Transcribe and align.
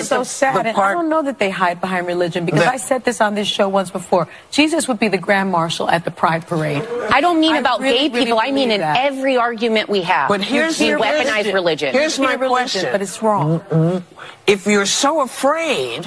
It's 0.00 0.08
so 0.08 0.22
sad. 0.24 0.56
the 0.56 0.68
And 0.68 0.74
part- 0.76 0.90
I 0.90 0.94
don't 0.94 1.08
know 1.08 1.22
that 1.22 1.38
they 1.38 1.50
hide 1.50 1.80
behind 1.80 2.06
religion 2.06 2.44
because 2.44 2.60
The- 2.64 2.70
I 2.70 2.76
said 2.76 3.04
this 3.04 3.20
on 3.20 3.34
this 3.34 3.48
show 3.48 3.68
once 3.68 3.90
before. 3.90 4.28
Jesus 4.50 4.88
would 4.88 4.98
be 4.98 5.08
the 5.08 5.18
grand 5.18 5.50
marshal 5.50 5.88
at 5.90 6.04
the 6.04 6.10
Pride 6.10 6.46
Parade. 6.46 6.82
I 7.10 7.20
don't 7.20 7.40
mean 7.40 7.54
I 7.54 7.58
about 7.58 7.80
really, 7.80 7.98
gay 7.98 8.08
really 8.08 8.24
people. 8.26 8.38
I 8.40 8.46
mean 8.46 8.68
believe 8.68 8.70
in 8.72 8.80
that. 8.80 8.96
every 9.04 9.36
argument 9.36 9.88
we 9.88 10.02
have. 10.02 10.28
But 10.28 10.40
here's 10.42 10.78
we 10.80 10.90
the- 10.90 10.98
here's 10.98 11.26
weaponize 11.28 11.44
the- 11.44 11.52
religion. 11.54 11.92
here's 11.92 12.18
my 12.18 12.34
religion, 12.34 12.48
question. 12.82 12.88
but 12.92 13.02
it's 13.02 13.22
wrong. 13.22 13.60
Mm-hmm. 13.60 13.98
If 14.46 14.66
you're 14.66 14.86
so 14.86 15.20
afraid, 15.20 16.06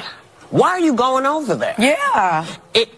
why 0.50 0.70
are 0.71 0.80
you 0.80 0.94
going 0.94 1.26
over 1.26 1.55
there? 1.55 1.76
Yeah. 1.78 2.46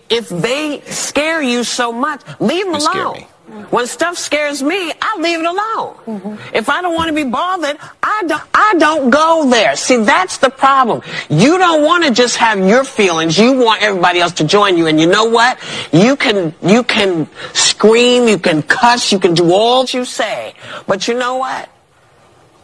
If 0.09 0.29
they 0.29 0.81
scare 0.87 1.41
you 1.41 1.63
so 1.63 1.91
much, 1.91 2.21
leave 2.39 2.65
them 2.65 2.75
You 2.75 2.79
scare 2.81 3.01
alone. 3.05 3.25
When 3.69 3.85
stuff 3.85 4.17
scares 4.17 4.63
me, 4.63 4.91
I 5.01 5.17
leave 5.19 5.39
it 5.39 5.45
alone. 5.45 6.39
If 6.53 6.69
I 6.69 6.81
don't 6.81 6.95
want 6.95 7.09
to 7.09 7.13
be 7.13 7.23
bothered, 7.23 7.77
I 8.01 8.23
don't. 8.25 8.41
I 8.53 8.75
don't 8.79 9.09
go 9.09 9.49
there. 9.49 9.75
See, 9.75 9.97
that's 9.97 10.37
the 10.39 10.49
problem. 10.49 11.01
You 11.29 11.57
don't 11.57 11.83
want 11.83 12.03
to 12.03 12.11
just 12.11 12.37
have 12.37 12.57
your 12.57 12.83
feelings. 12.83 13.37
You 13.37 13.53
want 13.53 13.83
everybody 13.83 14.19
else 14.19 14.33
to 14.33 14.43
join 14.43 14.77
you. 14.77 14.87
And 14.87 14.99
you 14.99 15.07
know 15.07 15.25
what? 15.25 15.59
You 15.91 16.15
can 16.15 16.55
you 16.63 16.83
can 16.83 17.27
scream, 17.53 18.27
you 18.27 18.39
can 18.39 18.63
cuss, 18.63 19.11
you 19.11 19.19
can 19.19 19.33
do 19.33 19.53
all 19.53 19.85
you 19.85 20.05
say. 20.05 20.55
But 20.87 21.07
you 21.07 21.13
know 21.13 21.35
what? 21.35 21.69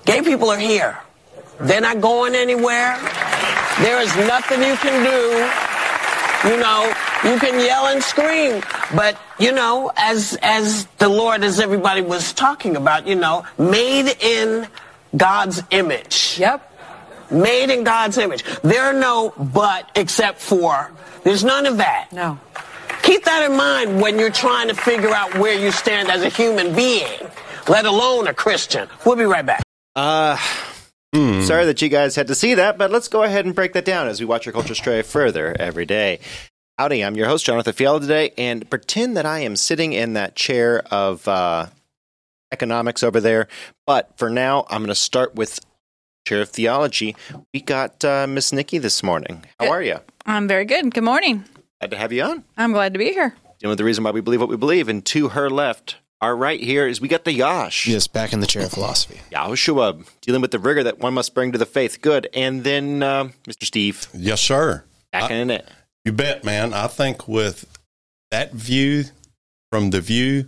Gay 0.05 0.21
people 0.21 0.49
are 0.49 0.57
here. 0.57 0.97
They're 1.59 1.81
not 1.81 2.01
going 2.01 2.33
anywhere. 2.33 2.97
There 3.81 4.01
is 4.01 4.15
nothing 4.15 4.63
you 4.63 4.75
can 4.77 5.03
do. 5.03 5.78
You 6.45 6.55
know, 6.55 6.93
you 7.25 7.37
can 7.37 7.59
yell 7.59 7.87
and 7.87 8.01
scream, 8.01 8.63
but 8.95 9.19
you 9.39 9.51
know, 9.51 9.91
as 9.97 10.37
as 10.41 10.85
the 10.97 11.09
Lord, 11.09 11.43
as 11.43 11.59
everybody 11.59 12.01
was 12.01 12.31
talking 12.31 12.77
about, 12.77 13.07
you 13.07 13.15
know, 13.15 13.45
made 13.57 14.15
in 14.21 14.67
God's 15.15 15.61
image. 15.71 16.37
Yep. 16.39 16.65
Made 17.31 17.69
in 17.69 17.83
God's 17.83 18.17
image. 18.17 18.43
There 18.61 18.83
are 18.83 18.93
no 18.93 19.33
but 19.37 19.91
except 19.95 20.39
for. 20.39 20.91
There's 21.23 21.43
none 21.43 21.65
of 21.65 21.77
that. 21.77 22.07
No. 22.13 22.39
Keep 23.03 23.25
that 23.25 23.49
in 23.49 23.57
mind 23.57 24.01
when 24.01 24.17
you're 24.17 24.31
trying 24.31 24.69
to 24.69 24.73
figure 24.73 25.13
out 25.13 25.37
where 25.37 25.59
you 25.59 25.71
stand 25.71 26.09
as 26.09 26.23
a 26.23 26.29
human 26.29 26.75
being, 26.75 27.19
let 27.67 27.85
alone 27.85 28.27
a 28.27 28.33
Christian. 28.33 28.87
We'll 29.05 29.15
be 29.15 29.23
right 29.25 29.45
back. 29.45 29.61
Uh, 29.95 30.37
Sorry 31.13 31.65
that 31.65 31.81
you 31.81 31.89
guys 31.89 32.15
had 32.15 32.27
to 32.27 32.35
see 32.35 32.53
that, 32.53 32.77
but 32.77 32.91
let's 32.91 33.07
go 33.07 33.23
ahead 33.23 33.45
and 33.45 33.55
break 33.55 33.73
that 33.73 33.83
down 33.83 34.07
as 34.07 34.19
we 34.19 34.27
watch 34.27 34.45
our 34.45 34.53
culture 34.53 34.75
stray 34.75 35.01
further 35.01 35.55
every 35.59 35.85
day. 35.85 36.19
Howdy, 36.77 37.03
I'm 37.03 37.15
your 37.15 37.27
host, 37.27 37.45
Jonathan 37.45 37.73
Fiala, 37.73 37.99
today, 37.99 38.31
and 38.37 38.69
pretend 38.69 39.17
that 39.17 39.25
I 39.25 39.39
am 39.39 39.55
sitting 39.55 39.93
in 39.93 40.13
that 40.13 40.35
chair 40.35 40.83
of 40.91 41.27
uh, 41.27 41.65
economics 42.51 43.01
over 43.01 43.19
there. 43.19 43.47
But 43.87 44.17
for 44.17 44.29
now, 44.29 44.65
I'm 44.69 44.81
going 44.81 44.89
to 44.89 44.95
start 44.95 45.33
with 45.33 45.59
chair 46.27 46.41
of 46.41 46.49
theology. 46.49 47.15
We 47.55 47.61
got 47.61 48.05
uh, 48.05 48.27
Miss 48.27 48.53
Nikki 48.53 48.77
this 48.77 49.01
morning. 49.01 49.43
How 49.59 49.71
are 49.71 49.81
you? 49.81 49.97
I'm 50.27 50.47
very 50.47 50.65
good. 50.65 50.93
Good 50.93 51.03
morning. 51.03 51.43
Glad 51.81 51.91
to 51.91 51.97
have 51.97 52.13
you 52.13 52.21
on. 52.21 52.43
I'm 52.55 52.71
glad 52.71 52.93
to 52.93 52.99
be 52.99 53.11
here. 53.11 53.35
Dealing 53.59 53.71
with 53.71 53.79
the 53.79 53.83
reason 53.83 54.03
why 54.03 54.11
we 54.11 54.21
believe 54.21 54.39
what 54.39 54.49
we 54.49 54.57
believe. 54.57 54.87
And 54.87 55.03
to 55.07 55.29
her 55.29 55.49
left, 55.49 55.95
our 56.21 56.35
right 56.35 56.59
here, 56.59 56.87
is 56.87 56.99
we 56.99 57.07
got 57.07 57.23
the 57.23 57.31
Yash. 57.33 57.87
Yes, 57.87 58.07
back 58.07 58.33
in 58.33 58.39
the 58.39 58.47
chair 58.47 58.65
of 58.65 58.71
philosophy. 58.71 59.19
Yahushua, 59.31 60.05
dealing 60.21 60.41
with 60.41 60.51
the 60.51 60.59
rigor 60.59 60.83
that 60.83 60.99
one 60.99 61.13
must 61.13 61.33
bring 61.33 61.51
to 61.53 61.57
the 61.57 61.65
faith. 61.65 62.01
Good. 62.01 62.27
And 62.33 62.63
then 62.63 63.01
uh, 63.03 63.29
Mr. 63.47 63.63
Steve, 63.65 64.07
Yes, 64.13 64.41
sir. 64.41 64.83
back 65.11 65.31
in 65.31 65.49
it. 65.49 65.67
You 66.05 66.11
bet, 66.11 66.43
man. 66.43 66.73
I 66.73 66.87
think 66.87 67.27
with 67.27 67.65
that 68.31 68.53
view 68.53 69.05
from 69.71 69.91
the 69.91 70.01
view, 70.01 70.47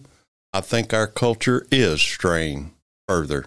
I 0.53 0.61
think 0.61 0.93
our 0.93 1.07
culture 1.07 1.65
is 1.71 2.01
straying 2.01 2.73
further 3.07 3.45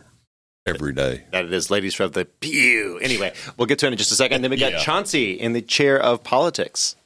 every 0.67 0.93
day. 0.95 1.25
That 1.33 1.45
it 1.45 1.53
is, 1.53 1.71
ladies 1.71 1.95
from 1.95 2.13
the 2.13 2.25
pew. 2.25 2.99
Anyway, 3.03 3.35
we'll 3.59 3.67
get 3.67 3.79
to 3.81 3.87
it 3.87 3.93
in 3.93 3.99
just 3.99 4.13
a 4.13 4.15
second. 4.15 4.41
Then 4.43 4.51
we 4.51 4.57
got 4.57 4.73
Yeah. 4.73 4.79
Chauncey 4.79 5.33
in 5.33 5.53
the 5.53 5.61
chair 5.63 6.01
of 6.01 6.25
politics. 6.25 6.97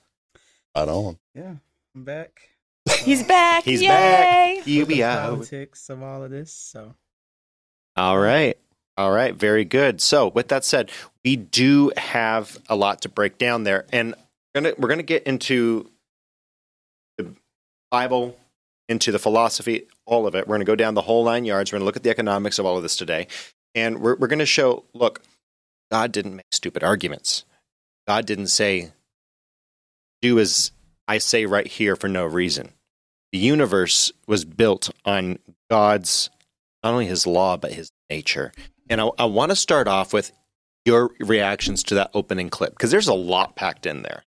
Right 0.76 0.88
on. 0.88 1.18
Yeah, 1.34 1.54
I'm 1.96 2.04
back. 2.04 2.50
He's 2.90 3.22
back. 3.22 3.64
He's 3.64 3.82
Yay. 3.82 3.88
back. 3.88 4.66
You 4.66 4.86
be 4.86 5.02
out. 5.04 5.30
politics 5.30 5.88
of 5.90 6.02
all 6.02 6.22
of 6.22 6.30
this. 6.30 6.52
So 6.52 6.94
All 7.96 8.18
right. 8.18 8.56
All 8.96 9.12
right. 9.12 9.34
Very 9.34 9.64
good. 9.64 10.00
So, 10.00 10.28
with 10.28 10.48
that 10.48 10.64
said, 10.64 10.90
we 11.24 11.36
do 11.36 11.92
have 11.96 12.58
a 12.68 12.76
lot 12.76 13.02
to 13.02 13.08
break 13.08 13.38
down 13.38 13.64
there, 13.64 13.86
and 13.92 14.14
we're 14.54 14.60
gonna 14.60 14.74
we're 14.78 14.88
gonna 14.88 15.02
get 15.02 15.24
into 15.24 15.90
the 17.18 17.32
Bible, 17.90 18.36
into 18.88 19.12
the 19.12 19.18
philosophy, 19.18 19.86
all 20.06 20.26
of 20.26 20.34
it. 20.34 20.48
We're 20.48 20.56
gonna 20.56 20.64
go 20.64 20.76
down 20.76 20.94
the 20.94 21.02
whole 21.02 21.24
nine 21.24 21.44
yards. 21.44 21.72
We're 21.72 21.78
gonna 21.78 21.86
look 21.86 21.96
at 21.96 22.02
the 22.02 22.10
economics 22.10 22.58
of 22.58 22.66
all 22.66 22.76
of 22.76 22.82
this 22.82 22.96
today, 22.96 23.28
and 23.74 24.00
we're 24.00 24.16
we're 24.16 24.28
gonna 24.28 24.46
show. 24.46 24.84
Look, 24.94 25.22
God 25.90 26.12
didn't 26.12 26.36
make 26.36 26.46
stupid 26.52 26.82
arguments. 26.82 27.44
God 28.06 28.26
didn't 28.26 28.48
say, 28.48 28.92
"Do 30.22 30.38
as 30.40 30.72
I 31.06 31.18
say 31.18 31.46
right 31.46 31.66
here" 31.66 31.94
for 31.94 32.08
no 32.08 32.24
reason. 32.24 32.72
The 33.32 33.38
universe 33.38 34.12
was 34.26 34.44
built 34.44 34.90
on 35.04 35.38
God's 35.70 36.30
not 36.82 36.92
only 36.92 37.06
his 37.06 37.26
law 37.26 37.56
but 37.56 37.72
his 37.72 37.90
nature. 38.08 38.52
And 38.88 39.00
I, 39.00 39.10
I 39.18 39.24
want 39.26 39.50
to 39.50 39.56
start 39.56 39.86
off 39.88 40.12
with 40.12 40.32
your 40.84 41.10
reactions 41.20 41.82
to 41.84 41.94
that 41.96 42.10
opening 42.14 42.48
clip 42.48 42.72
because 42.72 42.90
there's 42.90 43.08
a 43.08 43.14
lot 43.14 43.56
packed 43.56 43.84
in 43.84 44.02
there. 44.02 44.24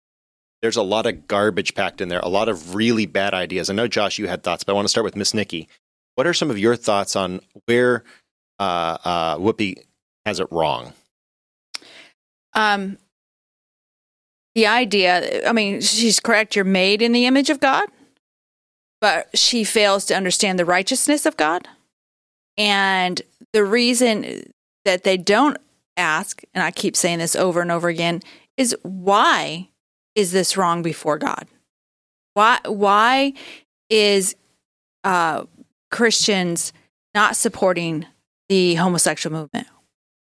There's 0.62 0.76
a 0.76 0.82
lot 0.82 1.04
of 1.04 1.26
garbage 1.28 1.74
packed 1.74 2.00
in 2.00 2.08
there, 2.08 2.20
a 2.20 2.28
lot 2.28 2.48
of 2.48 2.74
really 2.74 3.06
bad 3.06 3.34
ideas. 3.34 3.68
I 3.68 3.74
know, 3.74 3.88
Josh, 3.88 4.18
you 4.18 4.28
had 4.28 4.42
thoughts, 4.42 4.64
but 4.64 4.72
I 4.72 4.74
want 4.74 4.86
to 4.86 4.90
start 4.90 5.04
with 5.04 5.16
Miss 5.16 5.34
Nikki. 5.34 5.68
What 6.14 6.26
are 6.26 6.32
some 6.32 6.50
of 6.50 6.58
your 6.58 6.76
thoughts 6.76 7.16
on 7.16 7.40
where 7.66 8.04
uh, 8.58 8.98
uh, 9.04 9.36
Whoopi 9.36 9.82
has 10.24 10.40
it 10.40 10.46
wrong? 10.50 10.92
Um, 12.54 12.98
the 14.54 14.68
idea, 14.68 15.46
I 15.46 15.52
mean, 15.52 15.80
she's 15.80 16.20
correct. 16.20 16.54
You're 16.54 16.64
made 16.64 17.02
in 17.02 17.12
the 17.12 17.26
image 17.26 17.50
of 17.50 17.60
God, 17.60 17.88
but 19.04 19.28
she 19.36 19.64
fails 19.64 20.06
to 20.06 20.16
understand 20.16 20.58
the 20.58 20.64
righteousness 20.64 21.26
of 21.26 21.36
God. 21.36 21.68
And 22.56 23.20
the 23.52 23.62
reason 23.62 24.50
that 24.86 25.04
they 25.04 25.18
don't 25.18 25.58
ask, 25.98 26.42
and 26.54 26.64
I 26.64 26.70
keep 26.70 26.96
saying 26.96 27.18
this 27.18 27.36
over 27.36 27.60
and 27.60 27.70
over 27.70 27.90
again, 27.90 28.22
is 28.56 28.74
why 28.80 29.68
is 30.14 30.32
this 30.32 30.56
wrong 30.56 30.80
before 30.80 31.18
God? 31.18 31.46
Why, 32.32 32.60
why 32.64 33.34
is 33.90 34.36
uh, 35.04 35.44
Christians 35.90 36.72
not 37.14 37.36
supporting 37.36 38.06
the 38.48 38.76
homosexual 38.76 39.38
movement? 39.38 39.66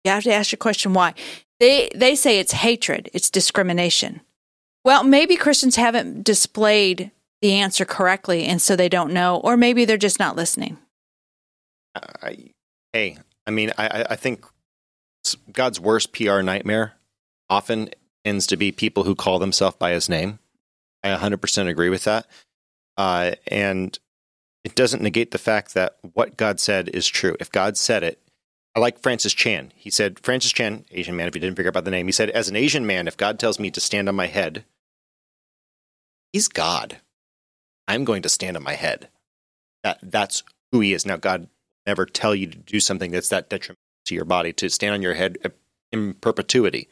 You 0.06 0.12
have 0.12 0.24
to 0.24 0.34
ask 0.34 0.52
your 0.52 0.58
question 0.58 0.96
why. 0.96 1.14
They 1.60 1.92
they 1.94 2.16
say 2.16 2.40
it's 2.40 2.54
hatred, 2.54 3.12
it's 3.14 3.30
discrimination. 3.30 4.22
Well, 4.84 5.04
maybe 5.04 5.36
Christians 5.36 5.76
haven't 5.76 6.24
displayed 6.24 7.12
the 7.46 7.54
answer 7.54 7.86
correctly 7.86 8.46
and 8.46 8.62
so 8.62 8.76
they 8.76 8.90
don't 8.90 9.14
know 9.14 9.38
or 9.38 9.56
maybe 9.56 9.86
they're 9.86 9.98
just 9.98 10.20
not 10.20 10.36
listening. 10.36 10.78
Hey, 12.94 13.18
I 13.46 13.52
mean, 13.52 13.72
I, 13.78 14.06
I- 14.10 14.16
think 14.16 14.46
God's 15.52 15.80
worst 15.80 16.12
PR 16.14 16.42
nightmare 16.42 16.94
often 17.50 17.90
tends 18.24 18.48
to 18.48 18.58
be 18.58 18.72
people 18.72 19.04
who 19.04 19.16
call 19.16 19.38
themselves 19.40 19.78
by 19.78 19.92
his 19.92 20.10
name. 20.10 20.40
I 21.04 21.10
100% 21.16 21.68
agree 21.68 21.90
with 21.90 22.06
that. 22.06 22.26
Uh, 22.98 23.32
and 23.48 23.98
it 24.64 24.76
doesn't 24.76 25.04
negate 25.04 25.32
the 25.32 25.38
fact 25.38 25.74
that 25.74 25.98
what 26.14 26.38
God 26.38 26.60
said 26.60 26.90
is 26.90 27.08
true. 27.08 27.36
If 27.40 27.52
God 27.52 27.78
said 27.78 28.04
it, 28.04 28.20
I 28.76 28.80
like 28.80 29.00
Francis 29.00 29.34
Chan. 29.34 29.72
He 29.76 29.90
said, 29.90 30.20
Francis 30.20 30.52
Chan, 30.52 30.86
Asian 30.92 31.16
man, 31.16 31.28
if 31.28 31.36
you 31.36 31.42
didn't 31.42 31.56
figure 31.56 31.72
out 31.76 31.84
the 31.86 31.92
name, 31.92 32.08
he 32.08 32.12
said, 32.12 32.30
as 32.32 32.50
an 32.50 32.56
Asian 32.56 32.86
man, 32.86 33.08
if 33.08 33.16
God 33.16 33.38
tells 33.40 33.60
me 33.60 33.70
to 33.72 33.80
stand 33.80 34.10
on 34.10 34.16
my 34.16 34.28
head, 34.28 34.66
he's 36.34 36.48
God. 36.48 37.00
I'm 37.88 38.04
going 38.04 38.22
to 38.24 38.30
stand 38.30 38.58
on 38.58 38.64
my 38.64 38.74
head. 38.74 39.10
That 39.84 40.00
that's 40.02 40.44
who 40.72 40.80
he 40.80 40.94
is. 40.94 41.06
Now, 41.06 41.18
God 41.18 41.48
never 41.86 42.06
tell 42.06 42.34
you 42.34 42.48
to 42.48 42.58
do 42.58 42.80
something 42.80 43.12
that's 43.12 43.30
that 43.30 43.50
detrimental 43.50 43.80
to 44.06 44.16
your 44.16 44.26
body, 44.26 44.54
to 44.54 44.70
stand 44.70 44.94
on 44.94 45.02
your 45.02 45.14
head 45.14 45.38
uh, 45.44 45.50
in 45.92 46.14
perpetuity. 46.16 46.88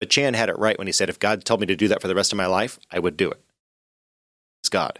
But 0.00 0.10
Chan 0.10 0.34
had 0.34 0.48
it 0.48 0.58
right 0.58 0.76
when 0.76 0.86
he 0.86 0.92
said, 0.92 1.08
if 1.08 1.18
God 1.18 1.44
told 1.44 1.60
me 1.60 1.66
to 1.66 1.76
do 1.76 1.88
that 1.88 2.02
for 2.02 2.08
the 2.08 2.14
rest 2.14 2.32
of 2.32 2.36
my 2.36 2.46
life, 2.46 2.78
I 2.90 2.98
would 2.98 3.16
do 3.16 3.30
it. 3.30 3.40
It's 4.62 4.68
God. 4.68 4.98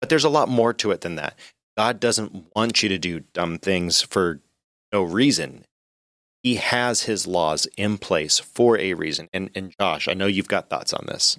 But 0.00 0.08
there's 0.08 0.24
a 0.24 0.30
lot 0.30 0.48
more 0.48 0.72
to 0.74 0.90
it 0.90 1.00
than 1.02 1.14
that. 1.16 1.38
God 1.76 2.00
doesn't 2.00 2.46
want 2.54 2.82
you 2.82 2.88
to 2.90 2.98
do 2.98 3.20
dumb 3.32 3.58
things 3.58 4.02
for 4.02 4.40
no 4.92 5.02
reason. 5.02 5.64
He 6.42 6.56
has 6.56 7.02
his 7.02 7.26
laws 7.26 7.66
in 7.76 7.98
place 7.98 8.38
for 8.38 8.76
a 8.78 8.94
reason. 8.94 9.28
And, 9.32 9.50
and 9.54 9.74
Josh, 9.78 10.08
I 10.08 10.14
know 10.14 10.26
you've 10.26 10.48
got 10.48 10.68
thoughts 10.68 10.92
on 10.92 11.06
this. 11.06 11.38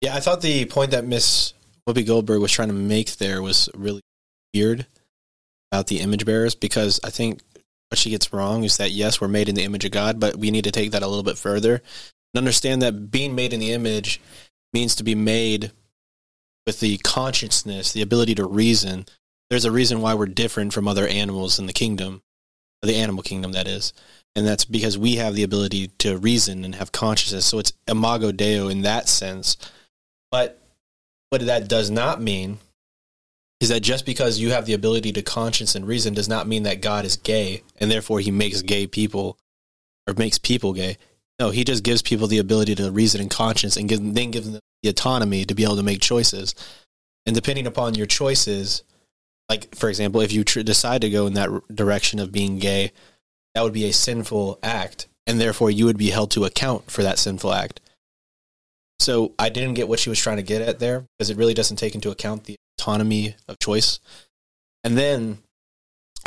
Yeah, 0.00 0.16
I 0.16 0.20
thought 0.20 0.40
the 0.40 0.64
point 0.64 0.90
that 0.90 1.06
Miss 1.06 1.54
Whoopi 1.86 2.06
Goldberg 2.06 2.40
was 2.40 2.52
trying 2.52 2.68
to 2.68 2.74
make 2.74 3.16
there 3.16 3.42
was 3.42 3.68
really 3.74 4.02
weird 4.54 4.86
about 5.70 5.86
the 5.86 6.00
image 6.00 6.24
bearers 6.24 6.54
because 6.54 7.00
I 7.04 7.10
think 7.10 7.40
what 7.88 7.98
she 7.98 8.10
gets 8.10 8.32
wrong 8.32 8.64
is 8.64 8.76
that 8.76 8.92
yes, 8.92 9.20
we're 9.20 9.28
made 9.28 9.48
in 9.48 9.54
the 9.54 9.64
image 9.64 9.84
of 9.84 9.90
God, 9.90 10.20
but 10.20 10.36
we 10.36 10.50
need 10.50 10.64
to 10.64 10.70
take 10.70 10.92
that 10.92 11.02
a 11.02 11.06
little 11.06 11.22
bit 11.22 11.38
further 11.38 11.74
and 11.74 12.38
understand 12.38 12.82
that 12.82 13.10
being 13.10 13.34
made 13.34 13.52
in 13.52 13.60
the 13.60 13.72
image 13.72 14.20
means 14.72 14.94
to 14.96 15.04
be 15.04 15.14
made 15.14 15.72
with 16.66 16.80
the 16.80 16.98
consciousness, 16.98 17.92
the 17.92 18.02
ability 18.02 18.34
to 18.36 18.44
reason. 18.44 19.06
There's 19.48 19.64
a 19.64 19.72
reason 19.72 20.00
why 20.00 20.14
we're 20.14 20.26
different 20.26 20.72
from 20.72 20.86
other 20.86 21.06
animals 21.06 21.58
in 21.58 21.66
the 21.66 21.72
kingdom, 21.72 22.22
the 22.82 22.96
animal 22.96 23.22
kingdom, 23.22 23.52
that 23.52 23.66
is. 23.66 23.92
and 24.36 24.46
that's 24.46 24.64
because 24.64 24.96
we 24.96 25.16
have 25.16 25.34
the 25.34 25.42
ability 25.42 25.88
to 25.98 26.16
reason 26.16 26.64
and 26.64 26.76
have 26.76 26.92
consciousness. 26.92 27.46
So 27.46 27.58
it's 27.58 27.72
imago 27.88 28.30
dei 28.30 28.58
in 28.70 28.82
that 28.82 29.08
sense. 29.08 29.56
But 30.30 30.59
what 31.30 31.46
that 31.46 31.68
does 31.68 31.90
not 31.90 32.20
mean 32.20 32.58
is 33.60 33.68
that 33.68 33.80
just 33.80 34.04
because 34.04 34.40
you 34.40 34.50
have 34.50 34.66
the 34.66 34.72
ability 34.72 35.12
to 35.12 35.22
conscience 35.22 35.74
and 35.74 35.86
reason 35.86 36.14
does 36.14 36.28
not 36.28 36.48
mean 36.48 36.64
that 36.64 36.82
God 36.82 37.04
is 37.04 37.16
gay 37.16 37.62
and 37.78 37.90
therefore 37.90 38.20
he 38.20 38.30
makes 38.30 38.62
gay 38.62 38.86
people 38.86 39.38
or 40.06 40.14
makes 40.14 40.38
people 40.38 40.72
gay. 40.72 40.96
No, 41.38 41.50
he 41.50 41.64
just 41.64 41.84
gives 41.84 42.02
people 42.02 42.26
the 42.26 42.38
ability 42.38 42.74
to 42.74 42.90
reason 42.90 43.20
and 43.20 43.30
conscience 43.30 43.76
and 43.76 43.88
give, 43.88 44.00
then 44.14 44.30
gives 44.30 44.50
them 44.50 44.60
the 44.82 44.88
autonomy 44.88 45.44
to 45.44 45.54
be 45.54 45.62
able 45.62 45.76
to 45.76 45.82
make 45.82 46.00
choices. 46.00 46.54
And 47.26 47.34
depending 47.34 47.66
upon 47.66 47.94
your 47.94 48.06
choices, 48.06 48.82
like 49.48 49.74
for 49.74 49.88
example, 49.88 50.20
if 50.20 50.32
you 50.32 50.42
tr- 50.42 50.60
decide 50.60 51.02
to 51.02 51.10
go 51.10 51.26
in 51.26 51.34
that 51.34 51.48
r- 51.48 51.62
direction 51.72 52.18
of 52.18 52.32
being 52.32 52.58
gay, 52.58 52.92
that 53.54 53.62
would 53.62 53.72
be 53.72 53.84
a 53.84 53.92
sinful 53.92 54.58
act, 54.62 55.06
and 55.26 55.40
therefore 55.40 55.70
you 55.70 55.84
would 55.84 55.98
be 55.98 56.10
held 56.10 56.30
to 56.32 56.44
account 56.44 56.90
for 56.90 57.02
that 57.02 57.18
sinful 57.18 57.52
act. 57.52 57.80
So 59.00 59.32
I 59.38 59.48
didn't 59.48 59.74
get 59.74 59.88
what 59.88 59.98
she 59.98 60.10
was 60.10 60.18
trying 60.18 60.36
to 60.36 60.42
get 60.42 60.62
at 60.62 60.78
there 60.78 61.06
because 61.18 61.30
it 61.30 61.36
really 61.36 61.54
doesn't 61.54 61.78
take 61.78 61.94
into 61.94 62.10
account 62.10 62.44
the 62.44 62.56
autonomy 62.78 63.34
of 63.48 63.58
choice. 63.58 63.98
And 64.84 64.96
then 64.96 65.38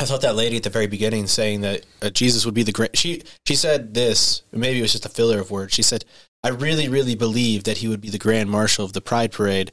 I 0.00 0.04
thought 0.06 0.22
that 0.22 0.34
lady 0.34 0.56
at 0.56 0.64
the 0.64 0.70
very 0.70 0.88
beginning 0.88 1.28
saying 1.28 1.60
that 1.60 1.86
uh, 2.02 2.10
Jesus 2.10 2.44
would 2.44 2.54
be 2.54 2.64
the 2.64 2.72
great. 2.72 2.96
She 2.96 3.22
she 3.46 3.54
said 3.54 3.94
this. 3.94 4.42
Maybe 4.52 4.78
it 4.80 4.82
was 4.82 4.92
just 4.92 5.06
a 5.06 5.08
filler 5.08 5.40
of 5.40 5.50
words. 5.52 5.72
She 5.72 5.82
said, 5.82 6.04
"I 6.42 6.48
really, 6.48 6.88
really 6.88 7.14
believe 7.14 7.62
that 7.64 7.78
he 7.78 7.86
would 7.88 8.00
be 8.00 8.10
the 8.10 8.18
grand 8.18 8.50
marshal 8.50 8.84
of 8.84 8.92
the 8.92 9.00
Pride 9.00 9.30
Parade." 9.32 9.70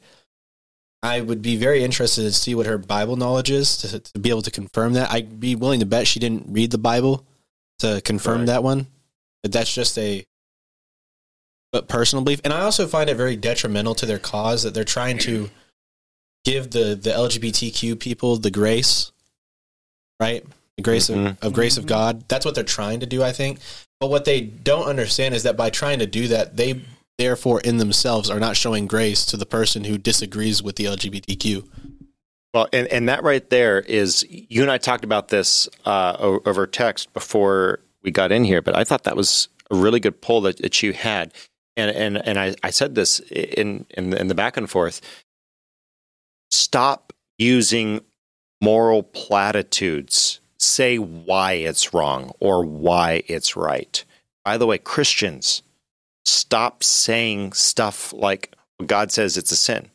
I 1.04 1.20
would 1.20 1.42
be 1.42 1.56
very 1.56 1.82
interested 1.82 2.22
to 2.22 2.32
see 2.32 2.54
what 2.54 2.66
her 2.66 2.78
Bible 2.78 3.16
knowledge 3.16 3.50
is 3.50 3.76
to, 3.78 3.98
to 3.98 4.18
be 4.20 4.30
able 4.30 4.42
to 4.42 4.52
confirm 4.52 4.92
that. 4.92 5.10
I'd 5.10 5.40
be 5.40 5.56
willing 5.56 5.80
to 5.80 5.86
bet 5.86 6.06
she 6.06 6.20
didn't 6.20 6.46
read 6.48 6.70
the 6.70 6.78
Bible 6.78 7.26
to 7.80 8.00
confirm 8.04 8.38
Right. 8.42 8.46
that 8.46 8.62
one. 8.62 8.86
But 9.42 9.50
that's 9.50 9.74
just 9.74 9.98
a 9.98 10.24
but 11.72 11.88
personal 11.88 12.22
belief. 12.22 12.40
And 12.44 12.52
I 12.52 12.60
also 12.60 12.86
find 12.86 13.08
it 13.10 13.16
very 13.16 13.34
detrimental 13.34 13.94
to 13.96 14.06
their 14.06 14.18
cause 14.18 14.62
that 14.62 14.74
they're 14.74 14.84
trying 14.84 15.18
to 15.18 15.50
give 16.44 16.70
the, 16.70 16.94
the 16.94 17.10
LGBTQ 17.10 17.98
people 17.98 18.36
the 18.36 18.50
grace, 18.50 19.10
right? 20.20 20.44
The 20.76 20.82
grace 20.82 21.08
Mhm. 21.08 21.30
of, 21.32 21.38
of 21.42 21.52
grace 21.52 21.76
of 21.78 21.86
God. 21.86 22.24
That's 22.28 22.44
what 22.44 22.54
they're 22.54 22.62
trying 22.64 23.00
to 23.00 23.06
do, 23.06 23.22
I 23.22 23.32
think. 23.32 23.58
But 24.00 24.10
what 24.10 24.24
they 24.24 24.40
don't 24.42 24.86
understand 24.86 25.34
is 25.34 25.44
that 25.44 25.56
by 25.56 25.70
trying 25.70 25.98
to 26.00 26.06
do 26.06 26.28
that, 26.28 26.56
they 26.56 26.82
therefore 27.18 27.60
in 27.60 27.78
themselves 27.78 28.28
are 28.28 28.40
not 28.40 28.56
showing 28.56 28.86
grace 28.86 29.24
to 29.26 29.36
the 29.36 29.46
person 29.46 29.84
who 29.84 29.96
disagrees 29.96 30.62
with 30.62 30.76
the 30.76 30.84
LGBTQ. 30.84 31.66
Well, 32.52 32.68
and, 32.72 32.86
and 32.88 33.08
that 33.08 33.22
right 33.22 33.48
there 33.48 33.80
is 33.80 34.26
you 34.28 34.60
and 34.62 34.70
I 34.70 34.76
talked 34.76 35.04
about 35.04 35.28
this 35.28 35.68
uh, 35.86 36.16
over 36.18 36.66
text 36.66 37.12
before 37.14 37.80
we 38.02 38.10
got 38.10 38.30
in 38.32 38.44
here, 38.44 38.60
but 38.60 38.76
I 38.76 38.84
thought 38.84 39.04
that 39.04 39.16
was 39.16 39.48
a 39.70 39.76
really 39.76 40.00
good 40.00 40.20
pull 40.20 40.42
that, 40.42 40.58
that 40.58 40.82
you 40.82 40.92
had, 40.92 41.32
and 41.76 41.90
and 41.90 42.26
and 42.26 42.38
I, 42.38 42.54
I 42.62 42.70
said 42.70 42.94
this 42.94 43.20
in 43.20 43.86
in 43.90 44.10
the, 44.10 44.20
in 44.20 44.28
the 44.28 44.34
back 44.34 44.56
and 44.56 44.68
forth. 44.68 45.00
Stop 46.50 47.12
using 47.38 48.00
moral 48.60 49.02
platitudes. 49.02 50.40
Say 50.58 50.96
why 50.98 51.54
it's 51.54 51.92
wrong 51.92 52.32
or 52.38 52.64
why 52.64 53.22
it's 53.26 53.56
right. 53.56 54.04
By 54.44 54.58
the 54.58 54.66
way, 54.66 54.78
Christians, 54.78 55.62
stop 56.24 56.84
saying 56.84 57.52
stuff 57.54 58.12
like 58.12 58.54
God 58.86 59.10
says 59.10 59.36
it's 59.36 59.50
a 59.50 59.56
sin. 59.56 59.90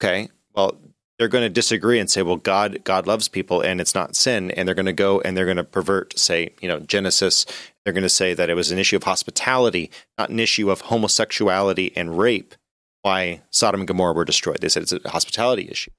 Okay, 0.00 0.28
well, 0.54 0.76
they're 1.18 1.28
going 1.28 1.44
to 1.44 1.50
disagree 1.50 1.98
and 1.98 2.10
say, 2.10 2.22
well, 2.22 2.36
God, 2.36 2.82
God 2.84 3.06
loves 3.06 3.28
people 3.28 3.60
and 3.60 3.80
it's 3.80 3.94
not 3.94 4.16
sin. 4.16 4.50
And 4.50 4.66
they're 4.66 4.74
going 4.74 4.86
to 4.86 4.92
go 4.92 5.20
and 5.20 5.36
they're 5.36 5.44
going 5.44 5.56
to 5.58 5.64
pervert, 5.64 6.18
say, 6.18 6.50
you 6.60 6.68
know, 6.68 6.80
Genesis. 6.80 7.46
They're 7.84 7.92
going 7.92 8.02
to 8.02 8.08
say 8.08 8.34
that 8.34 8.50
it 8.50 8.54
was 8.54 8.72
an 8.72 8.78
issue 8.78 8.96
of 8.96 9.04
hospitality, 9.04 9.90
not 10.18 10.30
an 10.30 10.40
issue 10.40 10.70
of 10.70 10.82
homosexuality 10.82 11.92
and 11.94 12.18
rape. 12.18 12.54
Why 13.02 13.42
Sodom 13.50 13.82
and 13.82 13.88
Gomorrah 13.88 14.14
were 14.14 14.24
destroyed? 14.24 14.58
They 14.60 14.68
said 14.68 14.82
it's 14.82 14.92
a 14.92 15.10
hospitality 15.10 15.68
issue. 15.70 15.90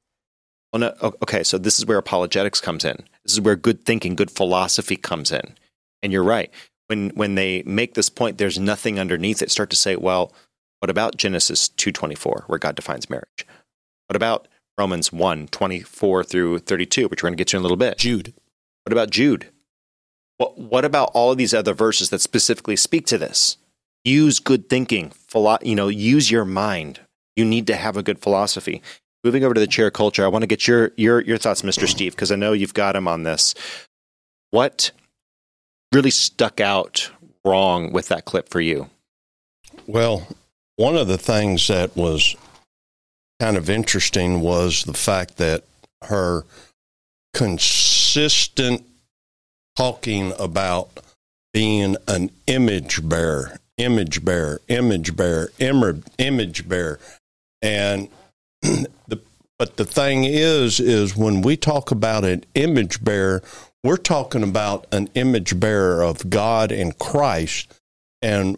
Well, 0.73 0.79
no, 0.79 1.13
okay, 1.21 1.43
so 1.43 1.57
this 1.57 1.79
is 1.79 1.85
where 1.85 1.99
apologetics 1.99 2.59
comes 2.59 2.83
in. 2.83 2.97
This 3.23 3.33
is 3.33 3.41
where 3.41 3.55
good 3.55 3.85
thinking, 3.85 4.15
good 4.15 4.31
philosophy 4.31 4.97
comes 4.97 5.31
in. 5.31 5.55
And 6.03 6.11
you're 6.11 6.23
right. 6.23 6.51
When 6.87 7.11
when 7.11 7.35
they 7.35 7.63
make 7.65 7.93
this 7.93 8.09
point, 8.09 8.37
there's 8.37 8.59
nothing 8.59 8.99
underneath 8.99 9.41
it. 9.41 9.51
Start 9.51 9.69
to 9.69 9.75
say, 9.75 9.95
well, 9.95 10.33
what 10.79 10.89
about 10.89 11.15
Genesis 11.15 11.69
two 11.69 11.91
twenty 11.91 12.15
four, 12.15 12.43
where 12.47 12.59
God 12.59 12.75
defines 12.75 13.09
marriage? 13.09 13.45
What 14.07 14.15
about 14.15 14.47
Romans 14.77 15.11
1, 15.11 15.47
24 15.47 16.23
through 16.23 16.59
32, 16.59 17.07
which 17.07 17.23
we're 17.23 17.27
going 17.27 17.37
to 17.37 17.41
get 17.41 17.47
to 17.49 17.57
in 17.57 17.61
a 17.61 17.63
little 17.63 17.77
bit. 17.77 17.97
Jude. 17.97 18.33
What 18.83 18.91
about 18.91 19.09
Jude? 19.09 19.49
What, 20.37 20.57
what 20.57 20.85
about 20.85 21.11
all 21.13 21.31
of 21.31 21.37
these 21.37 21.53
other 21.53 21.73
verses 21.73 22.09
that 22.09 22.21
specifically 22.21 22.75
speak 22.75 23.05
to 23.07 23.17
this? 23.17 23.57
Use 24.03 24.39
good 24.39 24.69
thinking, 24.69 25.11
philo- 25.11 25.57
you 25.63 25.75
know, 25.75 25.87
use 25.87 26.29
your 26.29 26.45
mind. 26.45 26.99
You 27.35 27.45
need 27.45 27.67
to 27.67 27.75
have 27.75 27.97
a 27.97 28.03
good 28.03 28.19
philosophy. 28.19 28.81
Moving 29.23 29.43
over 29.43 29.55
to 29.55 29.59
the 29.59 29.67
chair 29.67 29.89
culture, 29.89 30.23
I 30.23 30.27
want 30.27 30.43
to 30.43 30.47
get 30.47 30.67
your 30.67 30.91
your 30.97 31.21
your 31.21 31.39
thoughts, 31.39 31.63
Mr. 31.63 31.87
Steve, 31.87 32.11
because 32.11 32.31
I 32.31 32.35
know 32.35 32.53
you've 32.53 32.75
got 32.75 32.95
him 32.95 33.07
on 33.07 33.23
this. 33.23 33.55
What 34.51 34.91
really 35.91 36.11
stuck 36.11 36.59
out 36.59 37.09
wrong 37.43 37.91
with 37.91 38.09
that 38.09 38.25
clip 38.25 38.49
for 38.49 38.61
you? 38.61 38.89
Well, 39.87 40.27
one 40.75 40.95
of 40.95 41.07
the 41.07 41.17
things 41.17 41.67
that 41.67 41.95
was 41.95 42.35
kind 43.39 43.57
of 43.57 43.69
interesting 43.69 44.41
was 44.41 44.83
the 44.83 44.93
fact 44.93 45.37
that 45.37 45.63
her 46.03 46.45
consistent 47.33 48.85
talking 49.75 50.33
about 50.39 50.89
being 51.53 51.95
an 52.07 52.29
image 52.47 53.07
bearer, 53.07 53.59
image 53.77 54.23
bearer, 54.23 54.61
image 54.67 55.15
bearer, 55.15 55.51
image 55.59 56.67
bearer. 56.67 56.99
And 57.61 58.09
the 58.61 59.21
but 59.57 59.77
the 59.77 59.85
thing 59.85 60.25
is 60.25 60.79
is 60.79 61.15
when 61.15 61.41
we 61.41 61.55
talk 61.55 61.91
about 61.91 62.25
an 62.25 62.43
image 62.55 63.03
bearer, 63.03 63.41
we're 63.83 63.97
talking 63.97 64.43
about 64.43 64.85
an 64.91 65.09
image 65.15 65.59
bearer 65.59 66.03
of 66.03 66.29
God 66.29 66.71
and 66.71 66.97
Christ 66.97 67.73
and 68.21 68.57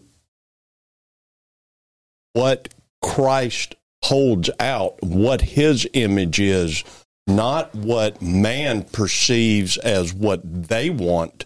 what 2.34 2.74
Christ 3.02 3.76
holds 4.04 4.50
out, 4.60 5.02
what 5.02 5.42
his 5.42 5.88
image 5.94 6.40
is, 6.40 6.84
not 7.28 7.74
what 7.76 8.22
man 8.22 8.84
perceives 8.84 9.78
as 9.78 10.14
what 10.14 10.42
they 10.44 10.90
want 10.90 11.46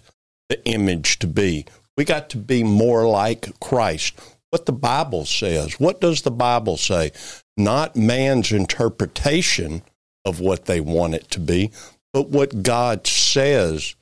the 0.49 0.63
image 0.65 1.17
to 1.19 1.27
be. 1.27 1.65
We 1.97 2.05
got 2.05 2.29
to 2.31 2.37
be 2.37 2.63
more 2.63 3.07
like 3.07 3.59
Christ. 3.59 4.19
What 4.51 4.65
the 4.65 4.73
Bible 4.73 5.25
says. 5.25 5.79
What 5.79 6.01
does 6.01 6.21
the 6.21 6.31
Bible 6.31 6.77
say? 6.77 7.11
Not 7.57 7.95
man's 7.95 8.51
interpretation 8.51 9.81
of 10.25 10.39
what 10.39 10.65
they 10.65 10.81
want 10.81 11.15
it 11.15 11.29
to 11.31 11.39
be, 11.39 11.71
but 12.13 12.29
what 12.29 12.63
God 12.63 13.07
says 13.07 13.95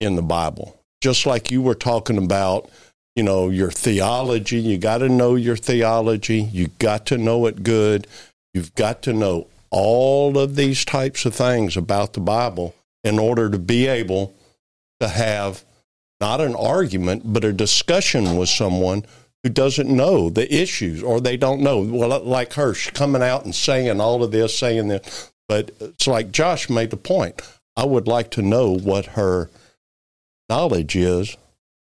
in 0.00 0.16
the 0.16 0.22
Bible. 0.22 0.80
Just 1.00 1.26
like 1.26 1.50
you 1.50 1.60
were 1.60 1.74
talking 1.74 2.16
about 2.16 2.70
you 3.14 3.22
know 3.22 3.48
your 3.48 3.70
theology. 3.70 4.58
You 4.58 4.78
got 4.78 4.98
to 4.98 5.08
know 5.08 5.34
your 5.36 5.56
theology. 5.56 6.42
You 6.42 6.68
got 6.78 7.06
to 7.06 7.18
know 7.18 7.46
it 7.46 7.62
good. 7.62 8.06
You've 8.52 8.74
got 8.74 9.02
to 9.02 9.12
know 9.12 9.48
all 9.70 10.38
of 10.38 10.56
these 10.56 10.84
types 10.84 11.24
of 11.24 11.34
things 11.34 11.76
about 11.76 12.12
the 12.12 12.20
bible 12.20 12.74
in 13.02 13.18
order 13.18 13.50
to 13.50 13.58
be 13.58 13.88
able 13.88 14.32
to 15.00 15.08
have 15.08 15.64
not 16.20 16.40
an 16.40 16.54
argument 16.54 17.32
but 17.32 17.44
a 17.44 17.52
discussion 17.52 18.36
with 18.36 18.48
someone 18.48 19.04
who 19.42 19.50
doesn't 19.50 19.88
know 19.88 20.30
the 20.30 20.54
issues 20.54 21.02
or 21.02 21.20
they 21.20 21.36
don't 21.36 21.60
know. 21.60 21.80
Well 21.80 22.20
like 22.20 22.52
her 22.54 22.74
coming 22.94 23.22
out 23.22 23.44
and 23.44 23.54
saying 23.54 24.00
all 24.00 24.22
of 24.22 24.30
this 24.30 24.56
saying 24.56 24.88
this 24.88 25.32
but 25.48 25.72
it's 25.80 26.06
like 26.06 26.30
josh 26.30 26.70
made 26.70 26.90
the 26.90 26.96
point. 26.96 27.42
I 27.76 27.84
would 27.84 28.06
like 28.06 28.30
to 28.32 28.42
know 28.42 28.76
what 28.76 29.06
her 29.06 29.50
knowledge 30.48 30.94
is 30.94 31.36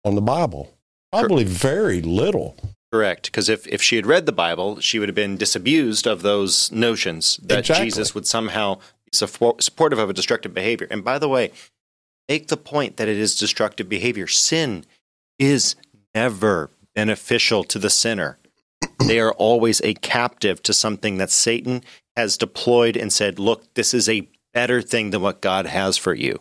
on 0.04 0.14
the 0.14 0.20
bible 0.20 0.72
Probably 1.12 1.44
very 1.44 2.00
little. 2.00 2.56
Correct, 2.90 3.26
because 3.26 3.48
if, 3.48 3.66
if 3.68 3.82
she 3.82 3.96
had 3.96 4.06
read 4.06 4.26
the 4.26 4.32
Bible, 4.32 4.80
she 4.80 4.98
would 4.98 5.08
have 5.08 5.14
been 5.16 5.36
disabused 5.36 6.06
of 6.06 6.22
those 6.22 6.70
notions 6.72 7.38
that 7.42 7.60
Exactly. 7.60 7.86
Jesus 7.86 8.14
would 8.14 8.26
somehow 8.26 8.76
be 8.76 9.10
support, 9.12 9.62
supportive 9.62 9.98
of 9.98 10.10
a 10.10 10.14
destructive 10.14 10.52
behavior. 10.52 10.86
And 10.90 11.02
by 11.02 11.18
the 11.18 11.28
way, 11.28 11.52
make 12.28 12.48
the 12.48 12.56
point 12.56 12.96
that 12.98 13.08
it 13.08 13.16
is 13.16 13.36
destructive 13.36 13.88
behavior. 13.88 14.26
Sin 14.26 14.84
is 15.38 15.74
never 16.14 16.70
beneficial 16.94 17.64
to 17.64 17.78
the 17.78 17.90
sinner. 17.90 18.38
They 19.06 19.20
are 19.20 19.32
always 19.32 19.80
a 19.80 19.94
captive 19.94 20.62
to 20.64 20.72
something 20.72 21.16
that 21.18 21.30
Satan 21.30 21.82
has 22.16 22.36
deployed 22.36 22.96
and 22.96 23.12
said, 23.12 23.38
look, 23.38 23.72
this 23.74 23.94
is 23.94 24.08
a 24.08 24.28
better 24.52 24.82
thing 24.82 25.10
than 25.10 25.22
what 25.22 25.40
God 25.40 25.66
has 25.66 25.96
for 25.96 26.14
you. 26.14 26.40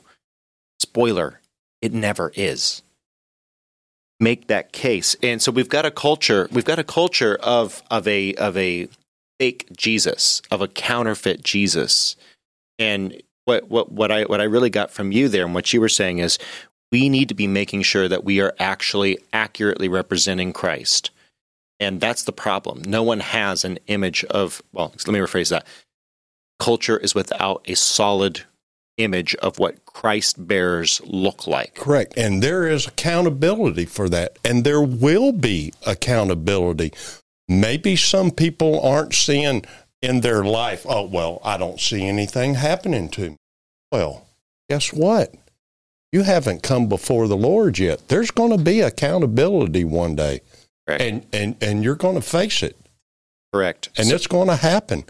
Spoiler, 0.79 1.39
it 1.81 1.93
never 1.93 2.31
is 2.35 2.83
make 4.21 4.47
that 4.47 4.71
case. 4.71 5.15
And 5.23 5.41
so 5.41 5.51
we've 5.51 5.69
got 5.69 5.85
a 5.85 5.91
culture, 5.91 6.47
we've 6.51 6.65
got 6.65 6.79
a 6.79 6.83
culture 6.83 7.37
of 7.41 7.83
of 7.91 8.07
a 8.07 8.33
of 8.35 8.55
a 8.55 8.87
fake 9.39 9.67
Jesus, 9.75 10.41
of 10.51 10.61
a 10.61 10.67
counterfeit 10.67 11.43
Jesus. 11.43 12.15
And 12.79 13.21
what 13.45 13.69
what 13.69 13.91
what 13.91 14.11
I 14.11 14.23
what 14.23 14.39
I 14.39 14.45
really 14.45 14.69
got 14.69 14.91
from 14.91 15.11
you 15.11 15.27
there 15.27 15.45
and 15.45 15.53
what 15.53 15.73
you 15.73 15.81
were 15.81 15.89
saying 15.89 16.19
is 16.19 16.37
we 16.91 17.09
need 17.09 17.29
to 17.29 17.35
be 17.35 17.47
making 17.47 17.81
sure 17.83 18.07
that 18.07 18.23
we 18.23 18.41
are 18.41 18.53
actually 18.59 19.17
accurately 19.33 19.89
representing 19.89 20.53
Christ. 20.53 21.09
And 21.79 21.99
that's 21.99 22.23
the 22.23 22.33
problem. 22.33 22.83
No 22.83 23.01
one 23.01 23.21
has 23.21 23.65
an 23.65 23.79
image 23.87 24.23
of, 24.25 24.61
well, 24.71 24.93
let 25.07 25.07
me 25.07 25.19
rephrase 25.19 25.49
that. 25.49 25.65
Culture 26.59 26.97
is 26.97 27.15
without 27.15 27.63
a 27.65 27.75
solid 27.75 28.43
image 28.97 29.35
of 29.35 29.59
what 29.59 29.85
Christ 29.85 30.47
bearers 30.47 31.01
look 31.05 31.47
like. 31.47 31.75
Correct. 31.75 32.13
And 32.17 32.41
there 32.43 32.67
is 32.67 32.87
accountability 32.87 33.85
for 33.85 34.09
that. 34.09 34.37
And 34.43 34.63
there 34.63 34.81
will 34.81 35.31
be 35.31 35.73
accountability. 35.85 36.91
Maybe 37.47 37.95
some 37.95 38.31
people 38.31 38.79
aren't 38.81 39.13
seeing 39.13 39.63
in 40.01 40.21
their 40.21 40.43
life, 40.43 40.85
oh, 40.87 41.03
well, 41.03 41.39
I 41.43 41.57
don't 41.57 41.79
see 41.79 42.05
anything 42.05 42.55
happening 42.55 43.09
to 43.09 43.31
me. 43.31 43.37
Well, 43.91 44.25
guess 44.69 44.91
what? 44.91 45.33
You 46.11 46.23
haven't 46.23 46.63
come 46.63 46.87
before 46.89 47.27
the 47.27 47.37
Lord 47.37 47.77
yet. 47.79 48.07
There's 48.07 48.31
going 48.31 48.55
to 48.57 48.63
be 48.63 48.81
accountability 48.81 49.83
one 49.83 50.15
day. 50.15 50.41
Correct. 50.87 51.01
And, 51.03 51.25
and, 51.31 51.55
and 51.61 51.83
you're 51.83 51.95
going 51.95 52.15
to 52.15 52.21
face 52.21 52.63
it. 52.63 52.77
Correct. 53.53 53.89
And 53.97 54.07
So- 54.07 54.15
it's 54.15 54.27
going 54.27 54.47
to 54.47 54.55
happen. 54.55 55.05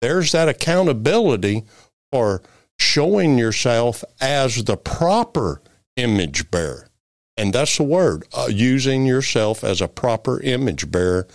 There's 0.00 0.32
that 0.32 0.48
accountability 0.48 1.64
for 2.12 2.40
showing 2.80 3.38
yourself 3.38 4.02
as 4.20 4.64
the 4.64 4.76
proper 4.76 5.60
image 5.96 6.50
bearer. 6.50 6.88
And 7.36 7.52
that's 7.52 7.76
the 7.76 7.84
word, 7.84 8.24
uh, 8.36 8.48
using 8.50 9.06
yourself 9.06 9.62
as 9.62 9.80
a 9.80 9.88
proper 9.88 10.40
image 10.40 10.90
bearer 10.90 11.28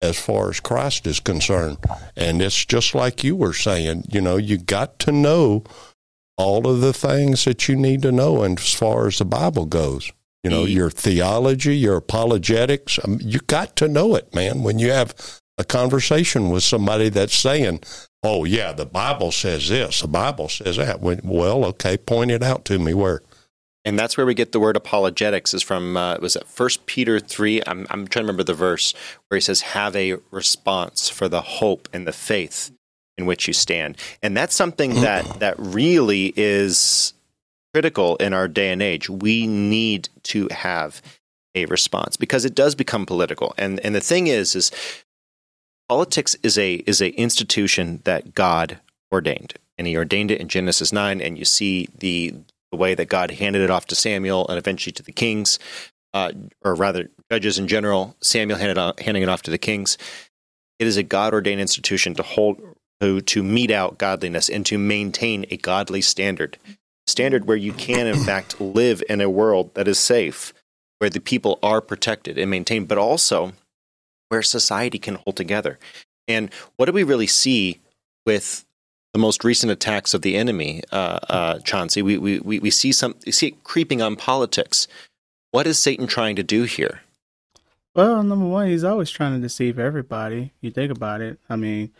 as 0.00 0.18
far 0.18 0.50
as 0.50 0.60
Christ 0.60 1.06
is 1.06 1.20
concerned. 1.20 1.78
And 2.16 2.42
it's 2.42 2.64
just 2.64 2.94
like 2.94 3.22
you 3.22 3.36
were 3.36 3.52
saying, 3.52 4.04
you 4.10 4.20
know, 4.20 4.36
you 4.36 4.58
got 4.58 4.98
to 5.00 5.12
know 5.12 5.64
all 6.36 6.66
of 6.66 6.80
the 6.80 6.92
things 6.92 7.44
that 7.44 7.68
you 7.68 7.76
need 7.76 8.02
to 8.02 8.12
know 8.12 8.42
and 8.42 8.58
as 8.58 8.74
far 8.74 9.06
as 9.06 9.18
the 9.18 9.24
Bible 9.24 9.66
goes. 9.66 10.12
You 10.42 10.50
know, 10.50 10.64
your 10.64 10.90
theology, 10.90 11.76
your 11.76 11.98
apologetics, 11.98 12.98
um, 13.04 13.18
you 13.22 13.38
got 13.46 13.76
to 13.76 13.86
know 13.86 14.16
it, 14.16 14.34
man. 14.34 14.64
When 14.64 14.80
you 14.80 14.90
have 14.90 15.40
a 15.62 15.64
conversation 15.64 16.50
with 16.50 16.62
somebody 16.62 17.08
that's 17.08 17.34
saying, 17.34 17.80
"Oh 18.22 18.44
yeah, 18.44 18.72
the 18.72 18.86
Bible 18.86 19.32
says 19.32 19.68
this, 19.68 20.02
the 20.02 20.08
Bible 20.08 20.48
says 20.48 20.76
that." 20.76 21.00
Well, 21.00 21.64
okay, 21.66 21.96
point 21.96 22.30
it 22.30 22.42
out 22.42 22.64
to 22.66 22.78
me 22.78 22.92
where. 22.92 23.22
And 23.84 23.98
that's 23.98 24.16
where 24.16 24.26
we 24.26 24.34
get 24.34 24.52
the 24.52 24.60
word 24.60 24.76
apologetics 24.76 25.52
is 25.52 25.62
from, 25.62 25.96
uh, 25.96 26.16
was 26.18 26.36
it 26.36 26.46
First 26.46 26.86
Peter 26.86 27.18
3? 27.18 27.62
I'm, 27.66 27.86
I'm 27.90 28.06
trying 28.06 28.22
to 28.22 28.26
remember 28.26 28.44
the 28.44 28.54
verse 28.54 28.94
where 29.26 29.36
he 29.36 29.40
says, 29.40 29.62
have 29.62 29.96
a 29.96 30.18
response 30.30 31.08
for 31.08 31.28
the 31.28 31.40
hope 31.40 31.88
and 31.92 32.06
the 32.06 32.12
faith 32.12 32.70
in 33.18 33.26
which 33.26 33.48
you 33.48 33.52
stand. 33.52 33.96
And 34.22 34.36
that's 34.36 34.54
something 34.54 35.00
that, 35.00 35.40
that 35.40 35.56
really 35.58 36.32
is 36.36 37.12
critical 37.74 38.16
in 38.16 38.32
our 38.32 38.46
day 38.46 38.70
and 38.70 38.82
age. 38.82 39.10
We 39.10 39.48
need 39.48 40.08
to 40.24 40.48
have 40.52 41.02
a 41.54 41.66
response 41.66 42.16
because 42.16 42.44
it 42.44 42.54
does 42.54 42.74
become 42.74 43.04
political. 43.04 43.52
And, 43.58 43.80
and 43.80 43.94
the 43.94 44.00
thing 44.00 44.28
is, 44.28 44.54
is 44.54 44.70
politics 45.92 46.34
is 46.42 46.56
a, 46.56 46.76
is 46.86 47.02
a 47.02 47.10
institution 47.20 48.00
that 48.04 48.34
God 48.34 48.78
ordained. 49.12 49.52
And 49.76 49.86
he 49.86 49.94
ordained 49.94 50.30
it 50.30 50.40
in 50.40 50.48
Genesis 50.48 50.90
9, 50.90 51.20
and 51.20 51.38
you 51.38 51.44
see 51.44 51.86
the 51.98 52.34
the 52.70 52.78
way 52.78 52.94
that 52.94 53.10
God 53.10 53.32
handed 53.32 53.60
it 53.60 53.68
off 53.68 53.84
to 53.88 53.94
Samuel 53.94 54.48
and 54.48 54.56
eventually 54.56 54.94
to 54.94 55.02
the 55.02 55.12
kings, 55.12 55.58
uh, 56.14 56.32
or 56.62 56.74
rather, 56.74 57.10
judges 57.30 57.58
in 57.58 57.68
general. 57.68 58.16
Samuel 58.22 58.58
handed 58.58 58.78
on, 58.78 58.94
handing 58.96 59.22
it 59.22 59.28
off 59.28 59.42
to 59.42 59.50
the 59.50 59.58
kings. 59.58 59.98
It 60.78 60.86
is 60.86 60.96
a 60.96 61.02
God 61.02 61.34
ordained 61.34 61.60
institution 61.60 62.14
to 62.14 62.22
hold 62.22 62.62
to 63.02 63.20
to 63.20 63.42
mete 63.42 63.70
out 63.70 63.98
godliness 63.98 64.48
and 64.48 64.64
to 64.64 64.78
maintain 64.78 65.44
a 65.50 65.58
godly 65.58 66.00
standard, 66.00 66.56
standard 67.06 67.44
where 67.44 67.58
you 67.58 67.74
can 67.74 68.06
in 68.06 68.24
fact 68.24 68.58
live 68.58 69.02
in 69.10 69.20
a 69.20 69.28
world 69.28 69.74
that 69.74 69.86
is 69.86 69.98
safe, 69.98 70.54
where 71.00 71.10
the 71.10 71.20
people 71.20 71.58
are 71.62 71.82
protected 71.82 72.38
and 72.38 72.50
maintained, 72.50 72.88
but 72.88 72.96
also 72.96 73.52
where 74.32 74.42
society 74.42 74.98
can 74.98 75.16
hold 75.16 75.36
together. 75.36 75.78
And 76.26 76.50
what 76.76 76.86
do 76.86 76.92
we 76.92 77.02
really 77.02 77.26
see 77.26 77.78
with 78.24 78.64
the 79.12 79.18
most 79.18 79.44
recent 79.44 79.70
attacks 79.70 80.14
of 80.14 80.22
the 80.22 80.36
enemy, 80.36 80.82
uh, 80.90 81.18
uh, 81.28 81.58
Chauncey, 81.58 82.00
we, 82.00 82.16
we, 82.16 82.40
we 82.40 82.70
see 82.70 82.92
some 82.92 83.14
we 83.26 83.32
see 83.32 83.48
it 83.48 83.62
creeping 83.62 84.00
on 84.00 84.16
politics. 84.16 84.88
What 85.50 85.66
is 85.66 85.78
Satan 85.78 86.06
trying 86.06 86.36
to 86.36 86.42
do 86.42 86.62
here? 86.62 87.02
Well, 87.94 88.22
number 88.22 88.46
one, 88.46 88.68
he's 88.68 88.84
always 88.84 89.10
trying 89.10 89.34
to 89.34 89.38
deceive 89.38 89.78
everybody. 89.78 90.52
You 90.62 90.70
think 90.70 90.90
about 90.90 91.20
it. 91.20 91.38
I 91.50 91.56
mean, 91.56 91.90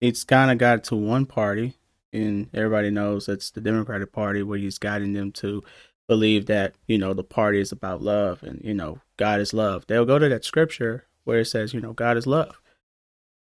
it's 0.00 0.22
kind 0.22 0.52
of 0.52 0.58
got 0.58 0.84
to 0.84 0.94
one 0.94 1.26
party, 1.26 1.74
and 2.12 2.48
everybody 2.54 2.90
knows 2.90 3.28
it's 3.28 3.50
the 3.50 3.60
Democratic 3.60 4.12
Party 4.12 4.44
where 4.44 4.58
he's 4.58 4.78
guiding 4.78 5.14
them 5.14 5.32
to 5.32 5.64
believe 6.06 6.46
that, 6.46 6.76
you 6.86 6.96
know, 6.96 7.12
the 7.12 7.24
party 7.24 7.58
is 7.58 7.72
about 7.72 8.02
love 8.02 8.44
and, 8.44 8.60
you 8.62 8.74
know, 8.74 9.00
God 9.16 9.40
is 9.40 9.52
love. 9.52 9.84
They'll 9.88 10.04
go 10.04 10.20
to 10.20 10.28
that 10.28 10.44
scripture 10.44 11.06
where 11.24 11.40
it 11.40 11.46
says, 11.46 11.72
you 11.74 11.80
know, 11.80 11.92
God 11.92 12.16
is 12.16 12.26
love. 12.26 12.60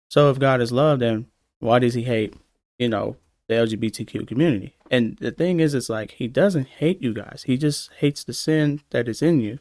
So 0.09 0.31
if 0.31 0.39
God 0.39 0.61
is 0.61 0.73
love, 0.73 1.01
then 1.01 1.27
why 1.61 1.79
does 1.79 1.95
he 1.95 2.03
hate, 2.03 2.35
you 2.79 2.89
know, 2.89 3.17
the 3.49 3.55
LGBTQ 3.55 4.27
community? 4.27 4.75
And 4.91 5.17
the 5.19 5.33
thing 5.33 5.61
is, 5.61 5.75
it's 5.75 5.89
like 5.89 6.13
he 6.13 6.29
doesn't 6.29 6.69
hate 6.69 7.03
you 7.03 7.13
guys. 7.13 7.45
He 7.47 7.57
just 7.57 7.91
hates 7.99 8.23
the 8.23 8.33
sin 8.33 8.83
that 8.91 9.09
is 9.09 9.23
in 9.23 9.41
you 9.41 9.59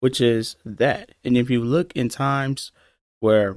which 0.00 0.20
is 0.20 0.56
that. 0.64 1.12
And 1.22 1.36
if 1.36 1.48
you 1.48 1.62
look 1.62 1.92
in 1.94 2.08
times 2.08 2.72
where, 3.20 3.56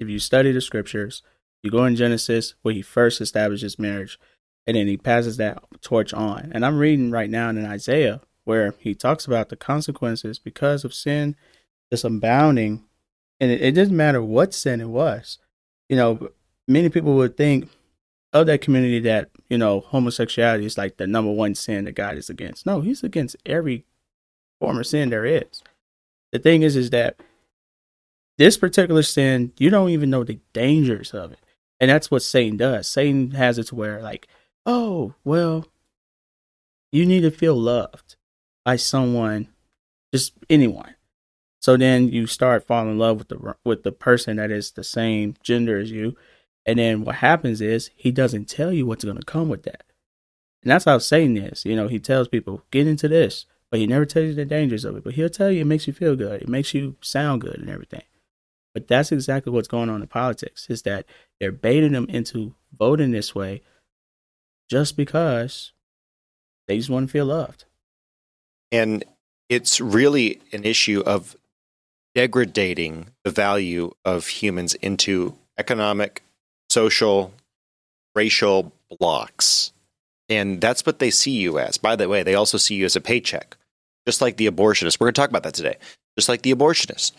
if 0.00 0.08
you 0.08 0.18
study 0.18 0.52
the 0.52 0.60
scriptures, 0.60 1.22
you 1.62 1.70
go 1.70 1.84
in 1.84 1.96
Genesis 1.96 2.54
where 2.62 2.74
he 2.74 2.82
first 2.82 3.20
establishes 3.20 3.78
marriage, 3.78 4.18
and 4.66 4.76
then 4.76 4.86
he 4.86 4.96
passes 4.96 5.36
that 5.36 5.62
torch 5.80 6.12
on. 6.12 6.50
And 6.52 6.66
I'm 6.66 6.78
reading 6.78 7.10
right 7.10 7.30
now 7.30 7.50
in 7.50 7.64
Isaiah 7.64 8.20
where 8.44 8.74
he 8.78 8.94
talks 8.94 9.26
about 9.26 9.48
the 9.48 9.56
consequences 9.56 10.38
because 10.38 10.84
of 10.84 10.94
sin 10.94 11.36
that's 11.90 12.04
abounding. 12.04 12.84
And 13.40 13.50
it, 13.50 13.60
it 13.60 13.72
doesn't 13.72 13.96
matter 13.96 14.22
what 14.22 14.54
sin 14.54 14.80
it 14.80 14.88
was. 14.88 15.38
You 15.88 15.96
know, 15.96 16.30
many 16.66 16.88
people 16.88 17.14
would 17.14 17.36
think 17.36 17.68
of 18.32 18.46
that 18.46 18.60
community 18.60 19.00
that, 19.00 19.30
you 19.48 19.58
know, 19.58 19.80
homosexuality 19.80 20.66
is 20.66 20.76
like 20.76 20.96
the 20.96 21.06
number 21.06 21.30
one 21.30 21.54
sin 21.54 21.84
that 21.84 21.92
God 21.92 22.16
is 22.16 22.28
against. 22.28 22.66
No, 22.66 22.80
he's 22.80 23.02
against 23.02 23.36
every 23.46 23.84
form 24.60 24.78
of 24.78 24.86
sin 24.86 25.10
there 25.10 25.24
is. 25.24 25.62
The 26.32 26.38
thing 26.38 26.62
is, 26.62 26.76
is 26.76 26.90
that 26.90 27.20
this 28.38 28.58
particular 28.58 29.02
sin, 29.02 29.52
you 29.58 29.70
don't 29.70 29.90
even 29.90 30.10
know 30.10 30.24
the 30.24 30.40
dangers 30.52 31.12
of 31.14 31.32
it. 31.32 31.38
And 31.80 31.90
that's 31.90 32.10
what 32.10 32.22
Satan 32.22 32.56
does. 32.56 32.88
Satan 32.88 33.30
has 33.32 33.58
it 33.58 33.68
to 33.68 33.74
where, 33.74 34.02
like, 34.02 34.26
oh, 34.64 35.14
well, 35.24 35.66
you 36.92 37.06
need 37.06 37.20
to 37.20 37.30
feel 37.30 37.54
loved 37.54 38.16
by 38.64 38.76
someone, 38.76 39.48
just 40.12 40.32
anyone. 40.50 40.95
So 41.66 41.76
then 41.76 42.10
you 42.10 42.28
start 42.28 42.64
falling 42.64 42.92
in 42.92 42.98
love 43.00 43.18
with 43.18 43.26
the 43.26 43.56
with 43.64 43.82
the 43.82 43.90
person 43.90 44.36
that 44.36 44.52
is 44.52 44.70
the 44.70 44.84
same 44.84 45.34
gender 45.42 45.80
as 45.80 45.90
you, 45.90 46.16
and 46.64 46.78
then 46.78 47.04
what 47.04 47.16
happens 47.16 47.60
is 47.60 47.90
he 47.96 48.12
doesn't 48.12 48.48
tell 48.48 48.72
you 48.72 48.86
what's 48.86 49.02
going 49.02 49.16
to 49.16 49.24
come 49.24 49.48
with 49.48 49.64
that, 49.64 49.82
and 50.62 50.70
that's 50.70 50.84
how 50.84 50.98
Satan 50.98 51.36
is. 51.36 51.64
You 51.64 51.74
know, 51.74 51.88
he 51.88 51.98
tells 51.98 52.28
people 52.28 52.62
get 52.70 52.86
into 52.86 53.08
this, 53.08 53.46
but 53.68 53.80
he 53.80 53.88
never 53.88 54.06
tells 54.06 54.26
you 54.26 54.34
the 54.34 54.44
dangers 54.44 54.84
of 54.84 54.94
it. 54.94 55.02
But 55.02 55.14
he'll 55.14 55.28
tell 55.28 55.50
you 55.50 55.62
it 55.62 55.66
makes 55.66 55.88
you 55.88 55.92
feel 55.92 56.14
good, 56.14 56.40
it 56.40 56.48
makes 56.48 56.72
you 56.72 56.94
sound 57.00 57.40
good, 57.40 57.58
and 57.58 57.68
everything. 57.68 58.04
But 58.72 58.86
that's 58.86 59.10
exactly 59.10 59.52
what's 59.52 59.66
going 59.66 59.90
on 59.90 60.02
in 60.02 60.06
politics: 60.06 60.70
is 60.70 60.82
that 60.82 61.04
they're 61.40 61.50
baiting 61.50 61.90
them 61.90 62.06
into 62.08 62.54
voting 62.78 63.10
this 63.10 63.34
way, 63.34 63.62
just 64.70 64.96
because 64.96 65.72
they 66.68 66.76
just 66.76 66.90
want 66.90 67.08
to 67.08 67.12
feel 67.12 67.26
loved. 67.26 67.64
And 68.70 69.04
it's 69.48 69.80
really 69.80 70.40
an 70.52 70.62
issue 70.62 71.02
of 71.04 71.34
degrading 72.16 73.08
the 73.24 73.30
value 73.30 73.92
of 74.02 74.26
humans 74.26 74.72
into 74.76 75.34
economic, 75.58 76.22
social, 76.70 77.30
racial 78.14 78.72
blocks. 78.98 79.70
And 80.30 80.58
that's 80.58 80.86
what 80.86 80.98
they 80.98 81.10
see 81.10 81.32
you 81.32 81.58
as. 81.58 81.76
By 81.76 81.94
the 81.94 82.08
way, 82.08 82.22
they 82.22 82.34
also 82.34 82.56
see 82.56 82.74
you 82.74 82.86
as 82.86 82.96
a 82.96 83.02
paycheck, 83.02 83.58
just 84.06 84.22
like 84.22 84.38
the 84.38 84.50
abortionist. 84.50 84.98
We're 84.98 85.08
going 85.08 85.12
to 85.12 85.20
talk 85.20 85.28
about 85.28 85.42
that 85.42 85.52
today. 85.52 85.76
Just 86.16 86.30
like 86.30 86.40
the 86.40 86.54
abortionist. 86.54 87.12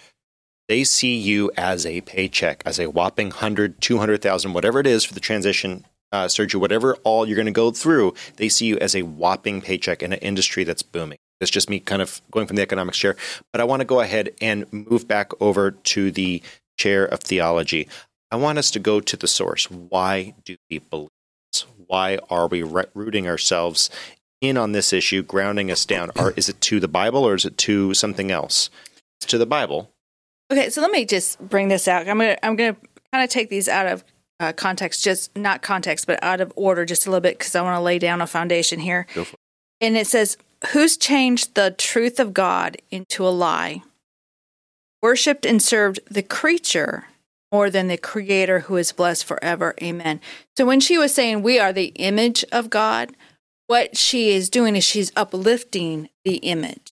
They 0.67 0.83
see 0.83 1.15
you 1.15 1.51
as 1.55 1.85
a 1.85 2.01
paycheck, 2.01 2.63
as 2.65 2.79
a 2.79 2.89
whopping 2.89 3.27
100, 3.27 3.79
200,000, 3.79 4.53
whatever 4.53 4.79
it 4.79 4.87
is 4.87 5.05
for 5.05 5.13
the 5.13 5.19
transition 5.19 5.85
uh, 6.11 6.27
surgery, 6.27 6.59
whatever 6.59 6.95
all 7.03 7.27
you're 7.27 7.35
going 7.35 7.45
to 7.45 7.51
go 7.51 7.69
through, 7.69 8.15
they 8.37 8.49
see 8.49 8.65
you 8.65 8.79
as 8.79 8.95
a 8.95 9.03
whopping 9.03 9.61
paycheck 9.61 10.01
in 10.01 10.11
an 10.11 10.19
industry 10.19 10.63
that's 10.63 10.81
booming. 10.81 11.19
It's 11.39 11.51
just 11.51 11.69
me 11.69 11.79
kind 11.79 12.01
of 12.01 12.21
going 12.31 12.47
from 12.47 12.55
the 12.55 12.61
economics 12.61 12.97
chair. 12.97 13.15
But 13.51 13.61
I 13.61 13.65
want 13.65 13.81
to 13.81 13.85
go 13.85 13.99
ahead 13.99 14.31
and 14.41 14.71
move 14.71 15.07
back 15.07 15.31
over 15.41 15.71
to 15.71 16.11
the 16.11 16.41
chair 16.77 17.05
of 17.05 17.19
theology. 17.19 17.87
I 18.31 18.35
want 18.35 18.57
us 18.57 18.71
to 18.71 18.79
go 18.79 18.99
to 18.99 19.17
the 19.17 19.27
source. 19.27 19.69
Why 19.69 20.33
do 20.45 20.57
we 20.69 20.79
believe 20.79 21.09
this? 21.51 21.65
Why 21.85 22.19
are 22.29 22.47
we 22.47 22.63
rooting 22.63 23.27
ourselves 23.27 23.89
in 24.41 24.57
on 24.57 24.71
this 24.71 24.93
issue, 24.93 25.23
grounding 25.23 25.71
us 25.71 25.85
down? 25.85 26.11
Or 26.15 26.31
is 26.31 26.49
it 26.49 26.59
to 26.61 26.79
the 26.79 26.87
Bible 26.87 27.23
or 27.23 27.35
is 27.35 27.45
it 27.45 27.57
to 27.59 27.93
something 27.93 28.31
else? 28.31 28.69
It's 29.19 29.27
to 29.27 29.37
the 29.37 29.45
Bible. 29.45 29.91
Okay, 30.51 30.69
so 30.69 30.81
let 30.81 30.91
me 30.91 31.05
just 31.05 31.39
bring 31.39 31.67
this 31.67 31.87
out. 31.87 32.07
I'm 32.07 32.17
gonna 32.17 32.37
I'm 32.43 32.55
gonna 32.55 32.77
kind 33.11 33.23
of 33.23 33.29
take 33.29 33.49
these 33.49 33.67
out 33.67 33.87
of 33.87 34.03
uh, 34.39 34.53
context, 34.53 35.03
just 35.03 35.35
not 35.35 35.61
context, 35.61 36.07
but 36.07 36.23
out 36.23 36.41
of 36.41 36.53
order, 36.55 36.85
just 36.85 37.05
a 37.05 37.09
little 37.09 37.21
bit, 37.21 37.37
because 37.37 37.55
I 37.55 37.61
want 37.61 37.75
to 37.77 37.81
lay 37.81 37.99
down 37.99 38.21
a 38.21 38.27
foundation 38.27 38.79
here. 38.79 39.07
Go 39.13 39.23
for 39.23 39.35
And 39.81 39.97
it 39.97 40.07
says 40.07 40.37
who's 40.71 40.97
changed 40.97 41.55
the 41.55 41.71
truth 41.71 42.19
of 42.19 42.33
God 42.33 42.77
into 42.91 43.27
a 43.27 43.29
lie, 43.29 43.81
worshipped 45.01 45.45
and 45.45 45.61
served 45.61 45.99
the 46.09 46.23
creature 46.23 47.05
more 47.51 47.69
than 47.69 47.87
the 47.87 47.97
creator 47.97 48.61
who 48.61 48.75
is 48.75 48.91
blessed 48.91 49.25
forever. 49.25 49.73
Amen. 49.81 50.19
So 50.57 50.65
when 50.65 50.79
she 50.79 50.97
was 50.97 51.13
saying 51.13 51.41
we 51.41 51.59
are 51.59 51.71
the 51.71 51.93
image 51.95 52.43
of 52.51 52.69
God, 52.69 53.15
what 53.67 53.97
she 53.97 54.31
is 54.31 54.49
doing 54.49 54.75
is 54.75 54.83
she's 54.83 55.11
uplifting 55.15 56.09
the 56.25 56.37
image. 56.37 56.91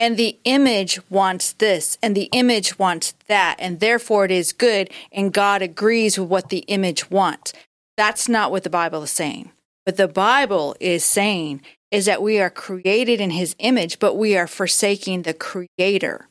And 0.00 0.16
the 0.16 0.38
image 0.44 0.98
wants 1.08 1.52
this, 1.52 1.96
and 2.02 2.16
the 2.16 2.28
image 2.32 2.78
wants 2.78 3.14
that, 3.28 3.56
and 3.60 3.78
therefore 3.78 4.24
it 4.24 4.32
is 4.32 4.52
good, 4.52 4.90
and 5.12 5.32
God 5.32 5.62
agrees 5.62 6.18
with 6.18 6.28
what 6.28 6.48
the 6.48 6.64
image 6.66 7.10
wants. 7.10 7.52
That's 7.96 8.28
not 8.28 8.50
what 8.50 8.64
the 8.64 8.70
Bible 8.70 9.04
is 9.04 9.12
saying. 9.12 9.52
But 9.86 9.96
the 9.96 10.08
Bible 10.08 10.74
is 10.80 11.04
saying 11.04 11.62
is 11.94 12.06
that 12.06 12.20
we 12.20 12.40
are 12.40 12.50
created 12.50 13.20
in 13.20 13.30
his 13.30 13.54
image, 13.60 14.00
but 14.00 14.14
we 14.16 14.36
are 14.36 14.48
forsaking 14.48 15.22
the 15.22 15.32
creator. 15.32 16.26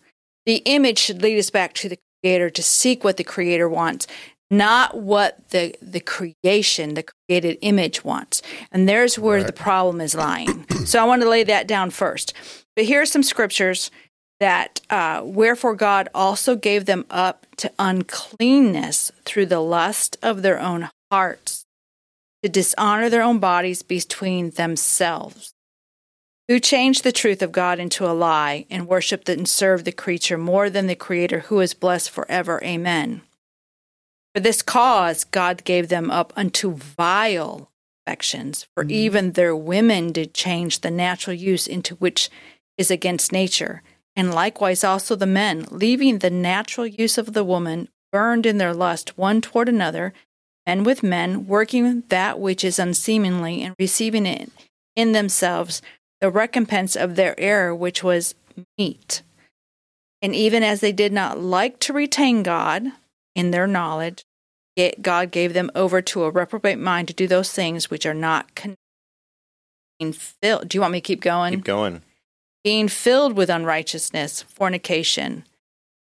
The 0.46 0.58
image 0.65 0.98
should 0.98 1.22
lead 1.22 1.39
us 1.39 1.50
back 1.50 1.74
to 1.75 1.88
the 1.88 1.98
creator 2.22 2.50
to 2.50 2.62
seek 2.62 3.05
what 3.05 3.15
the 3.15 3.24
creator 3.24 3.70
wants, 3.70 4.05
not 4.51 4.98
what 4.98 5.50
the, 5.51 5.74
the 5.82 6.01
creation, 6.01 6.96
the 6.96 7.05
created 7.29 7.58
image 7.62 8.03
wants. 8.03 8.41
And 8.74 8.89
there's 8.89 9.17
where 9.17 9.41
the 9.41 9.53
problem 9.53 10.01
is 10.01 10.13
lying. 10.13 10.65
so 10.86 11.01
I 11.01 11.05
want 11.05 11.22
to 11.22 11.29
lay 11.29 11.46
that 11.46 11.65
down 11.65 11.91
first. 11.91 12.34
But 12.75 12.84
here 12.84 13.01
are 13.01 13.05
some 13.05 13.24
scriptures 13.24 13.89
that 14.41 14.82
uh, 14.89 15.22
wherefore 15.24 15.75
God 15.75 16.10
also 16.13 16.58
gave 16.58 16.84
them 16.84 17.05
up 17.10 17.46
to 17.55 17.72
uncleanness 17.79 19.13
through 19.24 19.46
the 19.46 19.62
lust 19.62 20.17
of 20.22 20.41
their 20.41 20.60
own 20.60 20.89
hearts, 21.10 21.62
to 22.43 22.50
dishonor 22.50 23.09
their 23.09 23.23
own 23.23 23.39
bodies 23.39 23.81
between 23.81 24.51
themselves, 24.51 25.53
who 26.47 26.59
changed 26.59 27.03
the 27.03 27.12
truth 27.12 27.41
of 27.41 27.53
God 27.53 27.79
into 27.79 28.05
a 28.05 28.12
lie 28.12 28.65
and 28.69 28.88
worshiped 28.88 29.29
and 29.29 29.47
served 29.47 29.85
the 29.85 29.91
creature 29.91 30.38
more 30.38 30.69
than 30.69 30.88
the 30.88 30.95
Creator 30.95 31.39
who 31.41 31.62
is 31.62 31.73
blessed 31.73 32.09
forever. 32.09 32.62
Amen. 32.63 33.21
For 34.35 34.41
this 34.41 34.62
cause 34.62 35.23
God 35.23 35.63
gave 35.63 35.88
them 35.88 36.12
up 36.12 36.33
unto 36.35 36.73
vile 36.73 37.71
affections, 38.05 38.67
for 38.73 38.83
mm. 38.83 38.91
even 38.91 39.31
their 39.31 39.55
women 39.55 40.12
did 40.12 40.33
change 40.33 40.81
the 40.81 40.91
natural 40.91 41.35
use 41.35 41.65
into 41.65 41.95
which 41.95 42.29
is 42.77 42.91
against 42.91 43.31
nature. 43.31 43.81
And 44.15 44.33
likewise 44.33 44.83
also 44.83 45.15
the 45.15 45.25
men, 45.25 45.65
leaving 45.71 46.19
the 46.19 46.29
natural 46.29 46.85
use 46.85 47.17
of 47.17 47.33
the 47.33 47.43
woman, 47.43 47.89
burned 48.12 48.45
in 48.45 48.57
their 48.57 48.73
lust 48.73 49.17
one 49.17 49.39
toward 49.39 49.69
another, 49.69 50.13
men 50.65 50.84
with 50.84 51.03
men, 51.03 51.48
working 51.48 52.03
that 52.10 52.39
which 52.39 52.63
is 52.63 52.79
unseemly, 52.79 53.62
and 53.63 53.75
receiving 53.79 54.25
it 54.25 54.51
in 54.96 55.12
themselves 55.12 55.82
the 56.22 56.29
recompense 56.29 56.96
of 56.96 57.15
their 57.15 57.38
error, 57.39 57.75
which 57.75 58.03
was 58.03 58.36
meat. 58.77 59.22
And 60.22 60.34
even 60.34 60.63
as 60.63 60.79
they 60.79 60.93
did 60.93 61.12
not 61.12 61.39
like 61.39 61.79
to 61.79 61.93
retain 61.93 62.43
God 62.43 62.86
in 63.36 63.51
their 63.51 63.67
knowledge, 63.67 64.24
yet 64.75 65.01
God 65.01 65.32
gave 65.32 65.53
them 65.53 65.70
over 65.75 66.01
to 66.01 66.24
a 66.24 66.29
reprobate 66.32 66.79
mind 66.79 67.10
to 67.10 67.13
do 67.13 67.27
those 67.27 67.51
things 67.51 67.89
which 67.89 68.05
are 68.05 68.13
not 68.13 68.55
con- 68.55 68.77
filled. 70.13 70.70
Do 70.70 70.77
you 70.77 70.82
want 70.82 70.93
me 70.93 71.01
to 71.01 71.05
keep 71.05 71.22
going? 71.22 71.55
Keep 71.55 71.65
going. 71.65 72.01
being 72.63 72.88
filled 72.88 73.34
with 73.36 73.50
unrighteousness, 73.50 74.43
fornication, 74.43 75.46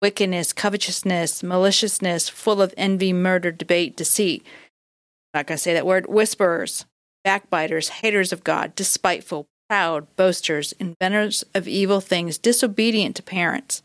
wickedness, 0.05 0.53
covetousness, 0.53 1.41
maliciousness, 1.41 2.29
full 2.29 2.61
of 2.61 2.75
envy, 2.77 3.11
murder, 3.11 3.51
debate, 3.51 3.97
deceit. 3.97 4.45
I'm 4.45 5.39
not 5.39 5.47
going 5.47 5.57
to 5.57 5.63
say 5.63 5.73
that 5.73 5.83
word. 5.83 6.05
Whisperers, 6.05 6.85
backbiters, 7.23 7.89
haters 7.89 8.31
of 8.31 8.43
God, 8.43 8.75
despiteful, 8.75 9.47
proud, 9.67 10.05
boasters, 10.15 10.73
inventors 10.73 11.43
of 11.55 11.67
evil 11.67 12.01
things, 12.01 12.37
disobedient 12.37 13.15
to 13.15 13.23
parents, 13.23 13.81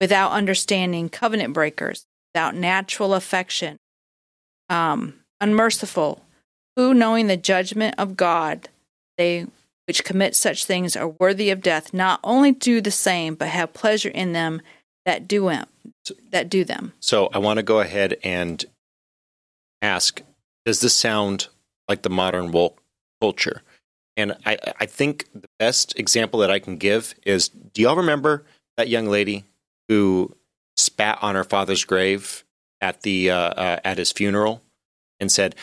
without 0.00 0.32
understanding, 0.32 1.08
covenant 1.08 1.54
breakers, 1.54 2.06
without 2.34 2.56
natural 2.56 3.14
affection, 3.14 3.76
um, 4.68 5.14
unmerciful, 5.40 6.24
who, 6.74 6.92
knowing 6.92 7.28
the 7.28 7.36
judgment 7.36 7.94
of 7.98 8.16
God, 8.16 8.68
they 9.16 9.46
which 9.86 10.02
commit 10.02 10.34
such 10.34 10.64
things 10.64 10.96
are 10.96 11.06
worthy 11.06 11.50
of 11.50 11.62
death, 11.62 11.94
not 11.94 12.18
only 12.24 12.50
do 12.50 12.80
the 12.80 12.90
same, 12.90 13.36
but 13.36 13.46
have 13.46 13.72
pleasure 13.72 14.08
in 14.08 14.32
them 14.32 14.60
that 15.06 15.26
do 15.26 15.48
them. 15.48 15.66
That 16.30 16.50
do 16.50 16.64
them. 16.64 16.92
So 17.00 17.30
I 17.32 17.38
want 17.38 17.56
to 17.58 17.62
go 17.62 17.80
ahead 17.80 18.18
and 18.22 18.62
ask: 19.80 20.20
Does 20.66 20.80
this 20.80 20.94
sound 20.94 21.48
like 21.88 22.02
the 22.02 22.10
modern 22.10 22.52
woke 22.52 22.82
culture? 23.20 23.62
And 24.16 24.36
I, 24.44 24.58
I 24.80 24.86
think 24.86 25.28
the 25.32 25.48
best 25.58 25.98
example 25.98 26.40
that 26.40 26.50
I 26.50 26.58
can 26.58 26.76
give 26.76 27.14
is: 27.24 27.48
Do 27.48 27.80
y'all 27.80 27.96
remember 27.96 28.44
that 28.76 28.88
young 28.88 29.06
lady 29.06 29.44
who 29.88 30.36
spat 30.76 31.18
on 31.22 31.34
her 31.34 31.44
father's 31.44 31.84
grave 31.84 32.44
at 32.80 33.02
the 33.02 33.30
uh, 33.30 33.36
uh, 33.36 33.80
at 33.84 33.98
his 33.98 34.12
funeral 34.12 34.62
and 35.20 35.30
said, 35.30 35.54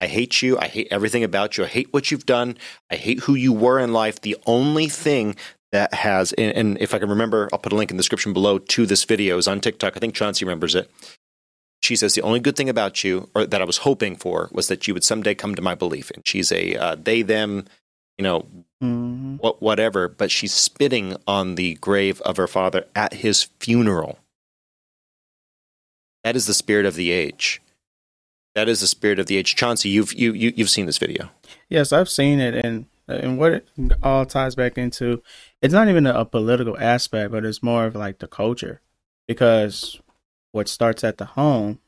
"I 0.00 0.06
hate 0.06 0.42
you. 0.42 0.58
I 0.58 0.66
hate 0.66 0.88
everything 0.90 1.24
about 1.24 1.56
you. 1.56 1.64
I 1.64 1.68
hate 1.68 1.92
what 1.92 2.10
you've 2.10 2.26
done. 2.26 2.56
I 2.90 2.96
hate 2.96 3.20
who 3.20 3.34
you 3.34 3.52
were 3.52 3.78
in 3.78 3.92
life. 3.92 4.20
The 4.20 4.36
only 4.46 4.88
thing 4.88 5.36
that 5.72 5.92
has, 5.94 6.32
and, 6.34 6.56
and 6.56 6.78
if 6.80 6.94
I 6.94 6.98
can 6.98 7.10
remember, 7.10 7.48
I'll 7.52 7.58
put 7.58 7.72
a 7.72 7.76
link 7.76 7.90
in 7.90 7.96
the 7.96 8.02
description 8.02 8.32
below 8.32 8.58
to 8.58 8.86
this 8.86 9.04
video. 9.04 9.36
is 9.38 9.48
on 9.48 9.60
TikTok. 9.60 9.96
I 9.96 10.00
think 10.00 10.14
Chauncey 10.14 10.44
remembers 10.44 10.74
it. 10.74 10.90
She 11.82 11.94
says 11.94 12.14
the 12.14 12.22
only 12.22 12.40
good 12.40 12.56
thing 12.56 12.68
about 12.68 13.04
you, 13.04 13.30
or 13.34 13.46
that 13.46 13.62
I 13.62 13.64
was 13.64 13.78
hoping 13.78 14.16
for, 14.16 14.48
was 14.50 14.68
that 14.68 14.88
you 14.88 14.94
would 14.94 15.04
someday 15.04 15.34
come 15.34 15.54
to 15.54 15.62
my 15.62 15.74
belief. 15.74 16.10
And 16.10 16.26
she's 16.26 16.50
a 16.50 16.74
uh, 16.74 16.96
they 16.96 17.22
them, 17.22 17.66
you 18.16 18.24
know, 18.24 18.46
hmm 18.80 19.36
what 19.36 19.62
whatever. 19.62 20.08
But 20.08 20.30
she's 20.30 20.52
spitting 20.52 21.16
on 21.28 21.54
the 21.54 21.74
grave 21.74 22.20
of 22.22 22.36
her 22.36 22.48
father 22.48 22.86
at 22.96 23.14
his 23.14 23.44
funeral. 23.60 24.18
That 26.24 26.34
is 26.34 26.46
the 26.46 26.54
spirit 26.54 26.84
of 26.84 26.96
the 26.96 27.12
age. 27.12 27.62
That 28.56 28.68
is 28.68 28.80
the 28.80 28.88
spirit 28.88 29.20
of 29.20 29.26
the 29.26 29.36
age. 29.36 29.54
Chauncey, 29.54 29.88
you've 29.88 30.12
you, 30.12 30.32
you 30.32 30.52
you've 30.56 30.70
seen 30.70 30.86
this 30.86 30.98
video. 30.98 31.30
Yes, 31.68 31.92
I've 31.92 32.08
seen 32.08 32.40
it, 32.40 32.54
and 32.54 32.86
and 33.08 33.38
what 33.38 33.52
it 33.52 33.68
all 34.02 34.26
ties 34.26 34.54
back 34.54 34.76
into, 34.78 35.22
it's 35.62 35.74
not 35.74 35.88
even 35.88 36.06
a, 36.06 36.20
a 36.20 36.24
political 36.24 36.78
aspect, 36.78 37.32
but 37.32 37.44
it's 37.44 37.62
more 37.62 37.86
of 37.86 37.94
like 37.94 38.18
the 38.18 38.26
culture, 38.28 38.80
because 39.26 40.00
what 40.52 40.68
starts 40.68 41.02
at 41.04 41.18
the 41.18 41.24
home, 41.24 41.78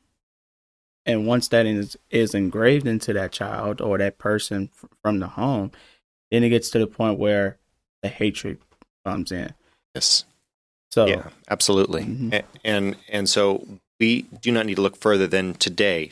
and 1.05 1.25
once 1.27 1.47
that 1.49 1.65
is 1.65 1.97
is 2.09 2.33
engraved 2.35 2.87
into 2.87 3.13
that 3.13 3.31
child 3.31 3.81
or 3.81 3.97
that 3.97 4.17
person 4.17 4.69
f- 4.75 4.89
from 5.01 5.19
the 5.19 5.27
home, 5.27 5.71
then 6.29 6.43
it 6.43 6.49
gets 6.49 6.69
to 6.71 6.79
the 6.79 6.87
point 6.87 7.17
where 7.19 7.57
the 8.03 8.09
hatred 8.09 8.59
comes 9.05 9.31
in. 9.31 9.53
Yes. 9.95 10.25
So 10.91 11.07
Yeah, 11.07 11.29
absolutely. 11.49 12.03
Mhm. 12.03 12.33
A- 12.33 12.43
And 12.63 12.97
and 13.09 13.29
so 13.29 13.65
we 13.99 14.23
do 14.41 14.51
not 14.51 14.65
need 14.65 14.75
to 14.75 14.81
look 14.81 14.97
further 14.97 15.27
than 15.27 15.53
today. 15.55 16.11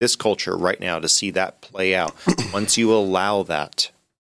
This 0.00 0.16
culture 0.16 0.56
right 0.56 0.78
now 0.78 0.98
to 0.98 1.08
see 1.08 1.30
that 1.30 1.60
play 1.60 1.94
out. 1.94 2.14
Once 2.52 2.76
you 2.76 2.92
allow 2.92 3.42
that 3.44 3.90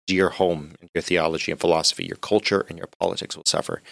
to 0.06 0.14
your 0.14 0.30
home 0.30 0.74
and 0.80 0.90
your 0.94 1.02
theology 1.02 1.52
and 1.52 1.60
philosophy, 1.60 2.04
your 2.04 2.16
culture 2.16 2.64
and 2.68 2.78
your 2.78 2.88
politics 2.98 3.36
will 3.36 3.44
suffer. 3.46 3.82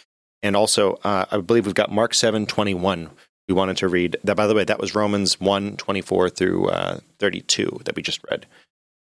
And 0.43 0.57
also, 0.57 0.95
uh, 1.05 1.27
I 1.31 1.39
believe 1.39 1.67
we've 1.67 1.75
got 1.75 1.91
Mark 1.93 2.15
seven 2.15 2.47
twenty 2.47 2.75
one. 2.75 3.11
We 3.49 3.55
wanted 3.55 3.77
to 3.79 3.89
read 3.89 4.17
that. 4.25 4.37
By 4.37 4.47
the 4.47 4.55
way, 4.55 4.65
that 4.65 4.79
was 4.79 4.95
Romans 4.95 5.41
one 5.41 5.77
twenty 5.77 6.01
four 6.01 6.31
through 6.31 6.69
uh, 6.69 7.01
thirty 7.19 7.41
two 7.41 7.81
that 7.85 7.97
we 7.97 8.03
just 8.03 8.21
read. 8.31 8.47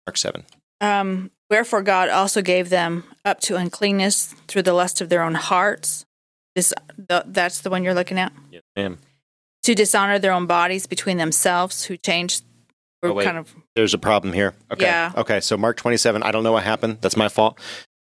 Mark 0.07 0.17
seven. 0.17 0.45
Um, 0.81 1.31
wherefore 1.49 1.81
God 1.81 2.09
also 2.09 2.41
gave 2.41 2.69
them 2.69 3.03
up 3.23 3.39
to 3.41 3.55
uncleanness 3.55 4.33
through 4.47 4.63
the 4.63 4.73
lust 4.73 5.01
of 5.01 5.09
their 5.09 5.23
own 5.23 5.35
hearts. 5.35 6.05
This, 6.55 6.73
the, 6.97 7.23
that's 7.27 7.61
the 7.61 7.69
one 7.69 7.83
you're 7.83 7.93
looking 7.93 8.17
at. 8.19 8.31
Yes, 8.51 8.63
ma'am. 8.75 8.97
To 9.63 9.75
dishonor 9.75 10.19
their 10.19 10.31
own 10.31 10.45
bodies 10.45 10.85
between 10.85 11.17
themselves, 11.17 11.85
who 11.85 11.97
changed. 11.97 12.43
We're 13.05 13.11
Oh, 13.11 13.15
wait. 13.15 13.25
kind 13.25 13.37
of 13.37 13.53
There's 13.75 13.93
a 13.93 13.97
problem 13.97 14.33
here. 14.33 14.55
Okay. 14.71 14.85
Yeah. 14.85 15.11
Okay. 15.15 15.39
So 15.39 15.57
Mark 15.57 15.77
27. 15.77 16.23
I 16.23 16.31
don't 16.31 16.43
know 16.43 16.51
what 16.51 16.63
happened. 16.63 16.97
That's 17.01 17.17
my 17.17 17.29
fault. 17.29 17.59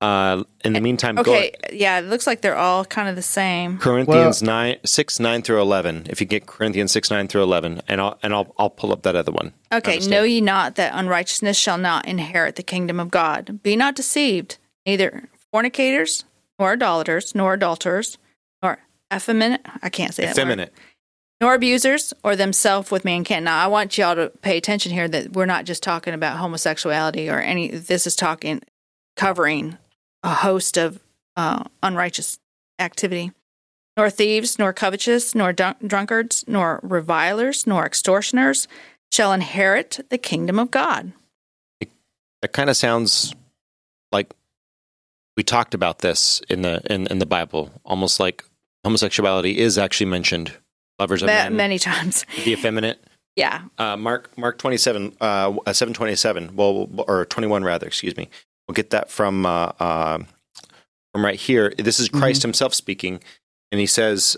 Uh, 0.02 0.44
in 0.66 0.74
the 0.74 0.82
meantime, 0.82 1.18
okay. 1.18 1.54
Yeah, 1.72 1.98
it 2.00 2.02
looks 2.06 2.28
like 2.28 2.42
they're 2.42 2.58
all 2.58 2.84
kind 2.84 3.08
of 3.08 3.16
the 3.16 3.22
same. 3.22 3.78
go 3.78 3.84
Corinthians 3.84 4.44
nine 4.44 4.76
six 4.86 5.18
nine 5.18 5.42
through 5.44 5.62
eleven. 5.62 6.06
If 6.10 6.20
you 6.20 6.28
get 6.28 6.46
Corinthians 6.46 6.92
six 6.92 7.10
nine 7.10 7.30
through 7.30 7.44
eleven, 7.44 7.82
and 7.88 8.02
I'll 8.02 8.20
and 8.22 8.34
I'll 8.34 8.54
I'll 8.60 8.70
pull 8.70 8.92
up 8.92 9.04
that 9.04 9.16
other 9.16 9.32
one. 9.32 9.54
Okay, 9.72 10.00
know 10.00 10.24
ye 10.24 10.42
not 10.42 10.76
that 10.76 10.92
unrighteousness 10.94 11.56
shall 11.58 11.78
not 11.78 12.06
inherit 12.06 12.58
the 12.58 12.64
kingdom 12.64 13.00
of 13.00 13.12
God? 13.12 13.64
Be 13.64 13.78
not 13.78 13.96
deceived, 13.96 14.58
neither 14.86 15.30
fornicators, 15.54 16.26
nor 16.60 16.74
idolaters, 16.74 17.34
nor 17.34 17.54
adulterers, 17.54 18.18
nor 18.62 18.80
effeminate. 19.14 19.62
I 19.82 19.88
can't 19.90 20.14
say 20.14 20.24
that. 20.24 20.36
word. 20.36 20.38
effeminate. 20.38 20.74
Nor 21.44 21.56
abusers 21.56 22.14
or 22.24 22.38
themselves 22.38 22.90
with 22.90 23.04
mankind. 23.04 23.44
Now, 23.44 23.62
I 23.62 23.68
want 23.68 23.98
y'all 23.98 24.16
to 24.16 24.32
pay 24.42 24.56
attention 24.56 24.94
here 24.94 25.10
that 25.10 25.34
we're 25.34 25.46
not 25.46 25.66
just 25.66 25.84
talking 25.84 26.14
about 26.14 26.38
homosexuality 26.38 27.30
or 27.30 27.42
any. 27.42 27.68
This 27.68 28.08
is 28.08 28.16
talking 28.16 28.62
covering 29.18 29.78
a 30.24 30.30
host 30.36 30.78
of 30.78 31.02
uh, 31.36 31.66
unrighteous 31.84 32.40
activity. 32.80 33.34
Nor 33.98 34.10
thieves, 34.10 34.58
nor 34.58 34.72
covetous, 34.72 35.36
nor 35.36 35.52
drunkards, 35.52 36.46
nor 36.48 36.80
revilers, 36.82 37.68
nor 37.68 37.86
extortioners 37.86 38.70
shall 39.12 39.34
inherit 39.34 40.00
the 40.10 40.18
kingdom 40.18 40.58
of 40.58 40.72
God. 40.72 41.12
That 42.42 42.54
kind 42.54 42.70
of 42.70 42.78
sounds 42.78 43.36
like 44.14 44.34
we 45.36 45.44
talked 45.44 45.74
about 45.74 46.00
this 46.00 46.42
in 46.48 46.62
the 46.62 46.82
in, 46.90 47.06
in 47.08 47.20
the 47.20 47.26
Bible, 47.26 47.70
almost 47.84 48.22
like 48.22 48.46
homosexuality 48.86 49.58
is 49.58 49.78
actually 49.78 50.08
mentioned. 50.08 50.54
Lovers 51.00 51.22
of 51.24 51.28
Ma- 51.28 51.34
men, 51.34 51.56
many 51.56 51.80
times. 51.80 52.26
The 52.46 52.54
effeminate. 52.54 53.04
Yeah. 53.36 53.64
Uh, 53.78 53.98
Mark 53.98 54.38
Mark 54.38 54.58
twenty 54.60 54.78
seven 54.78 55.16
uh 55.20 55.54
seven 55.74 55.94
twenty 55.94 56.16
seven. 56.16 56.56
Well, 56.56 56.90
or 57.08 57.26
twenty 57.26 57.48
one 57.48 57.64
rather. 57.64 57.88
Excuse 57.88 58.16
me. 58.16 58.30
We'll 58.68 58.74
get 58.76 58.92
that 58.92 59.10
from 59.10 59.46
uh, 59.46 59.72
uh, 59.80 60.20
from 61.12 61.26
right 61.26 61.40
here. 61.40 61.74
This 61.78 62.00
is 62.00 62.10
Christ 62.10 62.44
Himself 62.44 62.74
speaking, 62.74 63.22
and 63.72 63.80
He 63.82 63.88
says, 63.88 64.38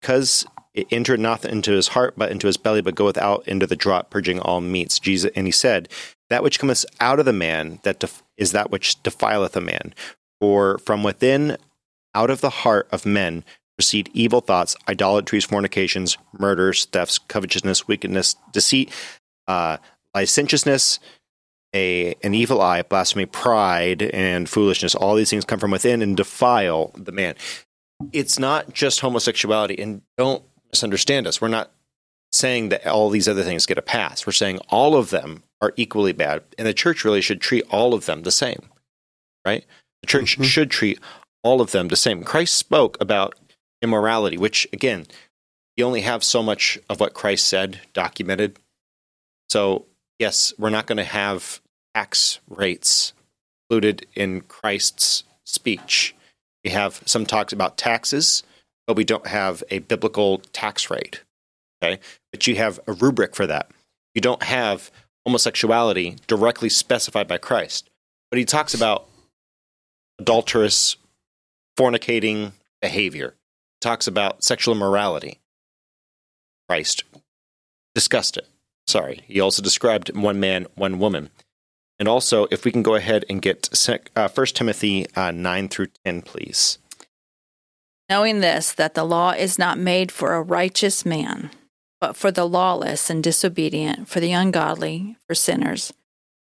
"Because 0.00 0.46
it 0.74 0.86
entered 0.90 1.20
not 1.20 1.44
into 1.44 1.72
His 1.72 1.88
heart, 1.88 2.14
but 2.16 2.30
into 2.30 2.46
His 2.46 2.56
belly, 2.56 2.80
but 2.80 2.94
goeth 2.94 3.18
out 3.18 3.46
into 3.48 3.66
the 3.66 3.76
draught, 3.76 4.10
purging 4.10 4.38
all 4.38 4.60
meats." 4.60 4.98
Jesus, 4.98 5.30
and 5.34 5.46
He 5.46 5.52
said, 5.52 5.88
"That 6.30 6.42
which 6.42 6.58
cometh 6.60 6.86
out 7.00 7.18
of 7.18 7.26
the 7.26 7.32
man, 7.32 7.80
that 7.82 7.98
def- 7.98 8.22
is 8.36 8.52
that 8.52 8.70
which 8.70 9.02
defileth 9.02 9.56
a 9.56 9.60
man. 9.60 9.92
For 10.40 10.78
from 10.78 11.02
within, 11.02 11.56
out 12.14 12.30
of 12.30 12.40
the 12.40 12.50
heart 12.50 12.88
of 12.92 13.04
men." 13.04 13.44
Proceed 13.82 14.10
evil 14.14 14.40
thoughts, 14.40 14.76
idolatries, 14.88 15.44
fornications, 15.44 16.16
murders, 16.38 16.84
thefts, 16.84 17.18
covetousness, 17.18 17.88
wickedness, 17.88 18.36
deceit, 18.52 18.92
uh, 19.48 19.78
licentiousness, 20.14 21.00
a 21.74 22.14
an 22.22 22.32
evil 22.32 22.62
eye, 22.62 22.82
blasphemy, 22.82 23.26
pride, 23.26 24.02
and 24.02 24.48
foolishness. 24.48 24.94
All 24.94 25.16
these 25.16 25.30
things 25.30 25.44
come 25.44 25.58
from 25.58 25.72
within 25.72 26.00
and 26.00 26.16
defile 26.16 26.92
the 26.96 27.10
man. 27.10 27.34
It's 28.12 28.38
not 28.38 28.72
just 28.72 29.00
homosexuality, 29.00 29.82
and 29.82 30.02
don't 30.16 30.44
misunderstand 30.70 31.26
us. 31.26 31.40
We're 31.40 31.48
not 31.48 31.72
saying 32.30 32.68
that 32.68 32.86
all 32.86 33.10
these 33.10 33.26
other 33.26 33.42
things 33.42 33.66
get 33.66 33.78
a 33.78 33.82
pass. 33.82 34.24
We're 34.24 34.32
saying 34.32 34.60
all 34.68 34.94
of 34.94 35.10
them 35.10 35.42
are 35.60 35.74
equally 35.76 36.12
bad, 36.12 36.44
and 36.56 36.68
the 36.68 36.72
church 36.72 37.04
really 37.04 37.20
should 37.20 37.40
treat 37.40 37.64
all 37.68 37.94
of 37.94 38.06
them 38.06 38.22
the 38.22 38.30
same, 38.30 38.68
right? 39.44 39.64
The 40.02 40.06
church 40.06 40.40
should 40.44 40.70
treat 40.70 41.00
all 41.42 41.60
of 41.60 41.72
them 41.72 41.88
the 41.88 41.96
same. 41.96 42.22
Christ 42.22 42.54
spoke 42.54 42.96
about 43.00 43.34
immorality, 43.82 44.38
which 44.38 44.66
again, 44.72 45.06
you 45.76 45.84
only 45.84 46.02
have 46.02 46.22
so 46.22 46.42
much 46.42 46.78
of 46.88 47.00
what 47.00 47.14
Christ 47.14 47.46
said 47.46 47.80
documented. 47.92 48.58
So, 49.48 49.86
yes, 50.18 50.52
we're 50.58 50.70
not 50.70 50.86
going 50.86 50.98
to 50.98 51.04
have 51.04 51.60
tax 51.94 52.40
rates 52.48 53.12
included 53.68 54.06
in 54.14 54.42
Christ's 54.42 55.24
speech. 55.44 56.14
We 56.64 56.70
have 56.70 57.02
some 57.06 57.26
talks 57.26 57.52
about 57.52 57.76
taxes, 57.76 58.42
but 58.86 58.96
we 58.96 59.04
don't 59.04 59.26
have 59.26 59.62
a 59.70 59.80
biblical 59.80 60.38
tax 60.52 60.90
rate. 60.90 61.22
Okay. 61.82 62.00
But 62.30 62.46
you 62.46 62.56
have 62.56 62.78
a 62.86 62.92
rubric 62.92 63.34
for 63.34 63.46
that. 63.46 63.70
You 64.14 64.20
don't 64.20 64.42
have 64.42 64.90
homosexuality 65.26 66.16
directly 66.26 66.68
specified 66.68 67.26
by 67.26 67.38
Christ, 67.38 67.88
but 68.30 68.38
he 68.38 68.44
talks 68.44 68.74
about 68.74 69.08
adulterous, 70.18 70.96
fornicating 71.78 72.52
behavior, 72.80 73.34
talks 73.82 74.06
about 74.06 74.42
sexual 74.42 74.74
immorality. 74.74 75.40
Christ 76.68 77.04
discussed 77.94 78.36
it. 78.38 78.46
Sorry. 78.86 79.22
He 79.26 79.40
also 79.40 79.62
described 79.62 80.16
one 80.16 80.40
man, 80.40 80.66
one 80.74 80.98
woman. 80.98 81.30
And 81.98 82.08
also, 82.08 82.46
if 82.50 82.64
we 82.64 82.72
can 82.72 82.82
go 82.82 82.94
ahead 82.94 83.24
and 83.28 83.42
get 83.42 83.68
uh, 84.16 84.28
1 84.28 84.46
Timothy 84.48 85.06
uh, 85.14 85.30
9 85.30 85.68
through 85.68 85.88
10, 86.04 86.22
please. 86.22 86.78
Knowing 88.08 88.40
this, 88.40 88.72
that 88.72 88.94
the 88.94 89.04
law 89.04 89.30
is 89.30 89.58
not 89.58 89.78
made 89.78 90.10
for 90.10 90.34
a 90.34 90.42
righteous 90.42 91.04
man, 91.06 91.50
but 92.00 92.16
for 92.16 92.30
the 92.30 92.44
lawless 92.44 93.08
and 93.08 93.22
disobedient, 93.22 94.08
for 94.08 94.20
the 94.20 94.32
ungodly, 94.32 95.16
for 95.26 95.34
sinners, 95.34 95.92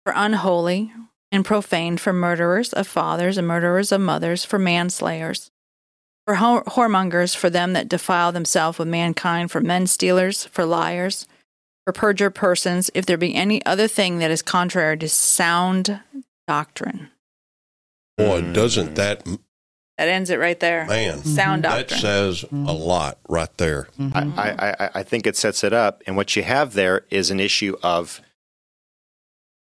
for 0.04 0.12
unholy 0.14 0.92
and 1.32 1.44
profane, 1.44 1.96
for 1.96 2.12
murderers 2.12 2.72
of 2.72 2.86
fathers 2.86 3.38
and 3.38 3.48
murderers 3.48 3.90
of 3.92 4.00
mothers, 4.00 4.44
for 4.44 4.58
manslayers, 4.58 5.50
for 6.26 6.34
whore- 6.36 6.64
whoremongers, 6.64 7.36
for 7.36 7.48
them 7.48 7.72
that 7.74 7.88
defile 7.88 8.32
themselves 8.32 8.78
with 8.78 8.88
mankind, 8.88 9.50
for 9.50 9.60
men 9.60 9.86
stealers, 9.86 10.44
for 10.46 10.64
liars, 10.64 11.26
for 11.84 11.92
perjured 11.92 12.34
persons, 12.34 12.90
if 12.94 13.06
there 13.06 13.16
be 13.16 13.34
any 13.34 13.64
other 13.64 13.86
thing 13.86 14.18
that 14.18 14.30
is 14.30 14.42
contrary 14.42 14.98
to 14.98 15.08
sound 15.08 16.00
doctrine. 16.48 17.10
Boy, 18.18 18.40
doesn't 18.52 18.94
that 18.96 19.24
That 19.98 20.08
ends 20.08 20.30
it 20.30 20.38
right 20.38 20.58
there. 20.58 20.84
man? 20.86 21.18
Sound 21.22 21.64
That 21.64 21.88
doctrine. 21.88 22.00
That 22.00 22.06
says 22.06 22.42
a 22.42 22.46
mm-hmm. 22.46 22.66
lot 22.66 23.18
right 23.28 23.56
there. 23.56 23.88
Mm-hmm. 23.98 24.38
I, 24.38 24.50
I, 24.50 24.70
I- 24.86 24.90
I 24.96 25.02
think 25.04 25.26
it 25.26 25.36
sets 25.36 25.62
it 25.62 25.72
up. 25.72 26.02
And 26.06 26.16
what 26.16 26.34
you 26.34 26.42
have 26.42 26.72
there 26.74 27.04
is 27.10 27.30
an 27.30 27.40
issue 27.40 27.76
of 27.82 28.20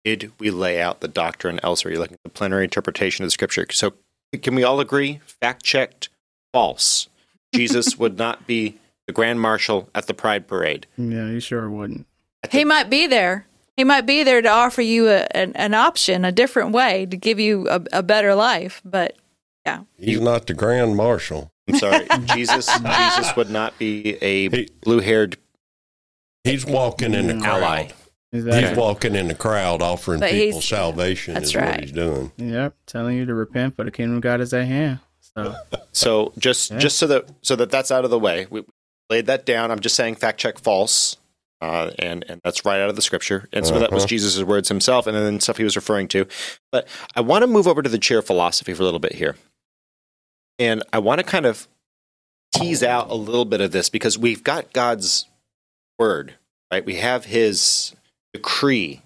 did 0.03 0.31
we 0.39 0.49
lay 0.49 0.81
out 0.81 0.99
the 1.01 1.07
doctrine 1.07 1.59
elsewhere? 1.63 1.93
You're 1.93 2.01
looking 2.01 2.15
at 2.15 2.23
the 2.23 2.29
plenary 2.29 2.63
interpretation 2.63 3.23
of 3.23 3.27
the 3.27 3.31
scripture. 3.31 3.67
So 3.71 3.93
can 4.41 4.55
we 4.55 4.63
all 4.63 4.79
agree? 4.79 5.19
Fact 5.25 5.63
checked, 5.63 6.09
false. 6.53 7.09
Jesus 7.53 7.97
would 7.99 8.17
not 8.17 8.47
be 8.47 8.77
the 9.07 9.13
grand 9.13 9.39
marshal 9.41 9.89
at 9.95 10.07
the 10.07 10.13
pride 10.13 10.47
parade. 10.47 10.87
Yeah, 10.97 11.27
you 11.27 11.39
sure 11.39 11.69
wouldn't. 11.69 12.05
He 12.49 12.65
might 12.65 12.89
be 12.89 13.07
there. 13.07 13.45
He 13.77 13.83
might 13.83 14.05
be 14.05 14.23
there 14.23 14.41
to 14.41 14.49
offer 14.49 14.81
you 14.81 15.07
a, 15.09 15.27
an, 15.31 15.53
an 15.55 15.73
option, 15.73 16.25
a 16.25 16.31
different 16.31 16.71
way 16.71 17.05
to 17.07 17.17
give 17.17 17.39
you 17.39 17.67
a, 17.69 17.81
a 17.93 18.03
better 18.03 18.35
life. 18.35 18.81
But 18.85 19.15
yeah, 19.65 19.83
He's 19.97 20.19
not 20.19 20.47
the 20.47 20.53
grand 20.53 20.95
marshal. 20.95 21.51
I'm 21.67 21.75
sorry. 21.77 22.07
Jesus 22.35 22.67
Jesus 22.67 23.35
would 23.35 23.49
not 23.49 23.77
be 23.79 24.17
a 24.23 24.49
He- 24.49 24.69
blue 24.81 24.99
haired 24.99 25.37
He's 26.43 26.65
walking 26.65 27.13
in 27.13 27.27
the 27.27 27.33
mm. 27.33 27.41
crowd. 27.41 27.63
ally. 27.63 27.89
Exactly. 28.33 28.67
He's 28.69 28.77
walking 28.77 29.15
in 29.15 29.27
the 29.27 29.35
crowd 29.35 29.81
offering 29.81 30.19
But 30.21 30.31
people 30.31 30.61
salvation 30.61 31.33
that's 31.33 31.49
is 31.49 31.55
right. 31.55 31.65
what 31.71 31.79
he's 31.81 31.91
doing. 31.91 32.31
Yep, 32.37 32.75
telling 32.87 33.17
you 33.17 33.25
to 33.25 33.33
repent 33.33 33.75
for 33.75 33.83
the 33.83 33.91
kingdom 33.91 34.15
of 34.17 34.21
God 34.21 34.39
is 34.41 34.53
at 34.53 34.65
hand. 34.65 34.99
So 35.37 35.55
So 35.93 36.33
just 36.37 36.71
Yeah. 36.71 36.79
just 36.79 36.97
so 36.97 37.07
that 37.07 37.29
so 37.41 37.55
that 37.55 37.69
that's 37.71 37.91
out 37.91 38.05
of 38.05 38.11
the 38.11 38.19
way, 38.19 38.47
we 38.49 38.63
laid 39.09 39.25
that 39.27 39.45
down. 39.45 39.71
I'm 39.71 39.79
just 39.79 39.95
saying 39.95 40.15
fact 40.15 40.39
check 40.39 40.59
false, 40.59 41.17
uh, 41.61 41.91
and 41.99 42.23
and 42.27 42.41
that's 42.43 42.63
right 42.65 42.79
out 42.81 42.89
of 42.89 42.95
the 42.95 43.01
scripture. 43.01 43.47
And 43.53 43.65
so 43.65 43.79
that 43.79 43.91
was 43.91 44.03
Uh-huh. 44.03 44.07
Jesus' 44.09 44.41
words 44.43 44.69
himself, 44.69 45.07
and 45.07 45.15
then 45.15 45.39
stuff 45.39 45.57
he 45.57 45.63
was 45.63 45.75
referring 45.75 46.07
to. 46.09 46.27
But 46.71 46.87
I 47.15 47.21
want 47.21 47.43
to 47.43 47.47
move 47.47 47.67
over 47.67 47.81
to 47.81 47.89
the 47.89 47.97
chair 47.99 48.21
philosophy 48.21 48.73
for 48.73 48.81
a 48.83 48.85
little 48.85 48.99
bit 48.99 49.15
here, 49.15 49.35
and 50.59 50.83
I 50.93 50.99
want 50.99 51.19
to 51.19 51.23
kind 51.25 51.45
of 51.45 51.67
tease 52.53 52.83
out 52.83 53.09
a 53.09 53.15
little 53.15 53.45
bit 53.45 53.61
of 53.61 53.71
this 53.71 53.89
because 53.89 54.17
we've 54.17 54.43
got 54.43 54.73
God's 54.73 55.25
word, 55.97 56.35
right? 56.71 56.85
We 56.85 56.95
have 56.97 57.25
His 57.25 57.95
decree. 58.33 59.01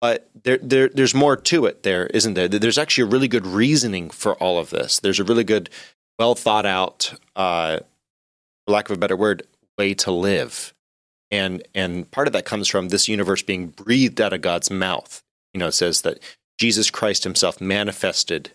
But 0.00 0.28
there, 0.42 0.58
there, 0.58 0.88
there's 0.88 1.14
more 1.14 1.36
to 1.36 1.66
it, 1.66 1.82
there 1.82 2.06
isn't 2.08 2.34
there? 2.34 2.48
There's 2.48 2.78
actually 2.78 3.04
a 3.04 3.12
really 3.12 3.28
good 3.28 3.46
reasoning 3.46 4.10
for 4.10 4.34
all 4.34 4.58
of 4.58 4.70
this. 4.70 5.00
There's 5.00 5.20
a 5.20 5.24
really 5.24 5.44
good, 5.44 5.70
well 6.18 6.34
thought 6.34 6.66
out, 6.66 7.14
uh, 7.34 7.78
for 8.66 8.72
lack 8.72 8.90
of 8.90 8.96
a 8.96 9.00
better 9.00 9.16
word, 9.16 9.46
way 9.78 9.94
to 9.94 10.10
live, 10.10 10.74
and 11.30 11.66
and 11.74 12.10
part 12.10 12.26
of 12.26 12.32
that 12.34 12.44
comes 12.44 12.68
from 12.68 12.88
this 12.88 13.08
universe 13.08 13.42
being 13.42 13.68
breathed 13.68 14.20
out 14.20 14.32
of 14.32 14.42
God's 14.42 14.70
mouth. 14.70 15.22
You 15.54 15.60
know, 15.60 15.68
it 15.68 15.72
says 15.72 16.02
that 16.02 16.18
Jesus 16.58 16.90
Christ 16.90 17.24
Himself 17.24 17.60
manifested 17.60 18.50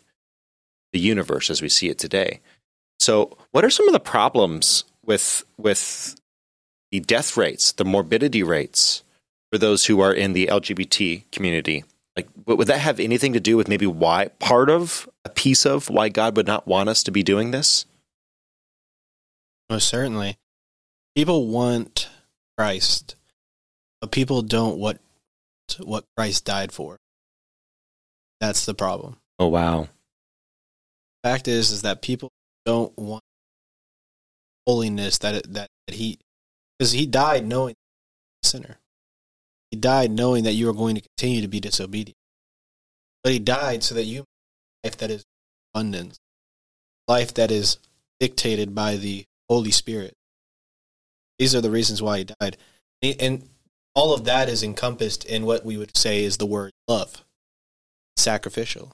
the 0.93 0.99
universe 0.99 1.49
as 1.49 1.61
we 1.61 1.69
see 1.69 1.89
it 1.89 1.97
today. 1.97 2.39
So, 2.99 3.35
what 3.51 3.65
are 3.65 3.71
some 3.71 3.87
of 3.87 3.93
the 3.93 3.99
problems 3.99 4.83
with 5.03 5.43
with 5.57 6.15
the 6.91 6.99
death 6.99 7.35
rates, 7.35 7.71
the 7.71 7.85
morbidity 7.85 8.43
rates 8.43 9.03
for 9.51 9.57
those 9.57 9.85
who 9.85 9.99
are 9.99 10.13
in 10.13 10.33
the 10.33 10.47
LGBT 10.47 11.29
community? 11.31 11.83
Like, 12.15 12.27
would 12.45 12.57
would 12.57 12.67
that 12.67 12.79
have 12.79 12.99
anything 12.99 13.33
to 13.33 13.39
do 13.39 13.57
with 13.57 13.67
maybe 13.67 13.87
why 13.87 14.29
part 14.39 14.69
of 14.69 15.09
a 15.23 15.29
piece 15.29 15.65
of 15.65 15.89
why 15.89 16.09
God 16.09 16.35
would 16.35 16.47
not 16.47 16.67
want 16.67 16.89
us 16.89 17.03
to 17.03 17.11
be 17.11 17.23
doing 17.23 17.51
this? 17.51 17.85
Most 19.69 19.87
certainly. 19.87 20.37
People 21.15 21.47
want 21.47 22.09
Christ, 22.57 23.15
but 23.99 24.11
people 24.11 24.41
don't 24.41 24.77
want 24.77 24.99
what 25.79 26.05
Christ 26.17 26.45
died 26.45 26.71
for. 26.71 26.97
That's 28.39 28.65
the 28.65 28.73
problem. 28.73 29.17
Oh 29.39 29.47
wow! 29.47 29.87
Fact 31.23 31.47
is, 31.47 31.71
is 31.71 31.81
that 31.83 32.01
people 32.01 32.29
don't 32.65 32.97
want 32.97 33.23
holiness 34.67 35.17
that 35.19 35.43
that, 35.53 35.69
that 35.87 35.95
he, 35.95 36.19
because 36.77 36.91
he 36.91 37.05
died 37.05 37.45
knowing 37.45 37.75
a 38.43 38.47
sinner. 38.47 38.77
He 39.71 39.77
died 39.77 40.11
knowing 40.11 40.43
that 40.43 40.53
you 40.53 40.69
are 40.69 40.73
going 40.73 40.95
to 40.95 41.01
continue 41.01 41.41
to 41.41 41.47
be 41.47 41.59
disobedient. 41.61 42.17
But 43.23 43.33
he 43.33 43.39
died 43.39 43.83
so 43.83 43.95
that 43.95 44.03
you 44.03 44.25
life 44.83 44.97
that 44.97 45.11
is 45.11 45.23
abundance, 45.73 46.19
life 47.07 47.33
that 47.35 47.51
is 47.51 47.77
dictated 48.19 48.75
by 48.75 48.97
the 48.97 49.25
Holy 49.49 49.71
Spirit. 49.71 50.13
These 51.39 51.55
are 51.55 51.61
the 51.61 51.71
reasons 51.71 52.01
why 52.01 52.19
he 52.19 52.23
died. 52.25 52.57
And 53.01 53.47
all 53.95 54.13
of 54.13 54.25
that 54.25 54.49
is 54.49 54.61
encompassed 54.61 55.25
in 55.25 55.45
what 55.45 55.65
we 55.65 55.77
would 55.77 55.95
say 55.95 56.23
is 56.23 56.37
the 56.37 56.45
word 56.45 56.71
love, 56.87 57.23
sacrificial. 58.17 58.93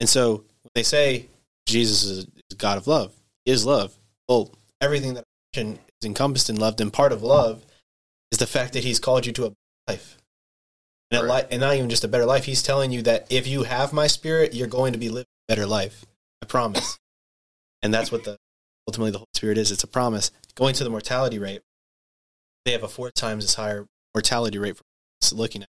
And 0.00 0.08
so 0.08 0.44
when 0.62 0.70
they 0.74 0.82
say 0.82 1.26
Jesus 1.66 2.04
is 2.04 2.26
God 2.56 2.78
of 2.78 2.86
love, 2.86 3.12
he 3.44 3.52
is 3.52 3.64
love. 3.64 3.94
Well, 4.28 4.54
everything 4.80 5.14
that 5.14 5.24
is 5.54 5.78
encompassed 6.04 6.50
in 6.50 6.56
love, 6.56 6.80
and 6.80 6.92
part 6.92 7.12
of 7.12 7.22
love 7.22 7.64
is 8.32 8.38
the 8.38 8.46
fact 8.46 8.72
that 8.72 8.84
he's 8.84 9.00
called 9.00 9.26
you 9.26 9.32
to 9.32 9.46
life. 9.88 10.16
and, 11.10 11.22
a 11.26 11.32
li- 11.32 11.44
and 11.50 11.60
not 11.60 11.74
even 11.76 11.90
just 11.90 12.04
a 12.04 12.08
better 12.08 12.26
life. 12.26 12.44
He's 12.44 12.62
telling 12.62 12.90
you 12.92 13.02
that 13.02 13.26
if 13.30 13.46
you 13.46 13.64
have 13.64 13.92
my 13.92 14.06
spirit, 14.06 14.54
you're 14.54 14.68
going 14.68 14.92
to 14.92 14.98
be 14.98 15.08
living 15.08 15.26
a 15.48 15.52
better 15.54 15.66
life. 15.66 16.04
I 16.42 16.46
promise. 16.46 16.98
and 17.82 17.92
that's 17.92 18.12
what 18.12 18.24
the 18.24 18.36
ultimately 18.86 19.10
the 19.10 19.18
Holy 19.18 19.28
Spirit 19.34 19.58
is. 19.58 19.70
It's 19.70 19.84
a 19.84 19.88
promise. 19.88 20.30
Going 20.54 20.74
to 20.74 20.84
the 20.84 20.90
mortality 20.90 21.38
rate, 21.38 21.62
they 22.64 22.72
have 22.72 22.82
a 22.82 22.88
four 22.88 23.10
times 23.10 23.44
as 23.44 23.54
higher 23.54 23.86
mortality 24.14 24.58
rate 24.58 24.76
for 24.76 25.34
looking 25.34 25.62
at. 25.62 25.68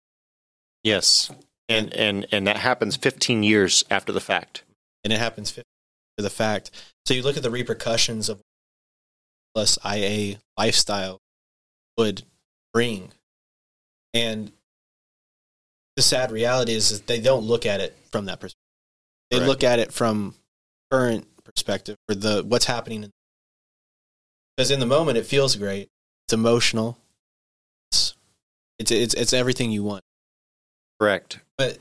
Yes, 0.83 1.31
and 1.69 1.93
and 1.93 2.27
and 2.31 2.45
that 2.47 2.57
happens 2.57 2.95
15 2.95 3.43
years 3.43 3.83
after 3.89 4.11
the 4.11 4.21
fact. 4.21 4.63
and 5.03 5.11
it 5.13 5.19
happens 5.19 5.49
50 5.51 5.63
for 6.17 6.23
the 6.23 6.29
fact. 6.29 6.71
So 7.05 7.13
you 7.13 7.21
look 7.23 7.37
at 7.37 7.43
the 7.43 7.51
repercussions 7.51 8.29
of 8.29 8.41
plus 9.53 9.77
IA 9.85 10.37
lifestyle 10.57 11.19
would 11.97 12.23
bring, 12.73 13.11
and 14.15 14.51
the 15.97 16.01
sad 16.01 16.31
reality 16.31 16.73
is 16.73 16.89
that 16.89 17.05
they 17.05 17.19
don't 17.19 17.43
look 17.43 17.65
at 17.65 17.81
it 17.81 17.95
from 18.11 18.25
that 18.25 18.39
perspective. 18.39 18.59
They 19.29 19.37
Correct. 19.37 19.49
look 19.49 19.63
at 19.63 19.79
it 19.79 19.91
from 19.91 20.33
current 20.89 21.27
perspective 21.43 21.97
or 22.09 22.15
the 22.15 22.43
what's 22.43 22.65
happening. 22.65 23.11
Because 24.55 24.71
in 24.71 24.79
the 24.79 24.85
moment 24.85 25.17
it 25.17 25.25
feels 25.25 25.55
great, 25.55 25.89
it's 26.25 26.33
emotional, 26.33 26.97
it's 27.91 28.15
it's 28.79 28.91
it's, 28.91 29.13
it's 29.13 29.33
everything 29.33 29.71
you 29.71 29.83
want. 29.83 30.03
Correct. 30.99 31.39
But 31.57 31.77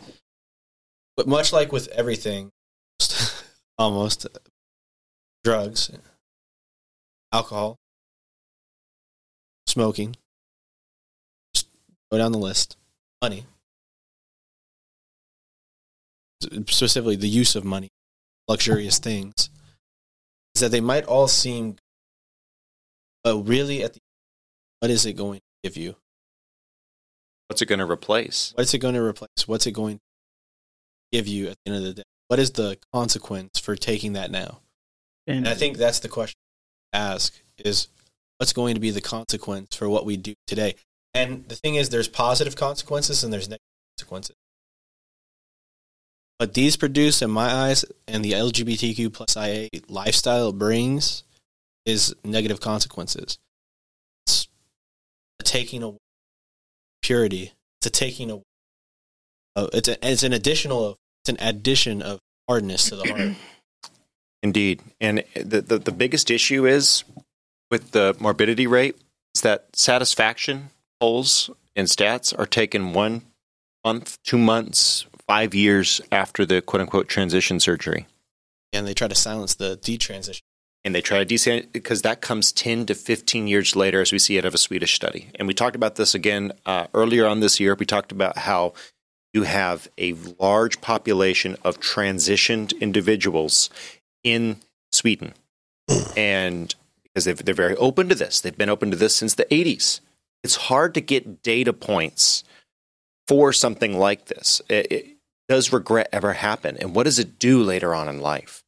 but 1.16 1.28
much 1.28 1.52
like 1.52 1.70
with 1.70 1.86
everything, 1.88 2.50
almost 3.78 4.26
drugs, 5.44 5.90
alcohol, 7.32 7.76
smoking, 9.68 10.16
go 12.14 12.18
down 12.18 12.32
the 12.32 12.38
list, 12.38 12.76
money, 13.20 13.44
specifically 16.66 17.16
the 17.16 17.28
use 17.28 17.56
of 17.56 17.64
money, 17.64 17.88
luxurious 18.46 18.98
things, 18.98 19.50
is 20.54 20.60
that 20.60 20.70
they 20.70 20.80
might 20.80 21.04
all 21.04 21.26
seem, 21.26 21.76
but 23.24 23.38
really 23.38 23.82
at 23.82 23.94
the 23.94 24.00
what 24.80 24.90
is 24.90 25.06
it 25.06 25.14
going 25.14 25.38
to 25.38 25.68
give 25.68 25.76
you? 25.76 25.96
What's 27.48 27.62
it 27.62 27.66
going 27.66 27.78
to 27.78 27.90
replace? 27.90 28.52
What's 28.54 28.74
it 28.74 28.78
going 28.78 28.94
to 28.94 29.02
replace? 29.02 29.48
What's 29.48 29.66
it 29.66 29.72
going 29.72 29.96
to 29.96 30.00
give 31.10 31.26
you 31.26 31.48
at 31.48 31.56
the 31.64 31.72
end 31.72 31.78
of 31.78 31.84
the 31.84 31.94
day? 31.94 32.02
What 32.28 32.38
is 32.38 32.52
the 32.52 32.78
consequence 32.92 33.58
for 33.58 33.74
taking 33.74 34.12
that 34.12 34.30
now? 34.30 34.60
And, 35.26 35.38
And 35.38 35.48
I 35.48 35.54
think 35.54 35.78
that's 35.78 36.00
the 36.00 36.08
question 36.08 36.38
to 36.92 36.98
ask 36.98 37.34
is 37.58 37.88
what's 38.38 38.52
going 38.52 38.74
to 38.74 38.80
be 38.80 38.90
the 38.90 39.00
consequence 39.00 39.74
for 39.74 39.88
what 39.88 40.04
we 40.04 40.16
do 40.16 40.34
today? 40.46 40.74
And 41.14 41.48
the 41.48 41.54
thing 41.54 41.76
is 41.76 41.88
there's 41.88 42.08
positive 42.08 42.56
consequences 42.56 43.22
and 43.22 43.32
there's 43.32 43.48
negative 43.48 43.62
consequences. 43.96 44.36
But 46.38 46.54
these 46.54 46.76
produce 46.76 47.22
in 47.22 47.30
my 47.30 47.46
eyes 47.46 47.84
and 48.08 48.24
the 48.24 48.32
LGBTQ 48.32 49.12
plus 49.12 49.36
IA 49.36 49.68
lifestyle 49.88 50.52
brings 50.52 51.22
is 51.86 52.14
negative 52.24 52.60
consequences. 52.60 53.38
It's 54.26 54.48
a 55.40 55.44
taking 55.44 55.82
away 55.82 55.98
purity. 57.02 57.52
It's 57.78 57.86
a 57.86 57.90
taking 57.90 58.30
away. 58.30 58.42
Uh, 59.54 59.68
it's, 59.72 59.88
a, 59.88 59.96
it's 60.10 60.24
an 60.24 60.32
additional 60.32 60.96
it's 61.22 61.28
an 61.40 61.46
addition 61.46 62.02
of 62.02 62.18
hardness 62.48 62.88
to 62.88 62.96
the 62.96 63.08
heart. 63.08 63.36
Indeed. 64.42 64.82
And 65.00 65.24
the, 65.34 65.62
the, 65.62 65.78
the 65.78 65.92
biggest 65.92 66.30
issue 66.30 66.66
is 66.66 67.04
with 67.70 67.92
the 67.92 68.14
morbidity 68.18 68.66
rate 68.66 68.96
is 69.34 69.40
that 69.40 69.68
satisfaction 69.74 70.70
polls 71.04 71.50
and 71.76 71.86
stats 71.86 72.36
are 72.38 72.46
taken 72.46 72.94
one 72.94 73.20
month, 73.84 74.16
two 74.22 74.38
months, 74.38 75.04
five 75.28 75.54
years 75.54 76.00
after 76.10 76.46
the 76.46 76.62
quote 76.62 76.80
unquote 76.80 77.08
transition 77.08 77.60
surgery. 77.60 78.06
and 78.72 78.86
they 78.86 78.94
try 78.94 79.06
to 79.06 79.14
silence 79.14 79.54
the 79.54 79.76
detransition. 79.76 80.40
And 80.82 80.94
they 80.94 81.02
try 81.02 81.18
to 81.18 81.24
descend 81.26 81.72
because 81.72 82.00
that 82.02 82.22
comes 82.22 82.52
10 82.52 82.86
to 82.86 82.94
15 82.94 83.46
years 83.46 83.76
later, 83.76 84.00
as 84.00 84.12
we 84.12 84.18
see 84.18 84.38
out 84.38 84.46
of 84.46 84.54
a 84.54 84.58
Swedish 84.58 84.94
study. 84.94 85.28
And 85.34 85.46
we 85.46 85.52
talked 85.52 85.76
about 85.76 85.96
this 85.96 86.14
again 86.14 86.52
uh, 86.64 86.86
earlier 86.94 87.26
on 87.26 87.40
this 87.40 87.60
year. 87.60 87.74
We 87.74 87.86
talked 87.86 88.10
about 88.10 88.38
how 88.38 88.72
you 89.34 89.42
have 89.42 89.88
a 89.98 90.14
large 90.40 90.80
population 90.80 91.56
of 91.64 91.80
transitioned 91.80 92.78
individuals 92.80 93.68
in 94.22 94.56
Sweden. 94.90 95.34
and 96.16 96.74
because 97.04 97.26
they're 97.26 97.54
very 97.54 97.76
open 97.76 98.08
to 98.08 98.14
this, 98.14 98.40
they've 98.40 98.56
been 98.56 98.70
open 98.76 98.90
to 98.90 98.96
this 98.96 99.14
since 99.14 99.34
the 99.34 99.44
80s. 99.46 100.00
It's 100.44 100.56
hard 100.56 100.94
to 100.94 101.00
get 101.00 101.42
data 101.42 101.72
points 101.72 102.44
for 103.26 103.52
something 103.52 103.98
like 103.98 104.26
this. 104.26 104.62
It, 104.68 104.92
it, 104.92 105.06
does 105.48 105.72
regret 105.72 106.08
ever 106.12 106.34
happen? 106.34 106.76
And 106.78 106.94
what 106.94 107.04
does 107.04 107.18
it 107.18 107.38
do 107.38 107.62
later 107.62 107.94
on 107.94 108.08
in 108.08 108.20
life? 108.20 108.62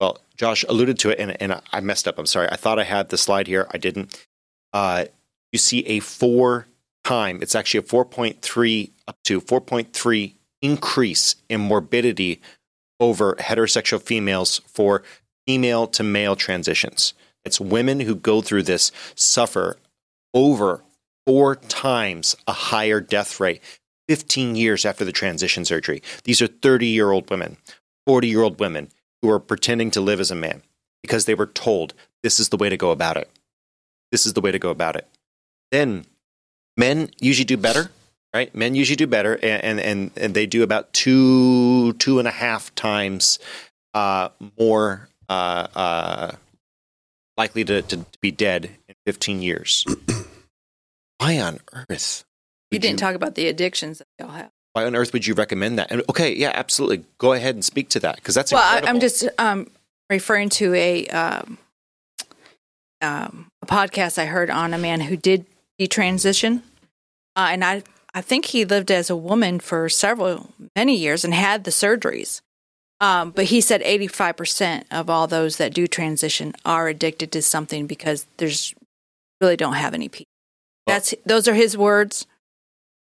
Well, 0.00 0.18
Josh 0.36 0.64
alluded 0.68 0.98
to 1.00 1.10
it, 1.10 1.20
and, 1.20 1.40
and 1.40 1.60
I 1.72 1.80
messed 1.80 2.08
up. 2.08 2.18
I'm 2.18 2.26
sorry. 2.26 2.48
I 2.50 2.56
thought 2.56 2.78
I 2.78 2.84
had 2.84 3.10
the 3.10 3.18
slide 3.18 3.46
here. 3.46 3.68
I 3.70 3.78
didn't. 3.78 4.26
Uh, 4.72 5.04
you 5.52 5.58
see 5.58 5.80
a 5.86 6.00
four 6.00 6.66
time, 7.04 7.40
it's 7.42 7.54
actually 7.54 7.78
a 7.78 7.82
4.3 7.82 8.90
up 9.08 9.16
to 9.24 9.40
4.3 9.40 10.34
increase 10.60 11.36
in 11.48 11.60
morbidity 11.60 12.40
over 13.00 13.34
heterosexual 13.34 14.00
females 14.00 14.60
for 14.66 15.02
female 15.46 15.86
to 15.88 16.02
male 16.02 16.36
transitions. 16.36 17.14
It's 17.44 17.60
women 17.60 18.00
who 18.00 18.14
go 18.14 18.40
through 18.40 18.62
this 18.62 18.92
suffer 19.16 19.76
over 20.32 20.82
four 21.26 21.56
times 21.56 22.36
a 22.46 22.52
higher 22.52 23.00
death 23.00 23.40
rate 23.40 23.60
15 24.08 24.56
years 24.56 24.84
after 24.84 25.04
the 25.04 25.12
transition 25.12 25.64
surgery. 25.64 26.02
These 26.24 26.42
are 26.42 26.46
30 26.46 26.86
year 26.86 27.10
old 27.10 27.30
women, 27.30 27.56
40 28.06 28.28
year 28.28 28.42
old 28.42 28.60
women 28.60 28.88
who 29.20 29.30
are 29.30 29.40
pretending 29.40 29.90
to 29.92 30.00
live 30.00 30.20
as 30.20 30.30
a 30.30 30.36
man 30.36 30.62
because 31.02 31.24
they 31.24 31.34
were 31.34 31.46
told 31.46 31.94
this 32.22 32.40
is 32.40 32.48
the 32.48 32.56
way 32.56 32.68
to 32.68 32.76
go 32.76 32.90
about 32.90 33.16
it. 33.16 33.30
This 34.10 34.26
is 34.26 34.34
the 34.34 34.40
way 34.40 34.52
to 34.52 34.58
go 34.58 34.70
about 34.70 34.96
it. 34.96 35.06
Then 35.70 36.04
men 36.76 37.10
usually 37.20 37.44
do 37.44 37.56
better, 37.56 37.90
right? 38.34 38.54
Men 38.54 38.74
usually 38.74 38.96
do 38.96 39.06
better, 39.06 39.38
and 39.42 39.80
and 39.80 40.10
and 40.16 40.34
they 40.34 40.46
do 40.46 40.62
about 40.62 40.92
two 40.92 41.94
two 41.94 42.18
and 42.18 42.28
a 42.28 42.32
half 42.32 42.74
times 42.74 43.38
uh, 43.94 44.28
more 44.58 45.08
uh, 45.28 45.66
uh, 45.74 46.32
likely 47.36 47.64
to, 47.64 47.82
to 47.82 48.04
be 48.20 48.30
dead 48.30 48.70
in 48.88 48.94
15 49.06 49.40
years. 49.42 49.86
Why 51.22 51.38
on 51.38 51.60
earth? 51.72 52.24
You 52.72 52.80
didn't 52.80 52.98
talk 52.98 53.14
about 53.14 53.36
the 53.36 53.46
addictions 53.46 53.98
that 53.98 54.06
y'all 54.18 54.30
have. 54.30 54.50
Why 54.72 54.86
on 54.86 54.96
earth 54.96 55.12
would 55.12 55.24
you 55.24 55.34
recommend 55.34 55.78
that? 55.78 55.92
And 55.92 56.02
okay, 56.10 56.34
yeah, 56.34 56.50
absolutely. 56.52 57.04
Go 57.18 57.32
ahead 57.32 57.54
and 57.54 57.64
speak 57.64 57.90
to 57.90 58.00
that 58.00 58.16
because 58.16 58.34
that's 58.34 58.50
well, 58.50 58.60
I, 58.60 58.78
incredible. 58.78 58.88
I'm 58.88 59.00
just 59.00 59.28
um, 59.38 59.70
referring 60.10 60.48
to 60.48 60.74
a 60.74 61.06
um, 61.08 61.58
um, 63.00 63.46
a 63.62 63.66
podcast 63.66 64.18
I 64.18 64.24
heard 64.24 64.50
on 64.50 64.74
a 64.74 64.78
man 64.78 65.00
who 65.00 65.16
did 65.16 65.46
detransition, 65.80 66.62
uh, 67.36 67.50
and 67.50 67.64
I 67.64 67.84
I 68.12 68.20
think 68.20 68.46
he 68.46 68.64
lived 68.64 68.90
as 68.90 69.08
a 69.08 69.16
woman 69.16 69.60
for 69.60 69.88
several 69.88 70.50
many 70.74 70.96
years 70.96 71.24
and 71.24 71.32
had 71.32 71.62
the 71.62 71.70
surgeries. 71.70 72.40
Um, 73.00 73.30
but 73.30 73.46
he 73.46 73.60
said 73.60 73.82
85% 73.82 74.84
of 74.90 75.10
all 75.10 75.26
those 75.26 75.56
that 75.56 75.74
do 75.74 75.86
transition 75.86 76.52
are 76.64 76.88
addicted 76.88 77.30
to 77.32 77.42
something 77.42 77.86
because 77.86 78.26
there's 78.38 78.74
really 79.40 79.56
don't 79.56 79.74
have 79.74 79.92
any 79.94 80.08
peace. 80.08 80.26
That's 80.86 81.14
those 81.24 81.48
are 81.48 81.54
his 81.54 81.76
words. 81.76 82.26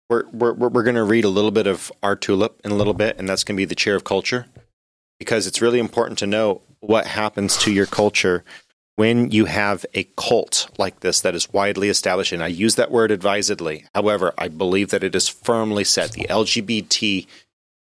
we're 0.08 0.24
we're 0.32 0.52
we're, 0.52 0.82
going 0.82 0.96
to 0.96 1.04
read 1.04 1.24
a 1.24 1.28
little 1.28 1.50
bit 1.50 1.66
of 1.66 1.92
our 2.02 2.16
tulip 2.16 2.60
in 2.64 2.70
a 2.70 2.74
little 2.74 2.94
bit, 2.94 3.18
and 3.18 3.28
that's 3.28 3.44
going 3.44 3.56
to 3.56 3.60
be 3.60 3.64
the 3.64 3.74
chair 3.74 3.94
of 3.96 4.04
culture, 4.04 4.46
because 5.18 5.46
it's 5.46 5.62
really 5.62 5.78
important 5.78 6.18
to 6.18 6.26
know 6.26 6.62
what 6.80 7.06
happens 7.06 7.56
to 7.58 7.72
your 7.72 7.86
culture 7.86 8.44
when 8.96 9.30
you 9.30 9.46
have 9.46 9.86
a 9.94 10.04
cult 10.16 10.68
like 10.78 11.00
this 11.00 11.20
that 11.20 11.34
is 11.34 11.52
widely 11.52 11.88
established. 11.88 12.32
And 12.32 12.42
I 12.42 12.48
use 12.48 12.74
that 12.74 12.90
word 12.90 13.10
advisedly. 13.10 13.86
However, 13.94 14.34
I 14.36 14.48
believe 14.48 14.90
that 14.90 15.04
it 15.04 15.14
is 15.14 15.28
firmly 15.28 15.84
set. 15.84 16.12
The 16.12 16.26
LGBT 16.28 17.26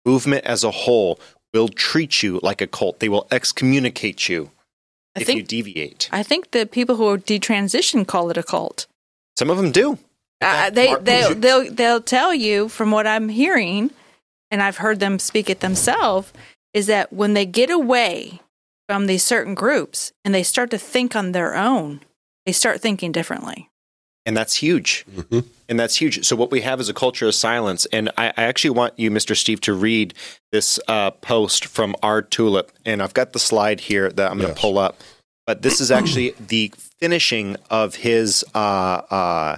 movement 0.05 0.45
as 0.45 0.63
a 0.63 0.71
whole 0.71 1.19
will 1.53 1.67
treat 1.67 2.21
you 2.21 2.39
like 2.43 2.61
a 2.61 2.67
cult. 2.67 2.99
They 2.99 3.09
will 3.09 3.27
excommunicate 3.31 4.29
you 4.29 4.51
I 5.15 5.21
if 5.21 5.27
think 5.27 5.37
you 5.37 5.43
deviate. 5.43 6.09
I 6.11 6.23
think 6.23 6.51
the 6.51 6.65
people 6.65 6.95
who 6.95 7.17
detransition 7.17 8.05
call 8.05 8.29
it 8.29 8.37
a 8.37 8.43
cult. 8.43 8.85
Some 9.39 9.49
of 9.49 9.57
them 9.57 9.71
do. 9.71 9.97
Uh, 10.41 10.69
they 10.69 10.93
they 10.95 11.33
they'll 11.33 11.71
they'll 11.71 12.01
tell 12.01 12.33
you 12.33 12.67
from 12.67 12.91
what 12.91 13.07
I'm 13.07 13.29
hearing, 13.29 13.91
and 14.51 14.61
I've 14.61 14.77
heard 14.77 14.99
them 14.99 15.17
speak 15.17 15.49
it 15.49 15.61
themselves, 15.61 16.31
is 16.73 16.87
that 16.87 17.11
when 17.13 17.33
they 17.35 17.45
get 17.45 17.69
away 17.69 18.41
from 18.89 19.07
these 19.07 19.23
certain 19.23 19.55
groups 19.55 20.11
and 20.25 20.33
they 20.35 20.43
start 20.43 20.71
to 20.71 20.77
think 20.77 21.15
on 21.15 21.31
their 21.31 21.55
own, 21.55 22.01
they 22.45 22.51
start 22.51 22.81
thinking 22.81 23.11
differently. 23.13 23.69
and 24.25 24.35
that's 24.35 24.55
huge. 24.55 25.05
And 25.69 25.79
that's 25.79 25.95
huge. 25.95 26.25
So 26.25 26.35
what 26.35 26.51
we 26.51 26.61
have 26.61 26.79
is 26.81 26.89
a 26.89 26.93
culture 26.93 27.27
of 27.27 27.33
silence. 27.35 27.85
And 27.93 28.09
i, 28.17 28.27
I 28.35 28.43
actually 28.43 28.71
want 28.71 28.93
you 28.97 29.09
mr 29.11 29.35
steve 29.37 29.61
to 29.61 29.73
read 29.73 30.13
this 30.51 30.79
uh, 30.87 31.11
post 31.11 31.65
from 31.65 31.95
our 32.03 32.21
tulip. 32.21 32.71
And 32.85 33.01
i've 33.01 33.13
got 33.13 33.33
the 33.33 33.39
slide 33.39 33.79
here 33.79 34.09
that 34.11 34.31
i'm 34.31 34.37
going 34.37 34.49
to 34.53 34.59
Yes. 34.59 34.61
pull 34.61 34.77
up. 34.77 34.97
But 35.47 35.61
this 35.61 35.79
is 35.81 35.89
actually 35.91 36.33
the 36.53 36.71
finishing 36.99 37.55
of 37.69 37.95
his 37.95 38.43
uh, 38.53 38.57
uh, 39.09 39.57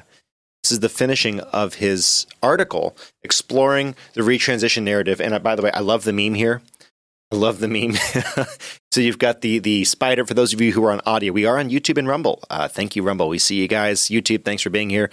This 0.64 0.72
is 0.72 0.80
the 0.80 0.90
finishing 0.90 1.40
of 1.40 1.76
his 1.76 2.28
article 2.42 2.96
exploring 3.24 3.96
the 4.14 4.22
retransition 4.22 4.84
narrative. 4.84 5.20
And 5.20 5.34
uh, 5.34 5.40
by 5.40 5.56
the 5.56 5.62
way, 5.62 5.72
I 5.72 5.80
love 5.80 6.04
the 6.04 6.14
meme 6.14 6.36
here. 6.36 6.62
I 7.32 7.38
love 7.38 7.60
the 7.60 7.68
meme. 7.68 7.94
so 8.92 9.00
you've 9.00 9.20
got 9.20 9.42
the 9.42 9.60
the 9.60 9.86
spider. 9.86 10.26
For 10.26 10.34
those 10.34 10.54
of 10.54 10.60
you 10.60 10.74
who 10.74 10.84
are 10.84 10.92
on 10.92 11.02
audio, 11.06 11.32
we 11.32 11.46
are 11.46 11.58
on 11.58 11.70
YouTube 11.70 11.98
and 11.98 12.08
Rumble. 12.08 12.44
Uh, 12.50 12.68
thank 12.68 12.96
you, 12.96 13.04
Rumble. 13.04 13.30
We 13.30 13.40
see 13.40 13.56
you 13.56 13.68
guys. 13.68 14.02
YouTube, 14.10 14.44
thanks 14.44 14.62
for 14.62 14.70
being 14.70 14.90
here. 14.90 15.10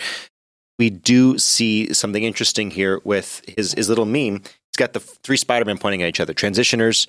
We 0.78 0.90
do 0.90 1.38
see 1.38 1.92
something 1.92 2.22
interesting 2.22 2.72
here 2.72 3.00
with 3.04 3.42
his 3.46 3.72
his 3.74 3.88
little 3.88 4.04
meme. 4.04 4.42
He's 4.42 4.76
got 4.76 4.94
the 4.94 5.00
three 5.00 5.36
Spider-Men 5.36 5.78
pointing 5.78 6.02
at 6.02 6.08
each 6.08 6.20
other: 6.20 6.34
transitioners, 6.34 7.06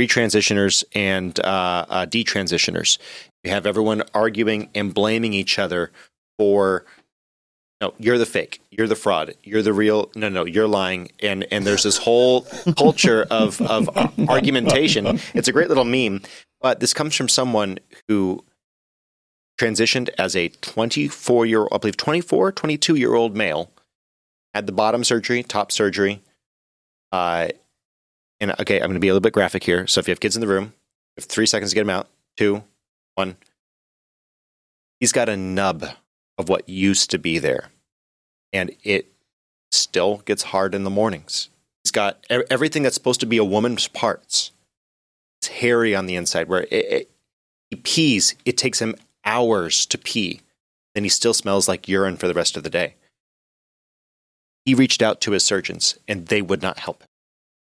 retransitioners, 0.00 0.84
and 0.94 1.38
uh, 1.40 1.84
uh, 1.88 2.06
detransitioners. 2.06 2.98
You 3.44 3.50
have 3.50 3.66
everyone 3.66 4.02
arguing 4.14 4.68
and 4.74 4.94
blaming 4.94 5.32
each 5.32 5.58
other 5.58 5.90
for 6.38 6.84
no, 7.80 7.94
you're 7.98 8.18
the 8.18 8.26
fake, 8.26 8.60
you're 8.70 8.86
the 8.86 8.96
fraud, 8.96 9.34
you're 9.42 9.62
the 9.62 9.72
real. 9.72 10.10
No, 10.14 10.28
no, 10.28 10.44
you're 10.44 10.68
lying, 10.68 11.10
and 11.22 11.46
and 11.50 11.66
there's 11.66 11.82
this 11.82 11.96
whole 11.96 12.42
culture 12.76 13.26
of 13.30 13.60
of 13.62 13.88
argumentation. 14.28 15.18
It's 15.34 15.48
a 15.48 15.52
great 15.52 15.68
little 15.68 15.84
meme, 15.84 16.22
but 16.60 16.80
this 16.80 16.92
comes 16.92 17.14
from 17.14 17.28
someone 17.28 17.78
who 18.08 18.44
transitioned 19.58 20.08
as 20.18 20.34
a 20.34 20.48
24 20.48 21.46
year, 21.46 21.66
I 21.70 21.78
believe 21.78 21.96
24, 21.96 22.52
22 22.52 22.96
year 22.96 23.14
old 23.14 23.36
male, 23.36 23.70
had 24.54 24.66
the 24.66 24.72
bottom 24.72 25.04
surgery, 25.04 25.42
top 25.42 25.70
surgery, 25.70 26.22
uh, 27.12 27.48
and 28.40 28.52
okay, 28.58 28.76
I'm 28.76 28.86
going 28.86 28.94
to 28.94 29.00
be 29.00 29.08
a 29.08 29.12
little 29.12 29.20
bit 29.20 29.34
graphic 29.34 29.64
here. 29.64 29.86
So 29.86 30.00
if 30.00 30.08
you 30.08 30.12
have 30.12 30.20
kids 30.20 30.34
in 30.34 30.40
the 30.40 30.48
room, 30.48 30.64
you 30.64 31.22
have 31.22 31.24
three 31.26 31.46
seconds 31.46 31.70
to 31.70 31.74
get 31.74 31.82
them 31.82 31.90
out. 31.90 32.08
Two, 32.36 32.64
one. 33.14 33.36
He's 34.98 35.12
got 35.12 35.28
a 35.28 35.36
nub 35.36 35.84
of 36.38 36.48
what 36.48 36.68
used 36.68 37.10
to 37.10 37.18
be 37.18 37.38
there. 37.38 37.70
And 38.52 38.74
it 38.82 39.12
still 39.70 40.18
gets 40.24 40.44
hard 40.44 40.74
in 40.74 40.84
the 40.84 40.90
mornings. 40.90 41.48
He's 41.84 41.92
got 41.92 42.24
everything 42.28 42.82
that's 42.82 42.94
supposed 42.94 43.20
to 43.20 43.26
be 43.26 43.36
a 43.36 43.44
woman's 43.44 43.88
parts. 43.88 44.50
It's 45.40 45.48
hairy 45.48 45.94
on 45.94 46.06
the 46.06 46.16
inside 46.16 46.48
where 46.48 46.62
it, 46.62 46.72
it, 46.72 47.10
he 47.70 47.76
pees. 47.76 48.34
It 48.44 48.58
takes 48.58 48.80
him 48.80 48.96
hours 49.24 49.86
to 49.86 49.98
pee. 49.98 50.40
Then 50.94 51.04
he 51.04 51.10
still 51.10 51.34
smells 51.34 51.68
like 51.68 51.88
urine 51.88 52.16
for 52.16 52.26
the 52.26 52.34
rest 52.34 52.56
of 52.56 52.62
the 52.62 52.70
day. 52.70 52.94
He 54.64 54.74
reached 54.74 55.02
out 55.02 55.20
to 55.22 55.32
his 55.32 55.44
surgeons 55.44 55.98
and 56.06 56.26
they 56.26 56.42
would 56.42 56.62
not 56.62 56.78
help 56.78 57.02
him. 57.02 57.08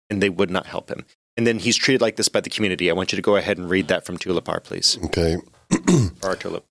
And 0.10 0.22
they 0.22 0.30
would 0.30 0.52
not 0.52 0.68
help 0.68 0.90
him. 0.90 1.06
And 1.36 1.48
then 1.48 1.60
he's 1.60 1.76
treated 1.78 2.02
like 2.02 2.16
this 2.16 2.30
by 2.30 2.42
the 2.42 2.50
community. 2.50 2.90
I 2.90 2.94
want 2.94 3.12
you 3.12 3.16
to 3.16 3.22
go 3.22 3.36
ahead 3.36 3.58
and 3.58 3.70
read 3.70 3.88
that 3.88 4.06
from 4.06 4.18
Tulipar, 4.18 4.64
please. 4.64 5.00
Okay. 5.06 5.38
Our 6.24 6.36
Tulip. 6.36 6.66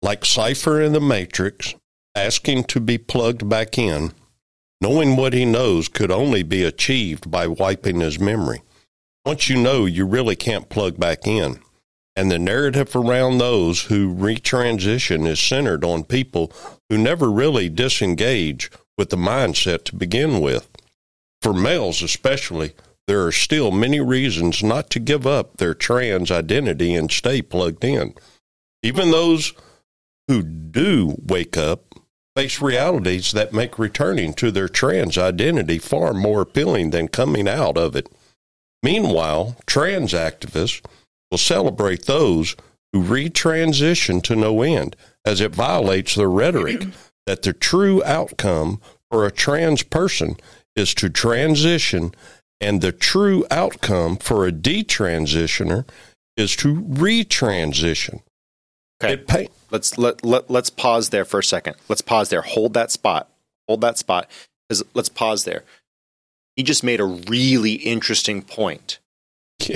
like 0.00 0.24
Cypher 0.24 0.80
in 0.80 0.92
the 0.92 1.00
Matrix, 1.00 1.74
asking 2.14 2.64
to 2.64 2.80
be 2.80 2.96
plugged 2.98 3.48
back 3.48 3.76
in, 3.76 4.12
knowing 4.80 5.16
what 5.16 5.34
he 5.34 5.44
knows 5.44 5.88
could 5.88 6.10
only 6.10 6.42
be 6.42 6.64
achieved 6.64 7.30
by 7.30 7.46
wiping 7.46 8.00
his 8.00 8.18
memory. 8.18 8.62
Once 9.26 9.48
you 9.48 9.56
know, 9.56 9.84
you 9.84 10.06
really 10.06 10.34
can't 10.34 10.68
plug 10.70 10.98
back 10.98 11.26
in. 11.26 11.60
And 12.16 12.30
the 12.30 12.38
narrative 12.38 12.96
around 12.96 13.38
those 13.38 13.82
who 13.84 14.14
retransition 14.14 15.26
is 15.26 15.38
centered 15.38 15.84
on 15.84 16.04
people 16.04 16.52
who 16.90 16.98
never 16.98 17.30
really 17.30 17.68
disengage 17.68 18.70
with 18.98 19.10
the 19.10 19.16
mindset 19.16 19.84
to 19.84 19.96
begin 19.96 20.40
with. 20.40 20.68
For 21.42 21.52
males, 21.52 22.02
especially, 22.02 22.72
there 23.08 23.26
are 23.26 23.32
still 23.32 23.72
many 23.72 24.00
reasons 24.00 24.62
not 24.62 24.88
to 24.90 25.00
give 25.00 25.26
up 25.26 25.56
their 25.56 25.74
trans 25.74 26.30
identity 26.30 26.94
and 26.94 27.10
stay 27.10 27.42
plugged 27.42 27.84
in. 27.84 28.14
Even 28.82 29.10
those 29.10 29.52
who 30.28 30.42
do 30.42 31.16
wake 31.26 31.56
up 31.56 31.94
face 32.36 32.62
realities 32.62 33.32
that 33.32 33.52
make 33.52 33.78
returning 33.78 34.32
to 34.34 34.50
their 34.50 34.68
trans 34.68 35.18
identity 35.18 35.78
far 35.78 36.14
more 36.14 36.42
appealing 36.42 36.90
than 36.90 37.08
coming 37.08 37.48
out 37.48 37.76
of 37.76 37.96
it. 37.96 38.08
Meanwhile, 38.82 39.56
trans 39.66 40.12
activists 40.12 40.80
will 41.30 41.38
celebrate 41.38 42.06
those 42.06 42.56
who 42.92 43.02
retransition 43.02 44.22
to 44.22 44.36
no 44.36 44.62
end, 44.62 44.96
as 45.24 45.40
it 45.40 45.54
violates 45.54 46.14
their 46.14 46.30
rhetoric 46.30 46.86
that 47.26 47.42
the 47.42 47.52
true 47.52 48.02
outcome 48.04 48.80
for 49.10 49.26
a 49.26 49.30
trans 49.30 49.82
person 49.82 50.36
is 50.76 50.94
to 50.94 51.08
transition, 51.08 52.14
and 52.60 52.80
the 52.80 52.92
true 52.92 53.44
outcome 53.50 54.16
for 54.16 54.46
a 54.46 54.52
detransitioner 54.52 55.86
is 56.36 56.56
to 56.56 56.82
retransition. 56.82 58.22
Okay. 59.02 59.16
Pay- 59.16 59.48
let's 59.70 59.98
let, 59.98 60.24
let 60.24 60.50
let's 60.50 60.70
pause 60.70 61.10
there 61.10 61.24
for 61.24 61.40
a 61.40 61.44
second. 61.44 61.76
Let's 61.88 62.02
pause 62.02 62.28
there. 62.28 62.42
Hold 62.42 62.74
that 62.74 62.90
spot. 62.90 63.28
Hold 63.68 63.80
that 63.80 63.98
spot. 63.98 64.28
Let's 64.94 65.08
pause 65.08 65.44
there. 65.44 65.64
He 66.56 66.62
just 66.62 66.84
made 66.84 67.00
a 67.00 67.04
really 67.04 67.74
interesting 67.74 68.42
point. 68.42 68.98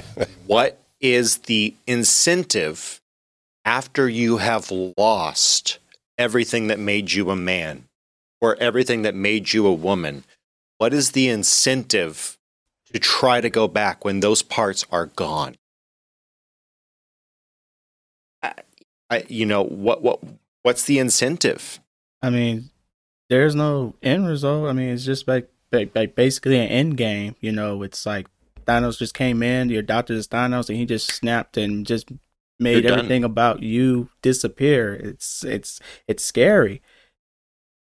What 0.47 0.81
is 1.01 1.39
the 1.39 1.75
incentive 1.87 3.01
after 3.65 4.09
you 4.09 4.39
have 4.39 4.71
lost 4.71 5.79
everything 6.19 6.69
that 6.69 6.79
made 6.79 7.13
you 7.13 7.31
a 7.31 7.37
man 7.37 7.85
or 8.41 8.57
everything 8.57 9.03
that 9.03 9.15
made 9.15 9.53
you 9.53 9.67
a 9.67 9.73
woman? 9.73 10.25
What 10.79 10.93
is 10.93 11.13
the 11.13 11.29
incentive 11.29 12.39
to 12.93 12.99
try 12.99 13.41
to 13.41 13.51
go 13.51 13.67
back 13.69 14.05
when 14.05 14.21
those 14.21 14.43
parts 14.43 14.85
are 14.91 15.07
gone? 15.07 15.57
Uh, 18.43 18.53
I, 19.11 19.25
you 19.29 19.47
know 19.47 19.63
what 19.63 20.03
what 20.03 20.21
what's 20.63 20.85
the 20.85 20.99
incentive? 20.99 21.81
I 22.23 22.31
mean, 22.31 22.71
there's 23.29 23.55
no 23.55 23.95
end 24.03 24.27
result. 24.27 24.69
I 24.69 24.73
mean, 24.73 24.91
it's 24.91 25.05
just 25.05 25.29
like, 25.29 25.49
like, 25.73 25.95
like 25.95 26.15
basically 26.15 26.59
an 26.59 26.69
end 26.69 26.97
game. 26.97 27.37
You 27.41 27.53
know, 27.53 27.83
it's 27.83 28.05
like 28.05 28.27
Thanos 28.67 28.99
just 28.99 29.15
came 29.15 29.43
in, 29.43 29.71
your 29.71 29.83
doctor 29.83 30.15
is 30.15 30.29
Thanos, 30.29 30.69
and 30.69 30.77
he 30.79 30.85
just 30.85 31.11
snapped 31.11 31.57
and 31.57 31.87
just 31.87 32.11
made 32.59 32.73
You're 32.73 32.91
done. 32.91 32.99
everything 32.99 33.25
about 33.25 33.63
you 33.63 34.09
disappear. 34.23 34.95
It's 34.95 35.45
it's 35.45 35.81
it's 36.09 36.25
scary. 36.25 36.83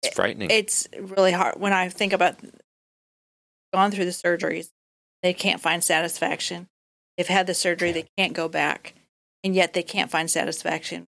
It's 0.02 0.16
frightening. 0.16 0.50
it's 0.50 0.88
really 0.98 1.30
hard 1.30 1.60
when 1.60 1.72
I 1.72 1.88
think 1.88 2.12
about 2.12 2.34
gone 3.72 3.90
through 3.90 4.04
the 4.04 4.10
surgeries. 4.10 4.70
They 5.22 5.32
can't 5.32 5.60
find 5.60 5.82
satisfaction. 5.82 6.68
They've 7.16 7.28
had 7.28 7.46
the 7.46 7.54
surgery. 7.54 7.92
They 7.92 8.06
can't 8.18 8.32
go 8.32 8.48
back, 8.48 8.94
and 9.44 9.54
yet 9.54 9.72
they 9.74 9.82
can't 9.82 10.10
find 10.10 10.30
satisfaction 10.30 11.06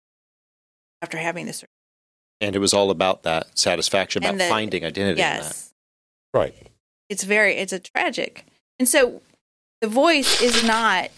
after 1.01 1.19
having 1.19 1.47
the 1.47 1.53
surgery. 1.53 1.69
and 2.41 2.57
it 2.57 2.59
was 2.59 2.75
all 2.75 2.91
about 2.91 3.23
that 3.23 3.57
satisfaction, 3.59 4.25
about 4.25 4.37
the- 4.39 4.49
finding 4.49 4.85
identity 4.85 5.13
in 5.23 5.27
that. 5.29 5.43
Yes, 5.45 5.73
Right. 6.35 6.55
it's 7.09 7.23
very 7.25 7.55
it's 7.57 7.73
a 7.73 7.79
tragic, 7.79 8.45
and 8.79 8.89
so 8.89 9.23
the 9.81 9.87
voice 9.89 10.41
is 10.43 10.65
not 10.65 11.11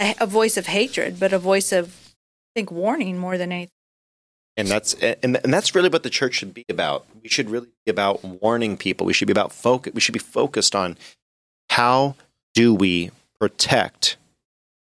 a, 0.00 0.14
a 0.20 0.26
voice 0.26 0.56
of 0.56 0.66
hatred, 0.66 1.20
but 1.20 1.32
a 1.34 1.38
voice 1.38 1.70
of 1.72 2.14
I 2.54 2.60
think 2.60 2.70
warning 2.70 3.18
more 3.18 3.36
than 3.38 3.52
anything. 3.52 3.72
And 4.58 4.66
that's 4.66 4.94
and, 4.94 5.38
and 5.42 5.54
that's 5.54 5.74
really 5.74 5.88
what 5.88 6.02
the 6.02 6.10
church 6.10 6.34
should 6.34 6.52
be 6.52 6.64
about. 6.68 7.06
We 7.22 7.28
should 7.28 7.48
really 7.48 7.68
be 7.86 7.90
about 7.90 8.24
warning 8.24 8.76
people. 8.76 9.06
We 9.06 9.12
should 9.12 9.28
be 9.28 9.32
about 9.32 9.52
focus. 9.52 9.94
We 9.94 10.00
should 10.00 10.14
be 10.14 10.18
focused 10.18 10.74
on 10.74 10.98
how 11.70 12.16
do 12.54 12.74
we 12.74 13.12
protect 13.40 14.16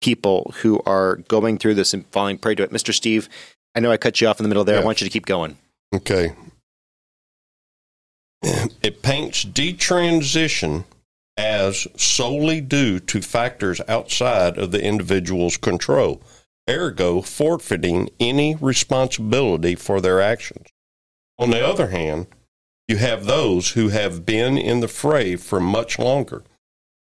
people 0.02 0.54
who 0.58 0.82
are 0.86 1.16
going 1.28 1.58
through 1.58 1.76
this 1.76 1.94
and 1.94 2.06
falling 2.08 2.38
prey 2.38 2.54
to 2.56 2.64
it. 2.64 2.72
Mr. 2.72 2.94
Steve, 2.94 3.30
I 3.74 3.80
know 3.80 3.92
I 3.92 3.98
cut 3.98 4.20
you 4.20 4.28
off 4.28 4.40
in 4.40 4.44
the 4.44 4.50
middle 4.50 4.66
there. 4.66 4.78
I 4.80 4.84
want 4.84 5.00
you 5.00 5.08
to 5.08 5.12
keep 5.12 5.26
going. 5.26 5.58
Okay. 5.96 6.34
It 8.44 9.02
paints 9.02 9.46
detransition 9.46 10.84
as 11.38 11.88
solely 11.96 12.60
due 12.60 13.00
to 13.00 13.22
factors 13.22 13.80
outside 13.88 14.58
of 14.58 14.72
the 14.72 14.84
individual's 14.84 15.58
control, 15.58 16.22
ergo, 16.72 17.22
forfeiting 17.22 18.10
any 18.20 18.56
responsibility 18.56 19.76
for 19.76 20.02
their 20.02 20.22
actions. 20.22 20.68
On 21.38 21.52
the 21.52 21.66
other 21.66 21.88
hand, 21.88 22.28
you 22.88 22.98
have 22.98 23.26
those 23.26 23.72
who 23.72 23.90
have 23.90 24.26
been 24.26 24.58
in 24.58 24.80
the 24.80 24.88
fray 24.88 25.36
for 25.36 25.60
much 25.60 25.98
longer, 25.98 26.44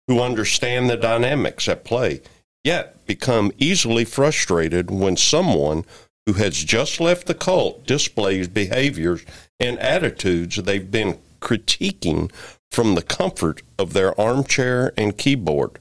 who 0.08 0.22
understand 0.22 0.90
the 0.90 0.98
dynamics 0.98 1.68
at 1.68 1.84
play, 1.84 2.22
yet 2.64 3.06
become 3.06 3.52
easily 3.58 4.06
frustrated 4.06 4.90
when 4.90 5.18
someone 5.18 5.84
who 6.26 6.34
has 6.34 6.64
just 6.64 7.00
left 7.00 7.28
the 7.28 7.34
cult 7.34 7.86
displays 7.86 8.48
behaviors 8.48 9.26
and 9.60 9.78
attitudes 9.80 10.56
they've 10.56 10.92
been 10.92 11.18
critiquing 11.42 12.32
from 12.72 12.96
the 12.96 13.02
comfort 13.02 13.62
of 13.78 13.94
their 13.94 14.20
armchair 14.20 14.94
and 14.98 15.18
keyboard. 15.18 15.80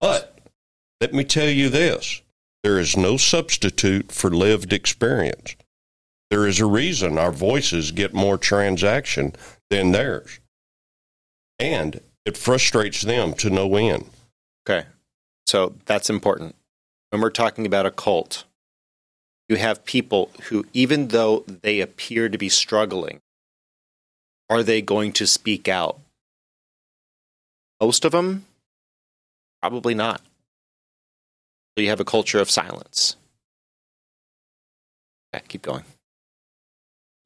But 0.00 0.38
let 1.00 1.14
me 1.14 1.24
tell 1.24 1.48
you 1.48 1.68
this 1.68 2.22
there 2.68 2.78
is 2.78 2.98
no 2.98 3.16
substitute 3.16 4.12
for 4.12 4.28
lived 4.28 4.74
experience. 4.74 5.56
There 6.28 6.46
is 6.46 6.60
a 6.60 6.66
reason 6.66 7.16
our 7.16 7.32
voices 7.32 7.92
get 7.92 8.12
more 8.12 8.36
transaction 8.36 9.34
than 9.70 9.92
theirs. 9.92 10.38
And 11.58 12.02
it 12.26 12.36
frustrates 12.36 13.00
them 13.00 13.32
to 13.36 13.48
no 13.48 13.74
end. 13.76 14.10
Okay. 14.68 14.86
So 15.46 15.76
that's 15.86 16.10
important. 16.10 16.56
When 17.08 17.22
we're 17.22 17.30
talking 17.30 17.64
about 17.64 17.86
a 17.86 17.90
cult, 17.90 18.44
you 19.48 19.56
have 19.56 19.86
people 19.86 20.30
who, 20.50 20.66
even 20.74 21.08
though 21.08 21.44
they 21.46 21.80
appear 21.80 22.28
to 22.28 22.36
be 22.36 22.50
struggling, 22.50 23.20
are 24.50 24.62
they 24.62 24.82
going 24.82 25.12
to 25.12 25.26
speak 25.26 25.68
out? 25.68 26.00
Most 27.80 28.04
of 28.04 28.12
them, 28.12 28.44
probably 29.62 29.94
not. 29.94 30.20
You 31.82 31.90
have 31.90 32.00
a 32.00 32.04
culture 32.04 32.40
of 32.40 32.50
silence. 32.50 33.16
Okay, 35.34 35.44
keep 35.48 35.62
going. 35.62 35.84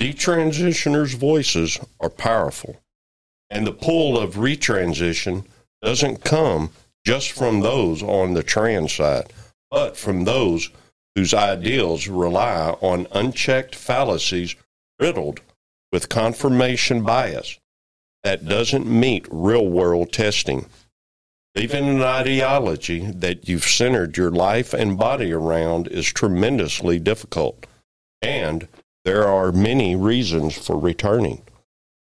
Detransitioners' 0.00 1.14
voices 1.14 1.78
are 2.00 2.10
powerful, 2.10 2.80
and 3.50 3.66
the 3.66 3.72
pull 3.72 4.18
of 4.18 4.34
retransition 4.34 5.44
doesn't 5.80 6.24
come 6.24 6.70
just 7.04 7.32
from 7.32 7.60
those 7.60 8.02
on 8.02 8.34
the 8.34 8.42
trans 8.42 8.92
side, 8.92 9.32
but 9.70 9.96
from 9.96 10.24
those 10.24 10.70
whose 11.14 11.34
ideals 11.34 12.08
rely 12.08 12.70
on 12.80 13.06
unchecked 13.12 13.74
fallacies 13.74 14.56
riddled 14.98 15.40
with 15.92 16.08
confirmation 16.08 17.02
bias 17.02 17.58
that 18.24 18.46
doesn't 18.46 18.86
meet 18.86 19.26
real 19.30 19.66
world 19.66 20.12
testing. 20.12 20.66
Leaving 21.54 21.86
an 21.86 22.02
ideology 22.02 23.10
that 23.10 23.46
you've 23.46 23.64
centered 23.64 24.16
your 24.16 24.30
life 24.30 24.72
and 24.72 24.98
body 24.98 25.32
around 25.32 25.86
is 25.88 26.06
tremendously 26.06 26.98
difficult, 26.98 27.66
and 28.22 28.68
there 29.04 29.28
are 29.28 29.52
many 29.52 29.94
reasons 29.94 30.56
for 30.56 30.78
returning. 30.78 31.42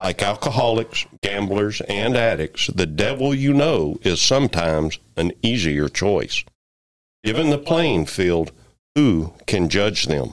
Like 0.03 0.20
alcoholics, 0.20 1.07
gamblers, 1.22 1.80
and 1.82 2.16
addicts, 2.16 2.66
the 2.66 2.86
devil 2.86 3.34
you 3.34 3.55
know 3.55 3.99
is 4.03 4.20
sometimes 4.20 4.99
an 5.16 5.32
easier 5.42 5.88
choice. 5.88 6.44
Given 7.22 7.51
the 7.51 7.59
playing 7.59 8.07
field, 8.07 8.51
who 8.94 9.32
can 9.47 9.68
judge 9.68 10.07
them? 10.07 10.32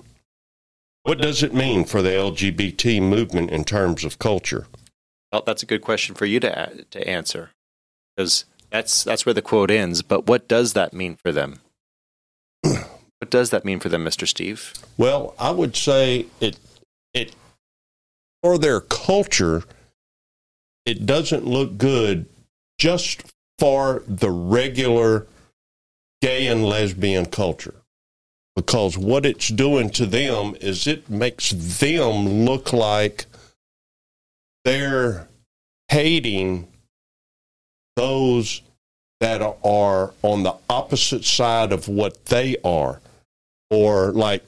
What 1.03 1.19
does 1.19 1.43
it 1.43 1.53
mean 1.53 1.85
for 1.85 2.01
the 2.01 2.09
LGBT 2.09 3.01
movement 3.01 3.51
in 3.51 3.63
terms 3.63 4.03
of 4.03 4.19
culture? 4.19 4.67
Well, 5.31 5.43
that's 5.45 5.63
a 5.63 5.67
good 5.67 5.81
question 5.81 6.15
for 6.15 6.25
you 6.25 6.39
to 6.39 6.85
to 6.89 7.07
answer, 7.07 7.51
because 8.15 8.45
that's 8.73 9.03
that's 9.03 9.25
where 9.25 9.33
the 9.33 9.41
quote 9.41 9.71
ends. 9.71 10.01
But 10.01 10.25
what 10.25 10.47
does 10.49 10.73
that 10.73 10.93
mean 10.93 11.15
for 11.15 11.31
them? 11.31 11.59
what 12.61 13.29
does 13.29 13.51
that 13.51 13.63
mean 13.63 13.79
for 13.79 13.87
them, 13.87 14.03
Mister 14.03 14.25
Steve? 14.25 14.73
Well, 14.97 15.35
I 15.39 15.51
would 15.51 15.77
say 15.77 16.25
it 16.41 16.57
it 17.13 17.35
for 18.41 18.57
their 18.57 18.81
culture, 18.81 19.63
it 20.85 21.05
doesn't 21.05 21.45
look 21.45 21.77
good 21.77 22.25
just 22.79 23.31
for 23.59 24.01
the 24.07 24.31
regular 24.31 25.27
gay 26.21 26.47
and 26.47 26.65
lesbian 26.65 27.27
culture. 27.27 27.75
Because 28.55 28.97
what 28.97 29.25
it's 29.25 29.49
doing 29.49 29.89
to 29.91 30.05
them 30.05 30.55
is 30.59 30.87
it 30.87 31.09
makes 31.09 31.51
them 31.51 32.45
look 32.45 32.73
like 32.73 33.25
they're 34.65 35.27
hating 35.89 36.67
those 37.95 38.61
that 39.19 39.41
are 39.41 40.13
on 40.21 40.43
the 40.43 40.55
opposite 40.69 41.23
side 41.23 41.71
of 41.71 41.87
what 41.87 42.25
they 42.25 42.57
are 42.63 42.99
or 43.69 44.11
like 44.11 44.43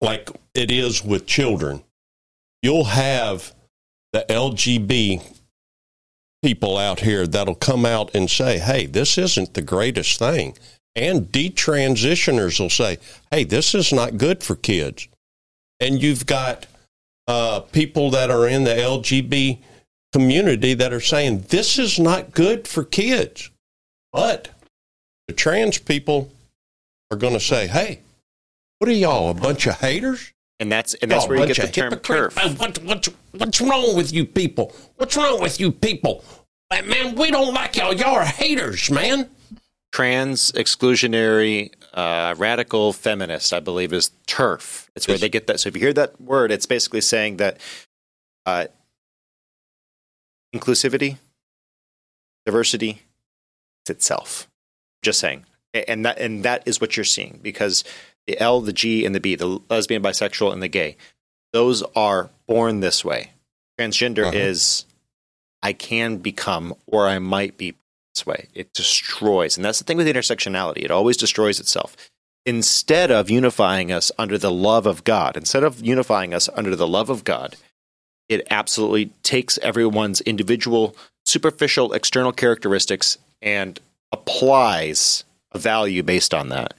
like 0.00 0.30
it 0.54 0.70
is 0.70 1.04
with 1.04 1.26
children. 1.26 1.82
You'll 2.62 2.84
have 2.84 3.54
the 4.12 4.24
lgb 4.28 5.22
people 6.42 6.78
out 6.78 7.00
here 7.00 7.26
that'll 7.26 7.54
come 7.54 7.84
out 7.84 8.14
and 8.14 8.30
say 8.30 8.58
hey 8.58 8.86
this 8.86 9.18
isn't 9.18 9.54
the 9.54 9.62
greatest 9.62 10.18
thing. 10.18 10.56
And 10.96 11.26
detransitioners 11.26 12.58
will 12.58 12.70
say 12.70 12.98
hey 13.30 13.44
this 13.44 13.74
is 13.74 13.92
not 13.92 14.16
good 14.16 14.42
for 14.42 14.56
kids. 14.56 15.06
And 15.80 16.02
you've 16.02 16.26
got 16.26 16.66
uh, 17.28 17.60
people 17.60 18.10
that 18.10 18.30
are 18.30 18.48
in 18.48 18.64
the 18.64 18.74
lgb 18.74 19.58
community 20.12 20.74
that 20.74 20.92
are 20.92 21.00
saying 21.00 21.46
this 21.48 21.78
is 21.78 21.98
not 21.98 22.32
good 22.32 22.66
for 22.66 22.84
kids. 22.84 23.50
But 24.12 24.48
the 25.28 25.34
trans 25.34 25.78
people 25.78 26.30
are 27.10 27.16
going 27.16 27.34
to 27.34 27.40
say, 27.40 27.66
hey, 27.66 28.00
what 28.78 28.88
are 28.88 28.94
y'all, 28.94 29.30
a 29.30 29.34
bunch 29.34 29.66
of 29.66 29.78
haters? 29.80 30.32
And 30.58 30.70
that's 30.70 30.92
and 30.94 31.10
that's 31.10 31.24
Y'all 31.24 31.30
where 31.30 31.48
you 31.48 31.54
get 31.54 31.66
the 31.66 31.72
term 31.72 31.92
TERF. 31.94 32.58
What, 32.58 32.78
what, 32.84 33.08
what's 33.32 33.60
wrong 33.62 33.96
with 33.96 34.12
you 34.12 34.26
people? 34.26 34.74
What's 34.96 35.16
wrong 35.16 35.40
with 35.40 35.58
you 35.58 35.72
people? 35.72 36.22
Man, 36.70 37.14
we 37.14 37.30
don't 37.30 37.54
like 37.54 37.76
y'all. 37.76 37.94
Y'all 37.94 38.16
are 38.16 38.24
haters, 38.24 38.90
man. 38.90 39.28
Trans 39.92 40.52
exclusionary 40.52 41.72
uh, 41.94 42.34
radical 42.36 42.92
feminist, 42.92 43.52
I 43.52 43.60
believe, 43.60 43.92
is 43.92 44.10
TERF. 44.26 44.88
It's 44.94 45.08
where 45.08 45.18
they 45.18 45.30
get 45.30 45.46
that. 45.46 45.60
So 45.60 45.68
if 45.68 45.76
you 45.76 45.80
hear 45.80 45.94
that 45.94 46.20
word, 46.20 46.52
it's 46.52 46.66
basically 46.66 47.00
saying 47.00 47.38
that 47.38 47.58
uh, 48.44 48.66
inclusivity, 50.54 51.16
diversity, 52.46 53.02
it's 53.82 53.90
itself. 53.90 54.48
Just 55.02 55.18
saying, 55.20 55.44
and 55.72 56.04
that 56.04 56.18
and 56.18 56.44
that 56.44 56.62
is 56.66 56.80
what 56.80 56.96
you're 56.96 57.04
seeing 57.04 57.40
because 57.42 57.84
the 58.26 58.38
L, 58.40 58.60
the 58.60 58.72
G, 58.72 59.04
and 59.06 59.14
the 59.14 59.20
B, 59.20 59.34
the 59.34 59.60
lesbian, 59.70 60.02
bisexual, 60.02 60.52
and 60.52 60.62
the 60.62 60.68
gay, 60.68 60.96
those 61.52 61.82
are 61.96 62.30
born 62.46 62.80
this 62.80 63.04
way. 63.04 63.30
Transgender 63.78 64.26
Uh-huh. 64.26 64.36
is 64.36 64.84
I 65.62 65.72
can 65.72 66.18
become 66.18 66.74
or 66.86 67.08
I 67.08 67.18
might 67.18 67.56
be 67.56 67.74
this 68.14 68.26
way. 68.26 68.48
It 68.54 68.74
destroys, 68.74 69.56
and 69.56 69.64
that's 69.64 69.78
the 69.78 69.84
thing 69.84 69.96
with 69.96 70.06
intersectionality. 70.06 70.84
It 70.84 70.90
always 70.90 71.16
destroys 71.16 71.60
itself. 71.60 71.96
Instead 72.46 73.10
of 73.10 73.30
unifying 73.30 73.92
us 73.92 74.10
under 74.18 74.36
the 74.38 74.50
love 74.50 74.86
of 74.86 75.04
God, 75.04 75.36
instead 75.36 75.62
of 75.62 75.80
unifying 75.84 76.34
us 76.34 76.48
under 76.54 76.74
the 76.74 76.88
love 76.88 77.08
of 77.10 77.22
God, 77.24 77.56
it 78.30 78.46
absolutely 78.48 79.06
takes 79.24 79.58
everyone's 79.58 80.20
individual, 80.22 80.96
superficial, 81.26 81.92
external 81.92 82.32
characteristics 82.32 83.18
and 83.42 83.78
applies 84.12 85.24
a 85.52 85.58
value 85.58 86.02
based 86.02 86.32
on 86.32 86.48
that. 86.48 86.74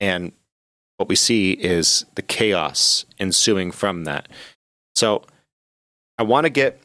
And 0.00 0.32
what 0.98 1.08
we 1.08 1.16
see 1.16 1.52
is 1.52 2.04
the 2.14 2.22
chaos 2.22 3.06
ensuing 3.18 3.72
from 3.72 4.04
that. 4.04 4.28
So 4.94 5.24
I 6.18 6.22
want 6.22 6.44
to 6.44 6.50
get 6.50 6.78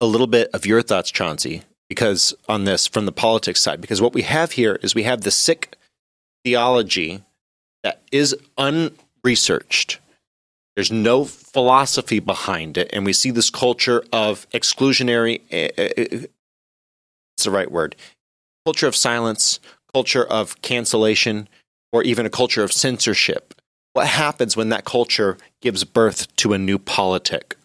a 0.00 0.06
little 0.06 0.28
bit 0.28 0.48
of 0.54 0.64
your 0.64 0.80
thoughts, 0.80 1.10
Chauncey, 1.10 1.62
because 1.88 2.34
on 2.48 2.64
this 2.64 2.86
from 2.86 3.04
the 3.04 3.12
politics 3.12 3.60
side, 3.60 3.80
because 3.80 4.00
what 4.00 4.14
we 4.14 4.22
have 4.22 4.52
here 4.52 4.78
is 4.80 4.94
we 4.94 5.02
have 5.02 5.22
the 5.22 5.30
sick 5.32 5.76
theology 6.44 7.22
that 7.82 8.00
is 8.12 8.36
unresearched. 8.56 9.98
There's 10.76 10.90
no 10.90 11.24
philosophy 11.24 12.18
behind 12.18 12.76
it, 12.76 12.90
and 12.92 13.04
we 13.04 13.12
see 13.12 13.30
this 13.30 13.50
culture 13.50 14.04
of 14.12 14.48
exclusionary. 14.50 15.40
eh, 15.50 15.68
eh, 15.76 15.92
eh, 15.96 16.26
It's 17.36 17.44
the 17.44 17.50
right 17.50 17.70
word. 17.70 17.96
Culture 18.64 18.86
of 18.88 18.96
silence, 18.96 19.60
culture 19.92 20.24
of 20.24 20.60
cancellation, 20.62 21.48
or 21.92 22.02
even 22.02 22.26
a 22.26 22.30
culture 22.30 22.64
of 22.64 22.72
censorship. 22.72 23.54
What 23.92 24.08
happens 24.08 24.56
when 24.56 24.70
that 24.70 24.84
culture 24.84 25.38
gives 25.60 25.84
birth 25.84 26.34
to 26.36 26.52
a 26.52 26.58
new 26.58 26.78
politic? 26.78 27.56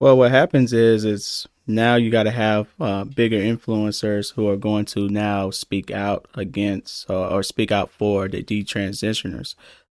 Well, 0.00 0.16
what 0.16 0.30
happens 0.30 0.72
is 0.72 1.04
it's 1.04 1.46
now 1.66 1.96
you 1.96 2.10
got 2.10 2.22
to 2.22 2.30
have 2.30 2.68
uh, 2.80 3.04
bigger 3.04 3.38
influencers 3.38 4.32
who 4.32 4.48
are 4.48 4.56
going 4.56 4.86
to 4.86 5.08
now 5.08 5.50
speak 5.50 5.90
out 5.90 6.26
against 6.34 7.10
or, 7.10 7.26
or 7.26 7.42
speak 7.42 7.70
out 7.70 7.90
for 7.90 8.26
the 8.26 8.42
detransitioners. 8.42 9.54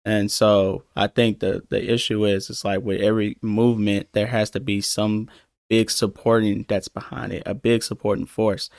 And 0.06 0.32
so 0.32 0.84
I 0.96 1.08
think 1.08 1.40
the 1.40 1.64
the 1.70 1.92
issue 1.92 2.26
is 2.26 2.50
it's 2.50 2.66
like 2.66 2.82
with 2.82 3.02
every 3.02 3.38
movement 3.42 4.10
there 4.14 4.28
has 4.28 4.50
to 4.52 4.60
be 4.60 4.82
some 4.82 5.30
big 5.70 5.92
supporting 5.92 6.66
that's 6.68 6.88
behind 6.88 7.34
it, 7.34 7.44
a 7.46 7.54
big 7.54 7.84
supporting 7.84 8.26
force. 8.26 8.70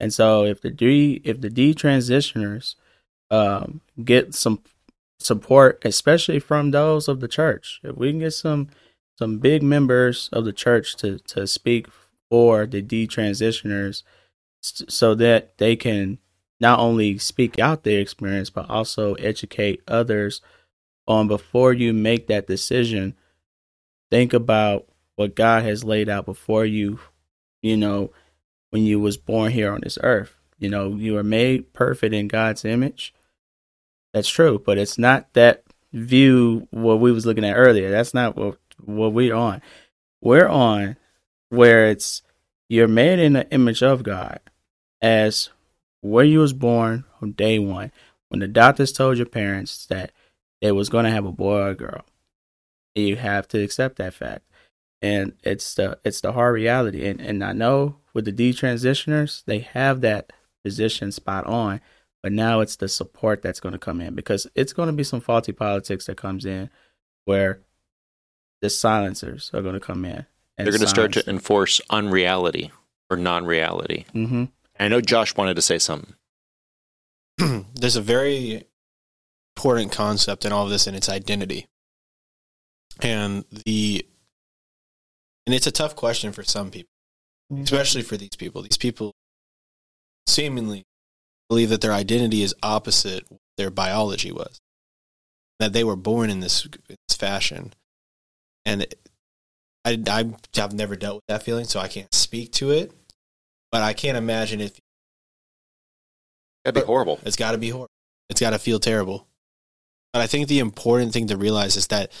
And 0.00 0.12
so 0.12 0.44
if 0.44 0.60
the 0.60 0.70
D 0.70 1.20
if 1.24 1.40
the 1.40 1.48
detransitioners 1.50 2.74
um, 3.30 3.80
get 4.04 4.34
some 4.34 4.62
support, 5.20 5.80
especially 5.84 6.40
from 6.40 6.70
those 6.70 7.08
of 7.08 7.20
the 7.20 7.28
church, 7.28 7.80
if 7.84 7.96
we 7.96 8.10
can 8.10 8.20
get 8.20 8.32
some 8.32 8.68
some 9.18 9.38
big 9.38 9.62
members 9.62 10.28
of 10.32 10.44
the 10.44 10.52
church 10.52 10.96
to 10.96 11.18
to 11.20 11.46
speak 11.46 11.86
for 12.30 12.66
the 12.66 12.82
D 12.82 13.06
transitioners, 13.06 14.02
so 14.60 15.14
that 15.14 15.56
they 15.58 15.76
can 15.76 16.18
not 16.60 16.78
only 16.80 17.18
speak 17.18 17.58
out 17.58 17.84
their 17.84 18.00
experience 18.00 18.50
but 18.50 18.68
also 18.70 19.14
educate 19.14 19.82
others 19.86 20.40
on 21.06 21.28
before 21.28 21.72
you 21.72 21.92
make 21.92 22.26
that 22.26 22.46
decision 22.46 23.14
think 24.10 24.32
about 24.32 24.86
what 25.16 25.34
God 25.34 25.64
has 25.64 25.84
laid 25.84 26.08
out 26.08 26.24
before 26.24 26.64
you 26.64 27.00
you 27.62 27.76
know 27.76 28.10
when 28.70 28.82
you 28.82 28.98
was 29.00 29.16
born 29.16 29.52
here 29.52 29.72
on 29.72 29.80
this 29.82 29.98
earth. 30.02 30.36
You 30.58 30.68
know 30.68 30.94
you 30.94 31.14
were 31.14 31.22
made 31.22 31.72
perfect 31.72 32.14
in 32.14 32.28
God's 32.28 32.64
image. 32.64 33.14
That's 34.12 34.28
true 34.28 34.62
but 34.64 34.78
it's 34.78 34.98
not 34.98 35.32
that 35.34 35.64
view 35.92 36.66
what 36.70 37.00
we 37.00 37.12
was 37.12 37.26
looking 37.26 37.44
at 37.44 37.56
earlier. 37.56 37.90
That's 37.90 38.14
not 38.14 38.36
what 38.36 38.58
what 38.84 39.12
we're 39.12 39.34
on. 39.34 39.62
We're 40.20 40.48
on 40.48 40.96
where 41.50 41.88
it's 41.88 42.22
you're 42.68 42.88
made 42.88 43.18
in 43.18 43.34
the 43.34 43.50
image 43.50 43.82
of 43.82 44.02
God 44.02 44.40
as 45.00 45.50
where 46.00 46.24
you 46.24 46.40
was 46.40 46.52
born 46.52 47.04
on 47.22 47.32
day 47.32 47.58
one. 47.58 47.92
When 48.28 48.40
the 48.40 48.48
doctors 48.48 48.92
told 48.92 49.16
your 49.16 49.26
parents 49.26 49.86
that 49.86 50.10
they 50.64 50.72
was 50.72 50.88
going 50.88 51.04
to 51.04 51.10
have 51.10 51.26
a 51.26 51.32
boy 51.32 51.58
or 51.58 51.68
a 51.68 51.74
girl 51.76 52.04
you 52.96 53.16
have 53.16 53.46
to 53.48 53.62
accept 53.62 53.96
that 53.96 54.14
fact 54.14 54.44
and 55.04 55.34
it's 55.42 55.74
the 55.74 55.98
it's 56.02 56.22
the 56.22 56.32
hard 56.32 56.54
reality. 56.54 57.06
And 57.06 57.20
and 57.20 57.44
I 57.44 57.52
know 57.52 57.96
with 58.14 58.24
the 58.24 58.32
detransitioners, 58.32 59.44
they 59.44 59.58
have 59.58 60.00
that 60.00 60.32
position 60.64 61.12
spot 61.12 61.44
on, 61.44 61.82
but 62.22 62.32
now 62.32 62.60
it's 62.60 62.76
the 62.76 62.88
support 62.88 63.42
that's 63.42 63.60
going 63.60 63.74
to 63.74 63.78
come 63.78 64.00
in 64.00 64.14
because 64.14 64.46
it's 64.54 64.72
going 64.72 64.86
to 64.86 64.94
be 64.94 65.04
some 65.04 65.20
faulty 65.20 65.52
politics 65.52 66.06
that 66.06 66.16
comes 66.16 66.46
in 66.46 66.70
where 67.26 67.60
the 68.62 68.70
silencers 68.70 69.50
are 69.52 69.60
going 69.60 69.74
to 69.74 69.80
come 69.80 70.06
in. 70.06 70.24
They're 70.56 70.68
going 70.68 70.80
to 70.80 70.86
start 70.86 71.12
to 71.14 71.28
enforce 71.28 71.82
unreality 71.90 72.72
or 73.10 73.18
non-reality. 73.18 74.06
hmm 74.12 74.44
I 74.80 74.88
know 74.88 75.02
Josh 75.02 75.36
wanted 75.36 75.54
to 75.56 75.62
say 75.62 75.78
something. 75.78 76.14
there's 77.74 77.96
a 77.96 78.00
very 78.00 78.64
important 79.56 79.92
concept 79.92 80.44
in 80.44 80.52
all 80.52 80.64
of 80.64 80.70
this 80.70 80.86
and 80.86 80.96
it's 80.96 81.08
identity 81.08 81.66
and 83.00 83.44
the 83.64 84.04
and 85.46 85.54
it's 85.54 85.66
a 85.66 85.72
tough 85.72 85.94
question 85.94 86.32
for 86.32 86.42
some 86.42 86.70
people 86.70 86.90
mm-hmm. 87.52 87.62
especially 87.62 88.02
for 88.02 88.16
these 88.16 88.36
people 88.36 88.62
these 88.62 88.76
people 88.76 89.12
seemingly 90.26 90.82
believe 91.48 91.68
that 91.68 91.80
their 91.80 91.92
identity 91.92 92.42
is 92.42 92.54
opposite 92.62 93.24
what 93.28 93.40
their 93.56 93.70
biology 93.70 94.32
was 94.32 94.58
that 95.60 95.72
they 95.72 95.84
were 95.84 95.96
born 95.96 96.30
in 96.30 96.40
this, 96.40 96.66
this 96.88 97.16
fashion 97.16 97.72
and 98.66 98.86
I, 99.84 100.02
I 100.08 100.24
have 100.56 100.72
never 100.72 100.96
dealt 100.96 101.16
with 101.16 101.26
that 101.28 101.42
feeling 101.42 101.64
so 101.64 101.78
i 101.78 101.88
can't 101.88 102.12
speak 102.12 102.52
to 102.54 102.70
it 102.70 102.92
but 103.70 103.82
i 103.82 103.92
can't 103.92 104.18
imagine 104.18 104.60
if 104.60 104.80
That'd 106.64 106.82
be 106.82 106.86
horrible. 106.86 107.20
it's 107.24 107.36
got 107.36 107.52
to 107.52 107.58
be 107.58 107.68
horrible. 107.68 107.90
It's 108.30 108.40
got 108.40 108.50
to 108.50 108.58
feel 108.58 108.80
terrible. 108.80 109.26
But 110.14 110.22
I 110.22 110.28
think 110.28 110.46
the 110.46 110.60
important 110.60 111.12
thing 111.12 111.26
to 111.26 111.36
realize 111.36 111.76
is 111.76 111.88
that 111.88 112.12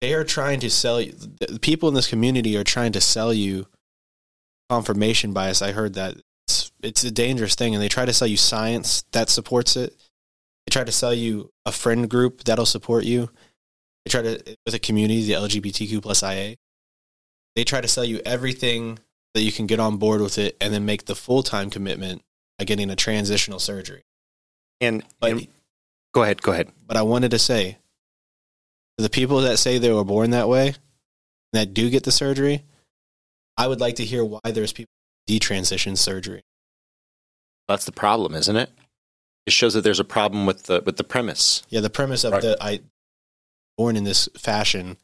they 0.00 0.14
are 0.14 0.22
trying 0.22 0.60
to 0.60 0.70
sell 0.70 1.00
you. 1.00 1.12
The 1.12 1.58
people 1.60 1.88
in 1.88 1.96
this 1.96 2.06
community 2.06 2.56
are 2.56 2.62
trying 2.62 2.92
to 2.92 3.00
sell 3.00 3.34
you 3.34 3.66
confirmation 4.70 5.32
bias. 5.32 5.62
I 5.62 5.72
heard 5.72 5.94
that 5.94 6.14
it's, 6.46 6.70
it's 6.84 7.02
a 7.02 7.10
dangerous 7.10 7.56
thing, 7.56 7.74
and 7.74 7.82
they 7.82 7.88
try 7.88 8.04
to 8.04 8.12
sell 8.12 8.28
you 8.28 8.36
science 8.36 9.02
that 9.10 9.28
supports 9.30 9.74
it. 9.74 9.94
They 10.64 10.70
try 10.70 10.84
to 10.84 10.92
sell 10.92 11.12
you 11.12 11.50
a 11.64 11.72
friend 11.72 12.08
group 12.08 12.44
that'll 12.44 12.64
support 12.64 13.04
you. 13.04 13.30
They 14.04 14.10
try 14.10 14.22
to 14.22 14.56
with 14.64 14.74
a 14.74 14.78
community, 14.78 15.22
the 15.24 15.32
LGBTQ 15.32 16.00
plus 16.00 16.22
IA. 16.22 16.54
They 17.56 17.64
try 17.64 17.80
to 17.80 17.88
sell 17.88 18.04
you 18.04 18.20
everything 18.24 19.00
that 19.34 19.42
you 19.42 19.50
can 19.50 19.66
get 19.66 19.80
on 19.80 19.96
board 19.96 20.20
with 20.20 20.38
it, 20.38 20.56
and 20.60 20.72
then 20.72 20.84
make 20.86 21.06
the 21.06 21.16
full 21.16 21.42
time 21.42 21.68
commitment 21.68 22.22
by 22.60 22.64
getting 22.64 22.90
a 22.90 22.96
transitional 22.96 23.58
surgery. 23.58 24.04
And, 24.80 25.02
But 25.18 25.32
and- 25.32 25.48
go 26.12 26.22
ahead, 26.22 26.42
go 26.42 26.52
ahead. 26.52 26.70
but 26.86 26.96
I 26.96 27.02
wanted 27.02 27.30
to 27.32 27.38
say 27.38 27.78
to 28.98 29.02
the 29.02 29.10
people 29.10 29.40
that 29.42 29.58
say 29.58 29.78
they 29.78 29.92
were 29.92 30.04
born 30.04 30.30
that 30.30 30.48
way 30.48 30.74
that 31.52 31.74
do 31.74 31.90
get 31.90 32.04
the 32.04 32.12
surgery, 32.12 32.62
I 33.56 33.66
would 33.66 33.80
like 33.80 33.96
to 33.96 34.04
hear 34.04 34.24
why 34.24 34.40
there's 34.44 34.72
people 34.72 34.90
detransition 35.28 35.96
surgery. 35.96 36.42
That's 37.68 37.84
the 37.84 37.92
problem, 37.92 38.34
isn't 38.34 38.56
it? 38.56 38.70
It 39.46 39.52
shows 39.52 39.74
that 39.74 39.82
there's 39.82 40.00
a 40.00 40.04
problem 40.04 40.46
with 40.46 40.64
the 40.64 40.82
with 40.84 40.96
the 40.96 41.04
premise. 41.04 41.62
Yeah, 41.68 41.80
the 41.80 41.90
premise 41.90 42.24
of 42.24 42.32
Right. 42.32 42.42
the 42.42 42.56
I 42.60 42.80
born 43.76 43.96
in 43.96 44.04
this 44.04 44.28
fashion, 44.36 44.96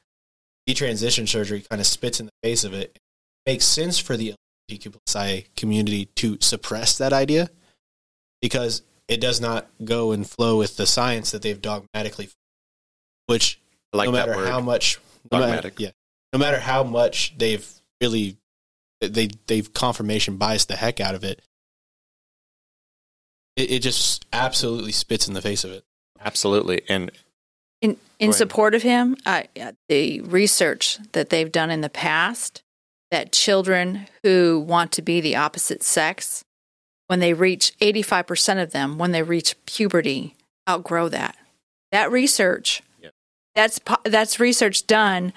detransition 0.69 1.29
surgery 1.29 1.63
kind 1.69 1.81
of 1.81 1.87
spits 1.87 2.21
in 2.21 2.27
the 2.27 2.33
face 2.43 2.65
of 2.65 2.73
it. 2.75 2.99
makes 3.47 3.65
sense 3.65 3.99
for 3.99 4.17
the 4.17 4.35
LGBTQ 4.71 5.47
community 5.57 6.05
to 6.15 6.39
suppress 6.41 6.97
that 6.99 7.13
idea 7.13 7.51
because 8.41 8.83
it 9.09 9.21
does 9.21 9.41
not 9.41 9.69
go 9.85 10.13
and 10.13 10.29
flow 10.29 10.59
with 10.59 10.77
the 10.77 10.87
science 10.87 11.31
that 11.33 11.43
they've 11.43 11.61
dogmatically, 11.61 12.31
which 13.27 13.61
I 13.93 13.99
like 13.99 14.07
no 14.07 14.13
matter 14.13 14.35
how 14.35 14.61
much 14.61 15.01
no 15.31 15.39
matter, 15.39 15.53
Dogmatic. 15.53 15.81
yeah 15.81 15.91
no 16.33 16.39
matter 16.39 16.59
how 16.61 16.83
much 16.83 17.37
they've 17.37 17.71
really 18.01 18.37
they 19.01 19.29
they've 19.47 19.73
confirmation 19.73 20.37
biased 20.37 20.69
the 20.69 20.77
heck 20.77 21.01
out 21.01 21.15
of 21.15 21.25
it 21.25 21.43
it, 23.57 23.71
it 23.71 23.79
just 23.81 24.25
absolutely 24.33 24.93
spits 24.93 25.29
in 25.29 25.35
the 25.35 25.43
face 25.43 25.63
of 25.65 25.71
it 25.73 25.85
Absolutely. 26.25 26.83
And 26.89 27.11
In 27.81 27.97
in 28.19 28.33
support 28.33 28.75
of 28.75 28.83
him, 28.83 29.17
uh, 29.27 29.43
the 29.89 30.21
research 30.21 30.99
that 31.13 31.31
they've 31.31 31.51
done 31.51 31.71
in 31.71 31.81
the 31.81 31.89
past 31.89 32.63
that 33.11 33.33
children 33.33 34.07
who 34.23 34.65
want 34.67 34.93
to 34.93 35.03
be 35.03 35.21
the 35.21 35.37
opposite 35.37 35.83
sex, 35.83 36.45
when 37.09 37.21
they 37.21 37.35
reach 37.35 37.73
eighty 37.81 38.03
five 38.03 38.27
percent 38.27 38.61
of 38.61 38.73
them, 38.73 38.99
when 38.99 39.13
they 39.13 39.23
reach 39.23 39.55
puberty, 39.67 40.35
outgrow 40.69 41.09
that. 41.09 41.37
That 41.91 42.11
research, 42.11 42.83
that's 43.55 43.81
that's 44.05 44.41
research 44.41 44.87
done 44.87 45.33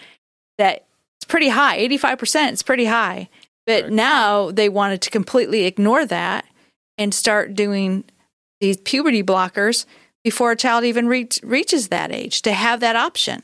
that 0.57 0.85
it's 1.17 1.25
pretty 1.25 1.49
high. 1.49 1.77
Eighty 1.77 1.97
five 1.97 2.17
percent, 2.17 2.53
it's 2.53 2.63
pretty 2.63 2.85
high. 2.85 3.29
But 3.65 3.91
now 3.91 4.51
they 4.51 4.69
wanted 4.69 5.01
to 5.01 5.09
completely 5.09 5.65
ignore 5.65 6.05
that 6.05 6.45
and 6.97 7.13
start 7.13 7.55
doing 7.55 8.03
these 8.61 8.77
puberty 8.77 9.23
blockers 9.23 9.85
before 10.23 10.51
a 10.51 10.55
child 10.55 10.83
even 10.83 11.07
reach, 11.07 11.39
reaches 11.43 11.89
that 11.89 12.11
age 12.11 12.41
to 12.43 12.53
have 12.53 12.79
that 12.79 12.95
option. 12.95 13.43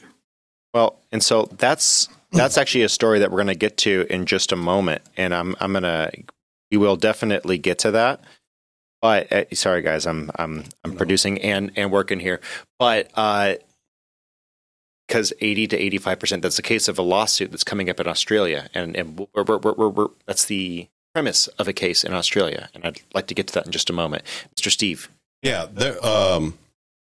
Well, 0.73 0.99
and 1.11 1.23
so 1.23 1.49
that's 1.57 2.07
that's 2.31 2.57
actually 2.57 2.83
a 2.83 2.89
story 2.89 3.19
that 3.19 3.29
we're 3.29 3.37
going 3.37 3.47
to 3.47 3.55
get 3.55 3.77
to 3.77 4.05
in 4.09 4.25
just 4.25 4.51
a 4.51 4.55
moment, 4.55 5.01
and 5.17 5.33
I'm 5.33 5.55
I'm 5.59 5.73
gonna 5.73 6.11
we 6.71 6.77
will 6.77 6.95
definitely 6.95 7.57
get 7.57 7.79
to 7.79 7.91
that. 7.91 8.21
But 9.01 9.31
uh, 9.31 9.43
sorry, 9.53 9.81
guys, 9.81 10.05
I'm 10.07 10.31
I'm 10.35 10.63
I'm 10.83 10.95
producing 10.95 11.39
and 11.41 11.71
and 11.75 11.91
working 11.91 12.19
here, 12.19 12.39
but 12.79 13.09
uh, 13.15 13.55
because 15.07 15.33
eighty 15.41 15.67
to 15.67 15.77
eighty 15.77 15.97
five 15.97 16.19
percent, 16.19 16.41
that's 16.43 16.55
the 16.55 16.61
case 16.61 16.87
of 16.87 16.97
a 16.97 17.01
lawsuit 17.01 17.51
that's 17.51 17.63
coming 17.63 17.89
up 17.89 17.99
in 17.99 18.07
Australia, 18.07 18.69
and 18.73 18.95
and 18.95 19.27
we're, 19.33 19.43
we're, 19.43 19.89
we're, 19.89 20.07
that's 20.27 20.45
the 20.45 20.87
premise 21.13 21.47
of 21.47 21.67
a 21.67 21.73
case 21.73 22.03
in 22.03 22.13
Australia, 22.13 22.69
and 22.73 22.85
I'd 22.85 23.01
like 23.13 23.27
to 23.27 23.33
get 23.33 23.47
to 23.47 23.53
that 23.55 23.65
in 23.65 23.71
just 23.71 23.89
a 23.89 23.93
moment, 23.93 24.23
Mr. 24.55 24.69
Steve. 24.71 25.09
Yeah, 25.41 25.65
there, 25.71 26.03
um, 26.05 26.57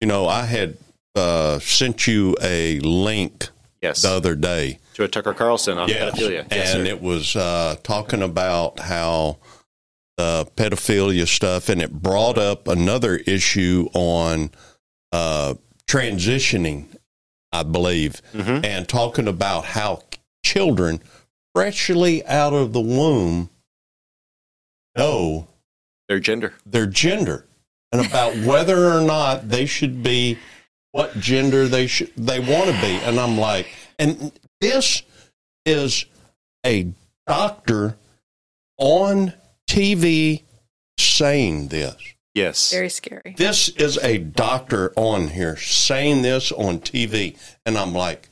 you 0.02 0.08
know, 0.08 0.28
I 0.28 0.44
had 0.46 0.78
uh, 1.16 1.60
sent 1.60 2.06
you 2.06 2.36
a 2.42 2.80
link 2.82 3.48
Yes, 3.82 4.02
the 4.02 4.10
other 4.10 4.36
day. 4.36 4.80
to 4.96 5.04
a 5.04 5.08
Tucker 5.08 5.34
Carlson 5.34 5.78
on 5.78 5.88
Yes, 5.88 6.14
pedophilia. 6.14 6.46
Yes, 6.52 6.76
and 6.76 6.86
sir. 6.86 6.92
it 6.94 7.02
was 7.02 7.36
uh, 7.38 7.78
talking 7.82 8.22
about 8.22 8.80
how 8.82 9.38
the 10.18 10.48
pedophilia 10.56 11.28
stuff, 11.28 11.70
and 11.70 11.82
it 11.82 11.92
brought 11.94 12.38
up 12.38 12.68
another 12.68 13.18
issue 13.18 13.88
on 13.94 14.52
uh, 15.14 15.54
transitioning, 15.88 16.86
I 17.54 17.64
believe, 17.64 18.22
Mhm. 18.34 18.66
and 18.66 18.88
talking 18.90 19.28
about 19.28 19.64
how 19.66 20.04
children 20.44 21.02
freshly 21.56 22.26
out 22.26 22.54
of 22.54 22.74
the 22.74 22.82
womb 22.82 23.50
know 24.98 25.48
their 26.10 26.20
gender. 26.20 26.54
their 26.66 26.86
gender 26.88 27.46
and 27.92 28.06
about 28.06 28.36
whether 28.46 28.92
or 28.92 29.02
not 29.02 29.50
they 29.50 29.66
should 29.66 30.04
be 30.04 30.38
what 30.92 31.18
gender 31.20 31.68
they 31.68 31.88
should 31.88 32.12
they 32.18 32.40
want 32.40 32.66
to 32.66 32.82
be 32.82 32.96
and 33.06 33.20
i'm 33.20 33.38
like 33.38 33.68
and 34.00 34.32
this 34.62 35.04
is 35.66 36.06
a 36.66 36.88
doctor 37.28 37.98
on 38.78 39.34
tv 39.68 40.44
saying 40.98 41.68
this 41.70 41.96
Yes, 42.34 42.72
Very 42.72 42.90
scary. 42.90 43.34
this 43.36 43.68
is 43.70 43.98
a 44.04 44.20
doctor 44.20 44.94
on 44.96 45.30
here 45.30 45.58
saying 45.58 46.22
this 46.22 46.52
on 46.52 46.80
tv 46.80 47.36
and 47.66 47.78
i'm 47.78 47.94
like 47.94 48.30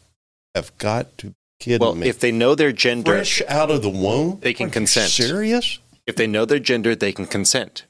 I've 0.53 0.77
got 0.77 1.17
to 1.19 1.27
be 1.27 1.33
kidding 1.59 1.79
well, 1.79 1.95
me 1.95 2.07
if 2.07 2.19
they 2.19 2.31
know 2.31 2.55
their 2.55 2.71
gender, 2.71 3.11
fresh 3.11 3.41
out 3.47 3.71
of 3.71 3.81
the 3.81 3.89
womb 3.89 4.39
They 4.41 4.53
can 4.53 4.65
Are 4.65 4.67
you 4.69 4.73
consent. 4.73 5.09
serious 5.09 5.79
if 6.05 6.15
they 6.15 6.27
know 6.27 6.45
their 6.45 6.59
gender, 6.59 6.95
they 6.95 7.11
can 7.11 7.25
consent. 7.25 7.83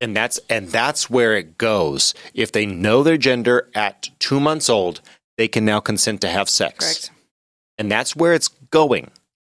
And 0.00 0.16
that's 0.16 0.38
and 0.50 0.68
that's 0.68 1.08
where 1.08 1.36
it 1.36 1.56
goes. 1.58 2.12
If 2.34 2.52
they 2.52 2.66
know 2.66 3.02
their 3.02 3.16
gender 3.16 3.68
at 3.74 4.10
two 4.18 4.40
months 4.40 4.68
old, 4.68 5.00
they 5.38 5.48
can 5.48 5.64
now 5.64 5.80
consent 5.80 6.20
to 6.22 6.28
have 6.28 6.48
sex. 6.50 6.84
Correct. 6.84 7.10
And 7.78 7.90
that's 7.90 8.14
where 8.16 8.34
it's 8.34 8.48
going. 8.48 9.10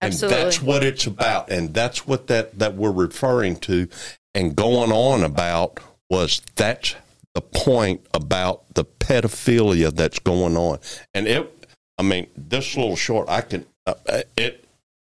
Absolutely. 0.06 0.36
And 0.38 0.46
that's 0.46 0.62
what 0.62 0.84
it's 0.84 1.06
about. 1.06 1.50
And 1.50 1.74
that's 1.74 2.06
what 2.06 2.26
that, 2.28 2.58
that 2.58 2.74
we're 2.74 2.90
referring 2.92 3.56
to 3.60 3.88
and 4.34 4.54
going 4.56 4.92
on 4.92 5.22
about 5.24 5.80
was 6.10 6.40
that's 6.56 6.94
the 7.34 7.40
point 7.40 8.06
about 8.14 8.62
the 8.74 8.84
pedophilia 8.84 9.94
that's 9.94 10.18
going 10.18 10.56
on. 10.56 10.78
And 11.14 11.26
it, 11.26 11.68
I 11.98 12.02
mean, 12.02 12.26
this 12.36 12.76
little 12.76 12.96
short, 12.96 13.28
I 13.28 13.40
can, 13.42 13.66
uh, 13.86 13.94
it, 14.36 14.64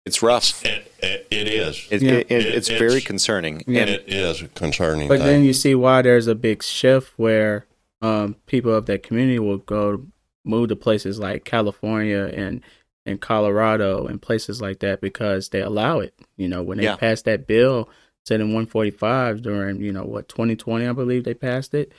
It's 0.05 0.23
rough. 0.23 0.65
it, 0.65 0.93
it, 1.01 1.27
it 1.31 1.49
is. 1.49 1.87
It, 1.91 2.03
Yeah. 2.03 2.13
it, 2.13 2.27
it- 2.31 2.31
It- 2.47 2.55
it's 2.55 2.69
it's- 2.69 2.79
very 2.81 3.01
concerning. 3.01 3.63
Yeah. 3.67 3.81
And 3.83 3.91
it 3.91 4.05
is 4.09 4.43
a 4.43 4.49
concerning 4.49 5.09
But 5.09 5.19
thing. 5.19 5.27
then 5.27 5.45
you 5.45 5.53
see 5.53 5.75
why 5.75 6.03
there's 6.03 6.27
a 6.27 6.35
big 6.35 6.63
shift 6.63 7.13
where 7.17 7.67
um, 8.01 8.35
people 8.47 8.75
of 8.75 8.87
that 8.87 9.03
community 9.05 9.39
will 9.39 9.59
go 9.59 10.05
move 10.45 10.69
to 10.71 10.77
places 10.77 11.21
like 11.21 11.45
California 11.45 12.25
and 12.35 12.61
and 13.07 13.21
Colorado 13.21 14.07
and 14.07 14.21
places 14.23 14.61
like 14.63 14.79
that 14.81 15.01
because 15.01 15.49
they 15.49 15.61
allow 15.61 15.99
it. 16.01 16.15
You 16.37 16.49
know, 16.49 16.63
when 16.63 16.79
they 16.79 16.85
Yeah. 16.85 16.97
passed 16.97 17.25
that 17.25 17.47
bill, 17.47 17.89
said 18.25 18.41
in 18.41 18.49
145 18.49 19.43
during 19.43 19.81
you 19.81 19.93
know 19.93 20.05
what 20.05 20.29
2020, 20.29 20.87
I 20.87 20.93
believe 20.93 21.25
they 21.25 21.35
passed 21.35 21.75
it, 21.75 21.93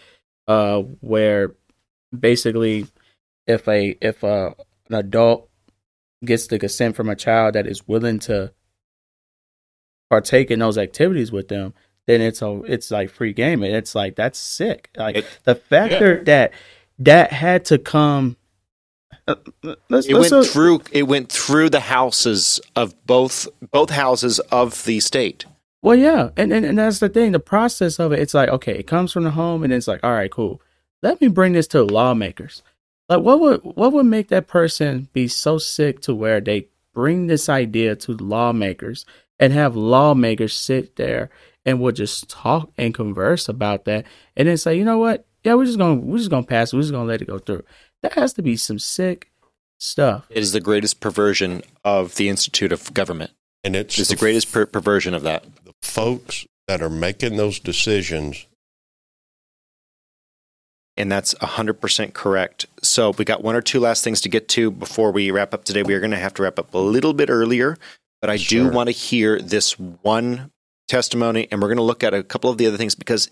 uh, 0.47 0.82
where 1.01 1.54
basically 2.18 2.88
if 3.47 3.68
a 3.68 3.97
if 4.01 4.24
a 4.24 4.56
an 4.89 4.95
adult 4.95 5.49
gets 6.24 6.47
the 6.47 6.58
consent 6.60 6.95
from 6.95 7.10
a 7.10 7.16
child 7.16 7.56
that 7.56 7.68
is 7.68 7.86
willing 7.88 8.20
to 8.20 8.54
partake 10.10 10.51
in 10.51 10.60
those 10.60 10.78
activities 10.78 11.32
with 11.32 11.47
them, 11.47 11.74
then 12.08 12.22
it's 12.22 12.41
a 12.41 12.62
it's 12.66 12.91
like 12.91 13.10
free 13.10 13.34
game. 13.34 13.64
And 13.64 13.76
it's 13.76 13.95
like 13.95 14.16
that's 14.16 14.39
sick. 14.39 14.89
Like 14.95 15.18
It- 15.18 15.39
the 15.43 15.56
factor 15.56 16.24
that 16.26 16.54
that 16.99 17.32
had 17.34 17.66
to 17.66 17.78
come. 17.78 18.38
Uh, 19.28 19.36
let's, 19.90 20.08
It 20.08 20.14
let's 20.14 20.32
went 20.32 20.34
uh, 20.34 20.44
through. 20.44 20.82
It 20.92 21.04
went 21.04 21.32
through 21.32 21.70
the 21.70 21.80
houses 21.80 22.60
of 22.76 22.94
both 23.06 23.48
both 23.72 23.90
houses 23.90 24.40
of 24.40 24.84
the 24.86 25.00
state. 25.00 25.46
Well, 25.82 25.96
yeah, 25.96 26.30
and, 26.38 26.52
and 26.52 26.66
and 26.66 26.78
that's 26.78 27.00
the 27.00 27.10
thing. 27.10 27.32
The 27.32 27.40
process 27.40 28.00
of 28.00 28.12
it, 28.12 28.20
it's 28.20 28.34
like 28.34 28.50
okay, 28.50 28.78
it 28.78 28.88
comes 28.88 29.12
from 29.12 29.24
the 29.24 29.32
home, 29.32 29.64
and 29.64 29.72
it's 29.72 29.88
like, 29.88 30.04
all 30.04 30.14
right, 30.14 30.32
cool. 30.32 30.62
Let 31.02 31.20
me 31.22 31.28
bring 31.28 31.54
this 31.54 31.68
to 31.68 31.84
lawmakers. 31.84 32.64
Like, 33.10 33.22
what 33.22 33.40
would 33.40 33.62
what 33.64 33.94
would 33.94 34.06
make 34.06 34.30
that 34.30 34.48
person 34.48 35.08
be 35.14 35.28
so 35.28 35.58
sick 35.58 36.02
to 36.02 36.16
where 36.16 36.42
they 36.42 36.68
bring 36.94 37.28
this 37.28 37.50
idea 37.50 37.96
to 37.96 38.14
lawmakers 38.14 39.06
and 39.40 39.52
have 39.52 39.76
lawmakers 39.76 40.54
sit 40.54 40.96
there 40.96 41.30
and 41.66 41.80
we'll 41.80 41.92
just 41.92 42.30
talk 42.30 42.70
and 42.78 42.94
converse 42.94 43.48
about 43.48 43.86
that, 43.86 44.06
and 44.36 44.48
then 44.48 44.58
say, 44.58 44.76
you 44.76 44.84
know 44.84 44.98
what? 44.98 45.26
Yeah, 45.44 45.56
we're 45.56 45.66
just 45.66 45.78
gonna 45.78 45.96
we're 45.96 46.18
just 46.18 46.30
gonna 46.30 46.46
pass. 46.46 46.72
it. 46.72 46.76
We're 46.76 46.82
just 46.82 46.94
gonna 46.94 47.08
let 47.08 47.22
it 47.22 47.28
go 47.28 47.40
through. 47.40 47.64
That 48.04 48.14
has 48.14 48.34
to 48.34 48.41
be 48.43 48.56
some 48.58 48.78
sick 48.80 49.32
stuff. 49.80 50.26
It 50.30 50.38
is 50.39 50.51
the 50.51 50.62
greatest 50.62 50.99
perversion 50.99 51.64
of 51.84 52.16
the 52.16 52.30
institute 52.30 52.72
of 52.72 52.93
government. 52.93 53.32
And 53.64 53.76
it's 53.76 53.97
It's 53.97 54.10
the 54.10 54.16
greatest 54.16 54.51
per- 54.51 54.66
perversion 54.66 55.14
of 55.14 55.24
that. 55.24 55.45
the 55.66 55.74
folks 55.82 56.45
that 56.68 56.82
are 56.82 56.89
making 56.89 57.38
those 57.38 57.60
decisions. 57.60 58.45
And 60.95 61.12
that's 61.12 61.34
100% 61.36 62.14
correct. 62.14 62.66
So 62.84 63.12
we 63.12 63.26
got 63.26 63.41
one 63.43 63.56
or 63.56 63.62
two 63.62 63.80
last 63.80 64.04
things 64.04 64.22
to 64.22 64.30
get 64.30 64.47
to 64.49 64.70
before 64.70 65.12
we 65.12 65.32
wrap 65.32 65.54
up 65.54 65.64
today. 65.64 65.82
We 65.82 65.93
are 65.95 65.99
going 65.99 66.12
to 66.12 66.18
have 66.18 66.34
to 66.36 66.43
wrap 66.43 66.60
up 66.60 66.74
a 66.74 66.78
little 66.78 67.14
bit 67.14 67.30
earlier, 67.32 67.78
but 68.22 68.30
I 68.30 68.38
do 68.38 68.70
want 68.70 68.88
to 68.88 68.91
hear 68.91 69.41
this 69.41 69.80
one 69.80 70.51
testimony, 70.88 71.47
and 71.51 71.62
we're 71.62 71.70
going 71.70 71.78
to 71.78 71.84
look 71.84 72.04
at 72.04 72.14
a 72.14 72.22
couple 72.22 72.49
of 72.51 72.58
the 72.60 72.68
other 72.68 72.78
things 72.78 72.93
because 72.93 73.30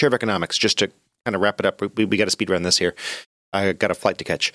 Chair 0.00 0.06
of 0.06 0.14
Economics, 0.14 0.56
just 0.56 0.78
to 0.78 0.90
kind 1.26 1.34
of 1.34 1.42
wrap 1.42 1.60
it 1.60 1.66
up, 1.66 1.80
we, 1.96 2.04
we 2.06 2.16
got 2.16 2.24
to 2.24 2.30
speed 2.30 2.48
run 2.48 2.62
this 2.62 2.78
here. 2.78 2.94
I 3.54 3.72
got 3.72 3.90
a 3.90 3.94
flight 3.94 4.18
to 4.18 4.24
catch. 4.24 4.52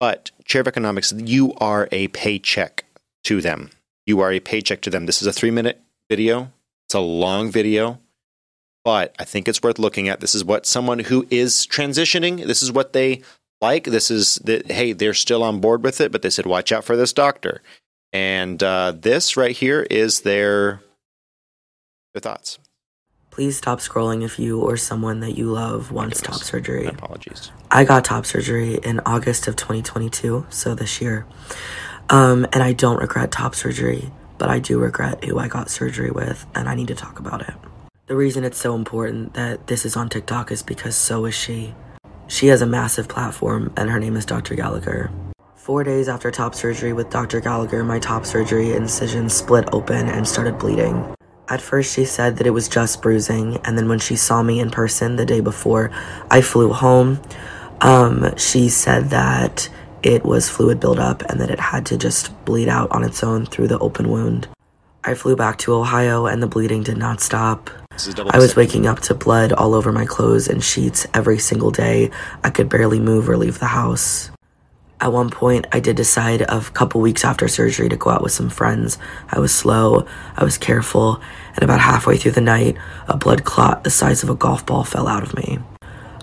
But 0.00 0.30
Chair 0.44 0.62
of 0.62 0.68
Economics, 0.68 1.12
you 1.12 1.54
are 1.58 1.88
a 1.92 2.08
paycheck 2.08 2.84
to 3.24 3.40
them. 3.40 3.70
You 4.06 4.20
are 4.20 4.32
a 4.32 4.40
paycheck 4.40 4.80
to 4.82 4.90
them. 4.90 5.06
This 5.06 5.22
is 5.22 5.28
a 5.28 5.32
three 5.32 5.52
minute 5.52 5.80
video. 6.10 6.50
It's 6.86 6.94
a 6.94 7.00
long 7.00 7.50
video 7.50 8.00
but 8.84 9.14
I 9.18 9.24
think 9.24 9.48
it's 9.48 9.62
worth 9.62 9.78
looking 9.78 10.08
at. 10.08 10.20
This 10.20 10.34
is 10.34 10.44
what 10.44 10.66
someone 10.66 11.00
who 11.00 11.26
is 11.30 11.66
transitioning, 11.66 12.46
this 12.46 12.62
is 12.62 12.72
what 12.72 12.92
they 12.92 13.22
like. 13.60 13.84
This 13.84 14.10
is 14.10 14.36
that, 14.44 14.70
hey, 14.70 14.92
they're 14.92 15.14
still 15.14 15.42
on 15.42 15.60
board 15.60 15.84
with 15.84 16.00
it, 16.00 16.10
but 16.10 16.22
they 16.22 16.30
said, 16.30 16.46
watch 16.46 16.72
out 16.72 16.84
for 16.84 16.96
this 16.96 17.12
doctor. 17.12 17.62
And 18.12 18.62
uh, 18.62 18.92
this 18.92 19.36
right 19.36 19.56
here 19.56 19.86
is 19.88 20.20
their, 20.20 20.80
their 22.12 22.20
thoughts. 22.20 22.58
Please 23.32 23.56
stop 23.56 23.80
scrolling 23.80 24.22
if 24.22 24.38
you 24.38 24.60
or 24.60 24.76
someone 24.76 25.20
that 25.20 25.38
you 25.38 25.46
love 25.46 25.90
wants 25.90 26.20
top 26.20 26.34
surgery. 26.34 26.84
Apologies. 26.84 27.50
I 27.70 27.84
got 27.84 28.04
top 28.04 28.26
surgery 28.26 28.74
in 28.74 29.00
August 29.06 29.48
of 29.48 29.56
2022, 29.56 30.46
so 30.50 30.74
this 30.74 31.00
year. 31.00 31.24
Um, 32.10 32.44
and 32.52 32.62
I 32.62 32.74
don't 32.74 32.98
regret 32.98 33.32
top 33.32 33.54
surgery, 33.54 34.10
but 34.36 34.50
I 34.50 34.58
do 34.58 34.78
regret 34.78 35.24
who 35.24 35.38
I 35.38 35.48
got 35.48 35.70
surgery 35.70 36.10
with, 36.10 36.44
and 36.54 36.68
I 36.68 36.74
need 36.74 36.88
to 36.88 36.94
talk 36.94 37.18
about 37.18 37.40
it. 37.40 37.54
The 38.06 38.16
reason 38.16 38.44
it's 38.44 38.58
so 38.58 38.74
important 38.74 39.32
that 39.32 39.66
this 39.66 39.86
is 39.86 39.96
on 39.96 40.10
TikTok 40.10 40.52
is 40.52 40.62
because 40.62 40.94
so 40.94 41.24
is 41.24 41.34
she. 41.34 41.74
She 42.28 42.48
has 42.48 42.60
a 42.60 42.66
massive 42.66 43.08
platform, 43.08 43.72
and 43.78 43.88
her 43.88 43.98
name 43.98 44.16
is 44.18 44.26
Dr. 44.26 44.56
Gallagher. 44.56 45.10
Four 45.54 45.84
days 45.84 46.06
after 46.06 46.30
top 46.30 46.54
surgery 46.54 46.92
with 46.92 47.08
Dr. 47.08 47.40
Gallagher, 47.40 47.82
my 47.82 47.98
top 47.98 48.26
surgery 48.26 48.72
incision 48.74 49.30
split 49.30 49.70
open 49.72 50.06
and 50.06 50.28
started 50.28 50.58
bleeding. 50.58 51.14
At 51.52 51.60
first, 51.60 51.94
she 51.94 52.06
said 52.06 52.38
that 52.38 52.46
it 52.46 52.56
was 52.56 52.66
just 52.66 53.02
bruising, 53.02 53.58
and 53.58 53.76
then 53.76 53.86
when 53.86 53.98
she 53.98 54.16
saw 54.16 54.42
me 54.42 54.58
in 54.58 54.70
person 54.70 55.16
the 55.16 55.26
day 55.26 55.40
before 55.40 55.90
I 56.30 56.40
flew 56.40 56.72
home, 56.72 57.20
um, 57.82 58.34
she 58.38 58.70
said 58.70 59.10
that 59.10 59.68
it 60.02 60.24
was 60.24 60.48
fluid 60.48 60.80
buildup 60.80 61.20
and 61.28 61.38
that 61.42 61.50
it 61.50 61.60
had 61.60 61.84
to 61.86 61.98
just 61.98 62.32
bleed 62.46 62.70
out 62.70 62.90
on 62.90 63.04
its 63.04 63.22
own 63.22 63.44
through 63.44 63.68
the 63.68 63.78
open 63.80 64.08
wound. 64.08 64.48
I 65.04 65.12
flew 65.12 65.36
back 65.36 65.58
to 65.58 65.74
Ohio, 65.74 66.24
and 66.24 66.42
the 66.42 66.46
bleeding 66.46 66.84
did 66.84 66.96
not 66.96 67.20
stop. 67.20 67.68
This 67.90 68.06
is 68.06 68.14
double 68.14 68.30
I 68.32 68.38
was 68.38 68.56
waking 68.56 68.86
up 68.86 69.00
to 69.00 69.14
blood 69.14 69.52
all 69.52 69.74
over 69.74 69.92
my 69.92 70.06
clothes 70.06 70.48
and 70.48 70.64
sheets 70.64 71.06
every 71.12 71.38
single 71.38 71.70
day. 71.70 72.10
I 72.42 72.48
could 72.48 72.70
barely 72.70 72.98
move 72.98 73.28
or 73.28 73.36
leave 73.36 73.58
the 73.58 73.66
house. 73.66 74.31
At 75.02 75.12
one 75.12 75.30
point, 75.30 75.66
I 75.72 75.80
did 75.80 75.96
decide 75.96 76.42
a 76.42 76.60
couple 76.60 77.00
weeks 77.00 77.24
after 77.24 77.48
surgery 77.48 77.88
to 77.88 77.96
go 77.96 78.10
out 78.10 78.22
with 78.22 78.30
some 78.30 78.48
friends. 78.48 78.98
I 79.28 79.40
was 79.40 79.52
slow, 79.52 80.06
I 80.36 80.44
was 80.44 80.56
careful, 80.56 81.20
and 81.56 81.64
about 81.64 81.80
halfway 81.80 82.16
through 82.16 82.30
the 82.30 82.40
night, 82.40 82.76
a 83.08 83.16
blood 83.16 83.42
clot 83.42 83.82
the 83.82 83.90
size 83.90 84.22
of 84.22 84.30
a 84.30 84.36
golf 84.36 84.64
ball 84.64 84.84
fell 84.84 85.08
out 85.08 85.24
of 85.24 85.34
me. 85.34 85.58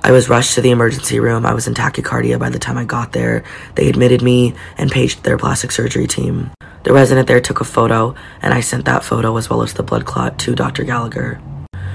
I 0.02 0.14
was 0.14 0.30
rushed 0.30 0.56
to 0.56 0.62
the 0.62 0.70
emergency 0.70 1.20
room. 1.20 1.46
I 1.46 1.54
was 1.54 1.68
in 1.68 1.74
tachycardia 1.74 2.40
by 2.40 2.50
the 2.50 2.58
time 2.58 2.78
I 2.78 2.86
got 2.86 3.12
there. 3.12 3.44
They 3.76 3.90
admitted 3.90 4.22
me 4.22 4.54
and 4.78 4.90
paged 4.90 5.26
their 5.26 5.38
plastic 5.38 5.74
surgery 5.74 6.08
team. 6.08 6.50
The 6.84 6.94
resident 6.94 7.28
there 7.28 7.42
took 7.42 7.60
a 7.60 7.66
photo, 7.66 8.16
and 8.42 8.54
I 8.54 8.62
sent 8.62 8.86
that 8.86 9.04
photo 9.04 9.36
as 9.36 9.50
well 9.50 9.62
as 9.62 9.74
the 9.74 9.84
blood 9.84 10.06
clot 10.06 10.40
to 10.40 10.56
Dr. 10.56 10.86
Gallagher. 10.86 11.42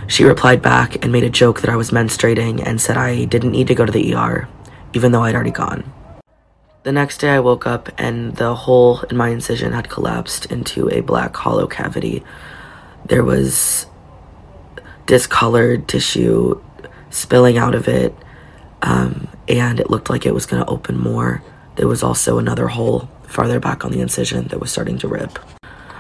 She 0.07 0.25
replied 0.25 0.61
back 0.61 1.03
and 1.03 1.11
made 1.11 1.25
a 1.25 1.31
joke 1.31 1.63
that 1.63 1.71
I 1.71 1.77
was 1.77 1.93
menstruating 1.93 2.63
and 2.63 2.79
said 2.79 2.99
I 2.99 3.25
didn't 3.25 3.53
need 3.53 3.69
to 3.69 3.75
go 3.75 3.87
to 3.87 3.93
the 3.93 4.15
ER, 4.15 4.49
even 4.93 5.13
though 5.13 5.23
I'd 5.23 5.35
already 5.35 5.51
gone. 5.51 5.91
The 6.85 6.93
next 6.93 7.17
day 7.17 7.31
I 7.31 7.41
woke 7.41 7.67
up 7.67 7.89
and 7.97 8.37
the 8.37 8.55
hole 8.55 9.01
in 9.09 9.17
my 9.17 9.31
incision 9.31 9.73
had 9.73 9.89
collapsed 9.89 10.45
into 10.53 10.91
a 10.91 11.01
black 11.01 11.35
hollow 11.35 11.67
cavity. 11.67 12.23
There 13.07 13.25
was 13.25 13.87
discolored 15.07 15.89
tissue 15.89 16.63
spilling 17.09 17.57
out 17.57 17.75
of 17.75 17.89
it, 17.89 18.15
um, 18.83 19.29
and 19.49 19.81
it 19.81 19.89
looked 19.89 20.11
like 20.11 20.27
it 20.27 20.35
was 20.35 20.45
going 20.45 20.63
to 20.63 20.71
open 20.71 20.99
more. 20.99 21.43
There 21.77 21.89
was 21.89 22.03
also 22.03 22.37
another 22.37 22.69
hole 22.69 23.09
farther 23.23 23.61
back 23.61 23.87
on 23.87 23.91
the 23.91 24.03
incision 24.03 24.49
that 24.49 24.61
was 24.61 24.71
starting 24.71 24.99
to 24.99 25.09
rip. 25.09 25.39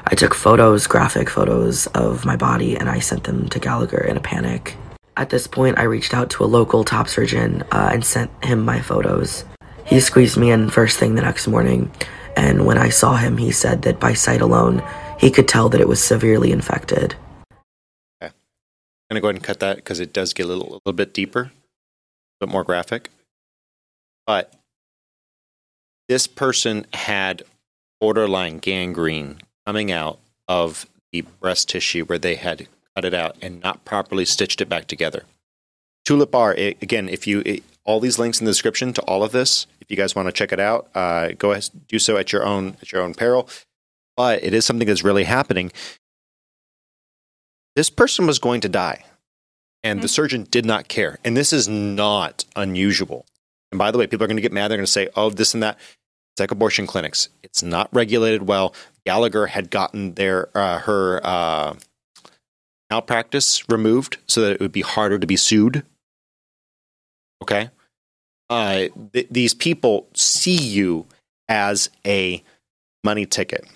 I 0.06 0.14
took 0.14 0.34
photos, 0.34 0.86
graphic 0.86 1.30
photos 1.30 1.86
of 1.88 2.26
my 2.26 2.36
body, 2.36 2.76
and 2.76 2.90
I 2.90 2.98
sent 2.98 3.24
them 3.24 3.48
to 3.48 3.58
Gallagher 3.58 4.04
in 4.04 4.18
a 4.18 4.20
panic. 4.20 4.76
At 5.16 5.30
this 5.30 5.46
point, 5.46 5.78
I 5.78 5.84
reached 5.84 6.12
out 6.12 6.28
to 6.32 6.44
a 6.44 6.46
local 6.46 6.84
top 6.84 7.08
surgeon 7.08 7.62
uh, 7.72 7.88
and 7.90 8.04
sent 8.04 8.30
him 8.44 8.62
my 8.66 8.82
photos. 8.82 9.46
He 9.84 10.00
squeezed 10.00 10.36
me 10.36 10.50
in 10.50 10.70
first 10.70 10.98
thing 10.98 11.14
the 11.14 11.22
next 11.22 11.46
morning, 11.46 11.90
and 12.36 12.66
when 12.66 12.78
I 12.78 12.88
saw 12.88 13.16
him, 13.16 13.36
he 13.36 13.50
said 13.50 13.82
that 13.82 14.00
by 14.00 14.14
sight 14.14 14.40
alone, 14.40 14.82
he 15.18 15.30
could 15.30 15.46
tell 15.46 15.68
that 15.68 15.80
it 15.80 15.88
was 15.88 16.02
severely 16.02 16.52
infected. 16.52 17.14
Okay. 18.22 18.32
I'm 18.32 18.32
going 19.10 19.16
to 19.16 19.20
go 19.20 19.28
ahead 19.28 19.36
and 19.36 19.44
cut 19.44 19.60
that 19.60 19.76
because 19.76 20.00
it 20.00 20.12
does 20.12 20.32
get 20.32 20.46
a 20.46 20.48
little, 20.48 20.68
a 20.68 20.74
little 20.74 20.92
bit 20.92 21.12
deeper, 21.12 21.52
a 22.40 22.46
bit 22.46 22.48
more 22.52 22.64
graphic. 22.64 23.10
But 24.26 24.54
this 26.08 26.26
person 26.26 26.86
had 26.92 27.42
borderline 28.00 28.58
gangrene 28.58 29.40
coming 29.66 29.92
out 29.92 30.18
of 30.48 30.86
the 31.12 31.22
breast 31.40 31.68
tissue 31.68 32.04
where 32.04 32.18
they 32.18 32.34
had 32.34 32.68
cut 32.94 33.04
it 33.04 33.14
out 33.14 33.36
and 33.40 33.60
not 33.62 33.84
properly 33.84 34.24
stitched 34.24 34.60
it 34.60 34.68
back 34.68 34.86
together. 34.86 35.24
Tulip 36.04 36.34
i 36.34 36.74
again, 36.82 37.08
if 37.08 37.26
you, 37.26 37.42
all 37.84 38.00
these 38.00 38.18
links 38.18 38.40
in 38.40 38.46
the 38.46 38.50
description 38.50 38.92
to 38.94 39.02
all 39.02 39.22
of 39.22 39.32
this, 39.32 39.66
if 39.80 39.90
you 39.90 39.96
guys 39.96 40.14
want 40.14 40.26
to 40.26 40.32
check 40.32 40.52
it 40.52 40.60
out, 40.60 40.88
uh, 40.94 41.28
go 41.38 41.52
ahead, 41.52 41.68
do 41.88 41.98
so 41.98 42.16
at 42.16 42.32
your 42.32 42.44
own, 42.44 42.76
at 42.80 42.92
your 42.92 43.02
own 43.02 43.14
peril. 43.14 43.48
But 44.16 44.42
it 44.42 44.54
is 44.54 44.64
something 44.64 44.86
that's 44.86 45.04
really 45.04 45.24
happening. 45.24 45.72
This 47.76 47.90
person 47.90 48.26
was 48.26 48.38
going 48.38 48.60
to 48.62 48.68
die 48.68 49.04
and 49.82 50.00
the 50.00 50.08
surgeon 50.08 50.46
did 50.50 50.64
not 50.64 50.88
care. 50.88 51.18
And 51.24 51.36
this 51.36 51.52
is 51.52 51.68
not 51.68 52.44
unusual. 52.56 53.26
And 53.70 53.78
by 53.78 53.90
the 53.90 53.98
way 53.98 54.06
people 54.06 54.24
are 54.24 54.28
going 54.28 54.36
to 54.36 54.42
get 54.42 54.52
mad. 54.52 54.70
They're 54.70 54.78
going 54.78 54.86
to 54.86 54.90
say 54.90 55.08
oh 55.14 55.30
this 55.30 55.52
and 55.52 55.62
that. 55.62 55.78
It's 56.32 56.40
like 56.40 56.50
abortion 56.50 56.86
clinics. 56.86 57.28
It's 57.42 57.62
not 57.62 57.88
regulated 57.92 58.48
well. 58.48 58.74
Gallagher 59.04 59.46
had 59.46 59.70
gotten 59.70 60.14
their 60.14 60.48
uh, 60.56 60.78
her 60.80 61.20
uh, 61.22 61.74
malpractice 62.90 63.68
removed 63.68 64.16
so 64.26 64.40
that 64.40 64.52
it 64.52 64.60
would 64.60 64.72
be 64.72 64.80
harder 64.80 65.18
to 65.18 65.26
be 65.26 65.36
sued 65.36 65.84
okay 67.44 67.70
uh, 68.50 68.88
th- 69.12 69.28
these 69.30 69.54
people 69.54 70.06
see 70.14 70.56
you 70.56 71.06
as 71.48 71.88
a 72.06 72.42
money 73.02 73.24
ticket 73.24 73.66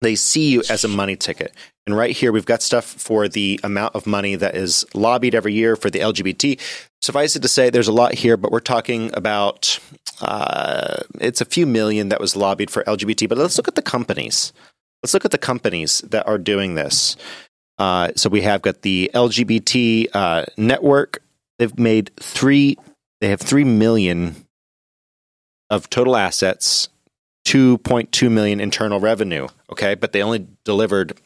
they 0.00 0.14
see 0.14 0.50
you 0.50 0.62
as 0.70 0.84
a 0.84 0.88
money 0.88 1.16
ticket. 1.16 1.54
And 1.86 1.96
right 1.96 2.14
here, 2.14 2.32
we've 2.32 2.46
got 2.46 2.62
stuff 2.62 2.84
for 2.84 3.28
the 3.28 3.60
amount 3.62 3.94
of 3.94 4.06
money 4.06 4.34
that 4.34 4.54
is 4.54 4.84
lobbied 4.94 5.34
every 5.34 5.52
year 5.52 5.76
for 5.76 5.90
the 5.90 5.98
LGBT. 5.98 6.58
Suffice 7.02 7.36
it 7.36 7.42
to 7.42 7.48
say, 7.48 7.70
there's 7.70 7.88
a 7.88 7.92
lot 7.92 8.14
here, 8.14 8.36
but 8.36 8.50
we're 8.50 8.60
talking 8.60 9.10
about 9.14 9.78
uh, 10.20 11.02
it's 11.20 11.40
a 11.40 11.44
few 11.44 11.66
million 11.66 12.08
that 12.10 12.20
was 12.20 12.36
lobbied 12.36 12.70
for 12.70 12.82
LGBT. 12.84 13.28
But 13.28 13.38
let's 13.38 13.56
look 13.56 13.68
at 13.68 13.74
the 13.74 13.82
companies. 13.82 14.52
Let's 15.02 15.14
look 15.14 15.24
at 15.24 15.30
the 15.30 15.38
companies 15.38 16.00
that 16.00 16.26
are 16.26 16.38
doing 16.38 16.74
this. 16.74 17.16
Uh, 17.78 18.12
so 18.16 18.28
we 18.28 18.42
have 18.42 18.62
got 18.62 18.82
the 18.82 19.10
LGBT 19.14 20.08
uh, 20.12 20.44
network. 20.56 21.22
They've 21.58 21.78
made 21.78 22.10
three. 22.20 22.76
They 23.20 23.28
have 23.28 23.40
three 23.40 23.64
million 23.64 24.46
of 25.68 25.90
total 25.90 26.16
assets 26.16 26.88
2.2 27.46 28.30
million 28.30 28.60
internal 28.60 29.00
revenue. 29.00 29.48
Okay, 29.72 29.94
but 29.94 30.12
they 30.12 30.22
only 30.22 30.46
delivered 30.64 31.18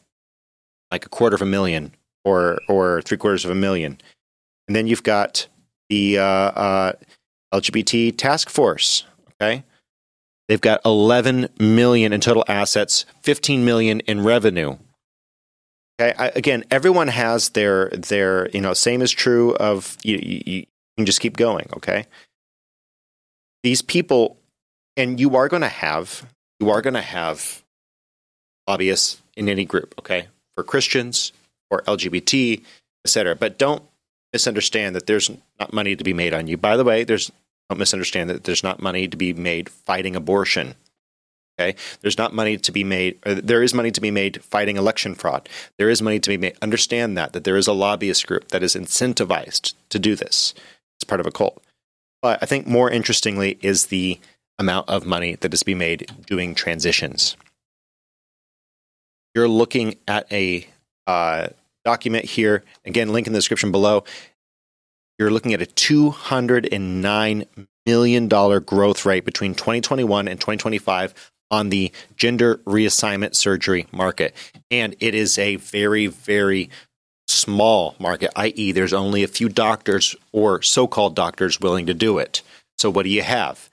like 0.91 1.05
a 1.05 1.09
quarter 1.09 1.35
of 1.35 1.43
a 1.43 1.47
million 1.47 1.93
or 2.25 2.59
or 2.69 3.03
three 3.03 3.19
quarters 3.19 3.45
of 3.45 3.51
a 3.51 3.55
million. 3.55 3.99
And 4.69 4.77
then 4.77 4.87
you've 4.87 5.03
got 5.03 5.47
the 5.91 6.19
uh, 6.19 6.23
uh, 6.23 6.93
LGBT 7.53 8.17
task 8.17 8.49
force. 8.49 9.05
Okay, 9.33 9.65
they've 10.49 10.61
got 10.61 10.81
11 10.85 11.49
million 11.59 12.13
in 12.13 12.21
total 12.21 12.45
assets, 12.49 13.05
15 13.23 13.65
million 13.65 14.01
in 14.01 14.23
revenue. 14.23 14.77
Okay, 16.01 16.15
I, 16.17 16.29
again, 16.29 16.65
everyone 16.71 17.09
has 17.09 17.51
their 17.51 17.91
their 17.91 18.49
you 18.51 18.61
know 18.61 18.73
same 18.73 19.03
is 19.03 19.11
true 19.11 19.55
of 19.57 19.97
you, 20.03 20.43
you, 20.47 20.67
can 20.97 21.07
just 21.07 21.21
keep 21.21 21.37
going. 21.37 21.69
Okay, 21.77 22.07
these 23.63 23.83
people, 23.83 24.37
and 24.97 25.19
you 25.19 25.37
are 25.37 25.49
going 25.49 25.63
to 25.63 25.69
have 25.69 26.27
you 26.61 26.71
are 26.71 26.83
going 26.83 26.95
to 26.95 27.03
have 27.03 27.63
lobbyists 28.69 29.21
in 29.37 29.49
any 29.49 29.65
group. 29.65 29.95
Okay, 29.99 30.29
for 30.55 30.63
Christians 30.65 31.33
or 31.71 31.83
LGBT, 31.83 32.63
etc. 33.05 33.35
But 33.35 33.59
don't 33.59 33.83
misunderstand 34.33 34.97
that 34.97 35.07
there's 35.07 35.31
not 35.59 35.73
money 35.73 35.97
to 35.97 36.05
be 36.05 36.13
made 36.13 36.35
on 36.35 36.47
you. 36.47 36.57
By 36.57 36.77
the 36.77 36.85
way, 36.85 37.05
there's 37.05 37.31
don't 37.71 37.79
misunderstand 37.79 38.31
that 38.31 38.45
there's 38.45 38.63
not 38.63 38.83
money 38.83 39.09
to 39.09 39.17
be 39.17 39.33
made 39.33 39.71
fighting 39.71 40.15
abortion. 40.15 40.75
Okay, 41.59 41.77
there's 42.01 42.19
not 42.19 42.35
money 42.35 42.59
to 42.59 42.73
be 42.73 42.83
made. 42.83 43.19
Uh, 43.25 43.41
there 43.43 43.63
is 43.63 43.73
money 43.73 43.93
to 43.93 44.01
be 44.01 44.11
made 44.11 44.43
fighting 44.43 44.77
election 44.77 45.15
fraud. 45.15 45.49
There 45.79 45.89
is 45.89 46.03
money 46.03 46.19
to 46.19 46.31
be 46.31 46.37
made. 46.37 46.57
Understand 46.61 47.17
that 47.17 47.33
that 47.33 47.45
there 47.45 47.57
is 47.57 47.69
a 47.69 47.73
lobbyist 47.73 48.27
group 48.27 48.49
that 48.49 48.63
is 48.63 48.75
incentivized 48.75 49.75
to 49.91 49.99
do 49.99 50.17
this. 50.17 50.53
It's 50.99 51.05
part 51.05 51.21
of 51.21 51.27
a 51.27 51.31
cult. 51.31 51.63
But 52.23 52.43
I 52.43 52.47
think 52.47 52.67
more 52.67 52.91
interestingly 52.91 53.59
is 53.61 53.87
the 53.87 54.19
amount 54.59 54.89
of 54.89 55.05
money 55.05 55.35
that 55.37 55.53
is 55.53 55.63
being 55.63 55.79
made 55.79 56.11
doing 56.27 56.55
transitions. 56.55 57.37
You're 59.35 59.49
looking 59.49 59.97
at 60.07 60.31
a 60.33 60.67
uh, 61.07 61.49
document 61.85 62.25
here. 62.25 62.63
Again, 62.85 63.13
link 63.13 63.27
in 63.27 63.33
the 63.33 63.39
description 63.39 63.73
below. 63.73 64.05
You're 65.19 65.31
looking 65.31 65.55
at 65.55 65.63
a 65.63 65.67
$209 65.67 67.47
million 67.87 68.29
growth 68.29 69.05
rate 69.05 69.25
between 69.25 69.55
2021 69.55 70.29
and 70.29 70.41
2025 70.41 71.33
on 71.51 71.69
the 71.69 71.93
gender 72.17 72.57
reassignment 72.59 73.35
surgery 73.37 73.87
market. 73.93 74.35
And 74.71 74.97
it 74.99 75.15
is 75.15 75.39
a 75.39 75.57
very, 75.57 76.07
very 76.07 76.71
small 77.35 77.95
market, 77.99 78.31
i.e., 78.37 78.73
there's 78.73 78.93
only 78.93 79.23
a 79.23 79.29
few 79.29 79.49
doctors 79.49 80.15
or 80.33 80.63
so 80.63 80.87
called 80.87 81.15
doctors 81.15 81.61
willing 81.61 81.87
to 81.87 81.95
do 81.95 82.19
it. 82.19 82.43
So, 82.79 82.91
what 82.91 83.05
do 83.05 83.11
you 83.11 83.23
have? 83.23 83.69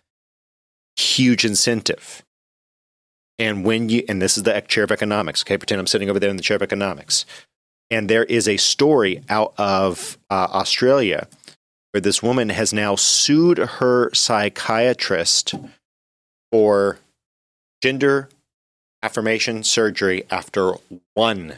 Huge 0.98 1.46
incentive. 1.46 2.24
And 3.40 3.66
when 3.66 3.90
you, 3.90 4.04
and 4.08 4.22
this 4.22 4.38
is 4.38 4.44
the 4.44 4.62
chair 4.62 4.84
of 4.84 4.92
economics, 4.92 5.44
okay, 5.44 5.58
pretend 5.58 5.80
I'm 5.80 5.88
sitting 5.88 6.10
over 6.10 6.20
there 6.20 6.30
in 6.30 6.38
the 6.38 6.44
chair 6.44 6.56
of 6.56 6.62
economics. 6.62 7.26
And 7.90 8.10
there 8.10 8.24
is 8.24 8.48
a 8.48 8.58
story 8.58 9.24
out 9.30 9.54
of 9.58 10.18
uh, 10.30 10.48
Australia 10.52 11.28
where 11.92 12.02
this 12.02 12.24
woman 12.24 12.50
has 12.50 12.72
now 12.72 12.96
sued 12.96 13.58
her 13.58 14.14
psychiatrist 14.14 15.56
for 16.52 17.00
gender 17.82 18.30
affirmation 19.04 19.64
surgery 19.64 20.24
after 20.30 20.76
one 21.16 21.56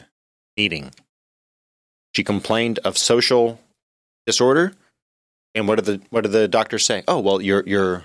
meeting. 0.56 0.92
She 2.14 2.24
complained 2.24 2.78
of 2.80 2.96
social 2.96 3.60
disorder, 4.26 4.72
and 5.54 5.66
what 5.68 5.76
did 5.76 5.84
the 5.84 6.00
what 6.10 6.22
did 6.22 6.32
the 6.32 6.48
doctors 6.48 6.84
say? 6.84 7.02
Oh, 7.08 7.20
well, 7.20 7.40
you're 7.40 7.64
you're 7.66 8.04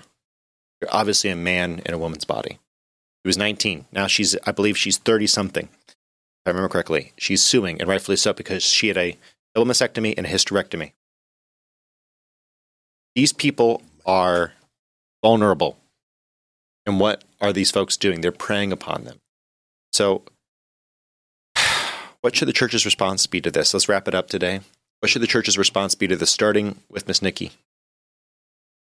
you're 0.80 0.90
obviously 0.92 1.30
a 1.30 1.36
man 1.36 1.82
in 1.86 1.94
a 1.94 1.98
woman's 1.98 2.24
body. 2.24 2.58
She 3.24 3.28
was 3.28 3.38
19. 3.38 3.86
Now 3.92 4.06
she's 4.06 4.36
I 4.46 4.52
believe 4.52 4.76
she's 4.76 4.98
30 4.98 5.26
something. 5.26 5.68
If 5.88 6.46
I 6.46 6.50
remember 6.50 6.68
correctly, 6.68 7.12
she's 7.16 7.42
suing, 7.42 7.80
and 7.80 7.88
rightfully 7.88 8.16
so, 8.16 8.32
because 8.32 8.62
she 8.62 8.88
had 8.88 8.96
a 8.96 9.16
double 9.54 9.70
mastectomy 9.70 10.14
and 10.16 10.26
a 10.26 10.30
hysterectomy. 10.30 10.92
These 13.14 13.32
people 13.32 13.82
are 14.06 14.52
vulnerable 15.22 15.76
and 16.86 16.98
what 16.98 17.24
are 17.40 17.52
these 17.52 17.70
folks 17.70 17.96
doing? 17.96 18.20
They're 18.20 18.32
preying 18.32 18.72
upon 18.72 19.04
them. 19.04 19.18
So, 19.92 20.22
what 22.20 22.36
should 22.36 22.48
the 22.48 22.52
church's 22.52 22.84
response 22.84 23.26
be 23.26 23.40
to 23.40 23.50
this? 23.50 23.72
Let's 23.72 23.88
wrap 23.88 24.08
it 24.08 24.14
up 24.14 24.28
today. 24.28 24.60
What 25.00 25.10
should 25.10 25.22
the 25.22 25.26
church's 25.26 25.56
response 25.56 25.94
be 25.94 26.06
to 26.08 26.16
this, 26.16 26.30
starting 26.30 26.76
with 26.90 27.08
Miss 27.08 27.22
Nikki? 27.22 27.52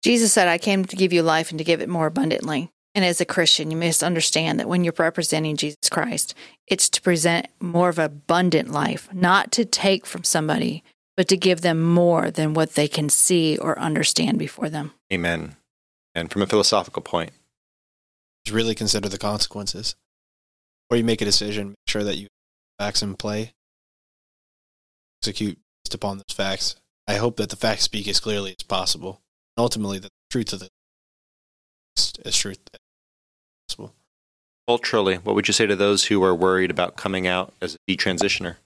Jesus 0.04 0.32
said, 0.32 0.48
I 0.48 0.58
came 0.58 0.86
to 0.86 0.96
give 0.96 1.12
you 1.12 1.22
life 1.22 1.50
and 1.50 1.58
to 1.58 1.64
give 1.64 1.82
it 1.82 1.90
more 1.90 2.06
abundantly. 2.06 2.70
And 2.94 3.04
as 3.04 3.20
a 3.20 3.26
Christian, 3.26 3.72
you 3.72 3.78
must 3.78 4.04
understand 4.04 4.60
that 4.60 4.70
when 4.70 4.84
you're 4.84 4.94
representing 4.98 5.58
Jesus 5.58 5.90
Christ, 5.92 6.34
it's 6.68 6.88
to 6.90 7.02
present 7.02 7.48
more 7.60 7.90
of 7.90 8.00
abundant 8.00 8.72
life, 8.72 9.10
not 9.12 9.52
to 9.54 9.66
take 9.66 10.06
from 10.06 10.24
somebody, 10.24 10.84
but 11.18 11.28
to 11.28 11.36
give 11.36 11.62
them 11.62 11.82
more 11.82 12.32
than 12.32 12.54
what 12.54 12.76
they 12.76 12.88
can 12.88 13.10
see 13.10 13.58
or 13.58 13.78
understand 13.80 14.40
before 14.40 14.70
them. 14.70 14.94
Amen. 15.12 15.58
And 16.14 16.32
from 16.32 16.42
a 16.42 16.48
philosophical 16.48 17.02
point, 17.02 17.32
really 18.50 18.76
consider 18.76 19.10
the 19.10 19.18
consequences. 19.18 19.96
Or 20.90 20.98
you 20.98 21.04
make 21.04 21.22
a 21.22 21.26
decision, 21.26 21.70
make 21.70 21.76
sure 21.88 22.04
that 22.04 22.18
you 22.18 22.28
facts 22.80 23.02
in 23.02 23.16
play, 23.16 23.54
execute 25.22 25.58
based 25.84 25.94
upon 25.94 26.18
those 26.18 26.36
facts. 26.36 26.76
I 27.08 27.16
hope 27.16 27.38
that 27.38 27.50
the 27.50 27.56
facts 27.56 27.84
speak 27.84 28.08
as 28.08 28.20
clearly 28.20 28.56
as 28.58 28.64
possible. 28.64 29.22
And 29.58 29.64
Ultimately, 29.64 30.00
that 30.00 30.10
the 30.10 30.32
truth 30.32 30.54
of 30.54 30.60
the 30.60 30.70
as 32.26 32.36
truth 32.36 32.60
as 32.74 32.80
possible. 33.68 33.94
Culturally, 34.68 35.16
what 35.16 35.36
would 35.36 35.48
you 35.48 35.54
say 35.54 35.66
to 35.66 35.76
those 35.76 36.06
who 36.06 36.24
are 36.24 36.36
worried 36.36 36.72
about 36.72 36.98
coming 36.98 37.28
out 37.28 37.54
as 37.62 37.76
a 37.76 37.92
detransitioner? 37.92 38.58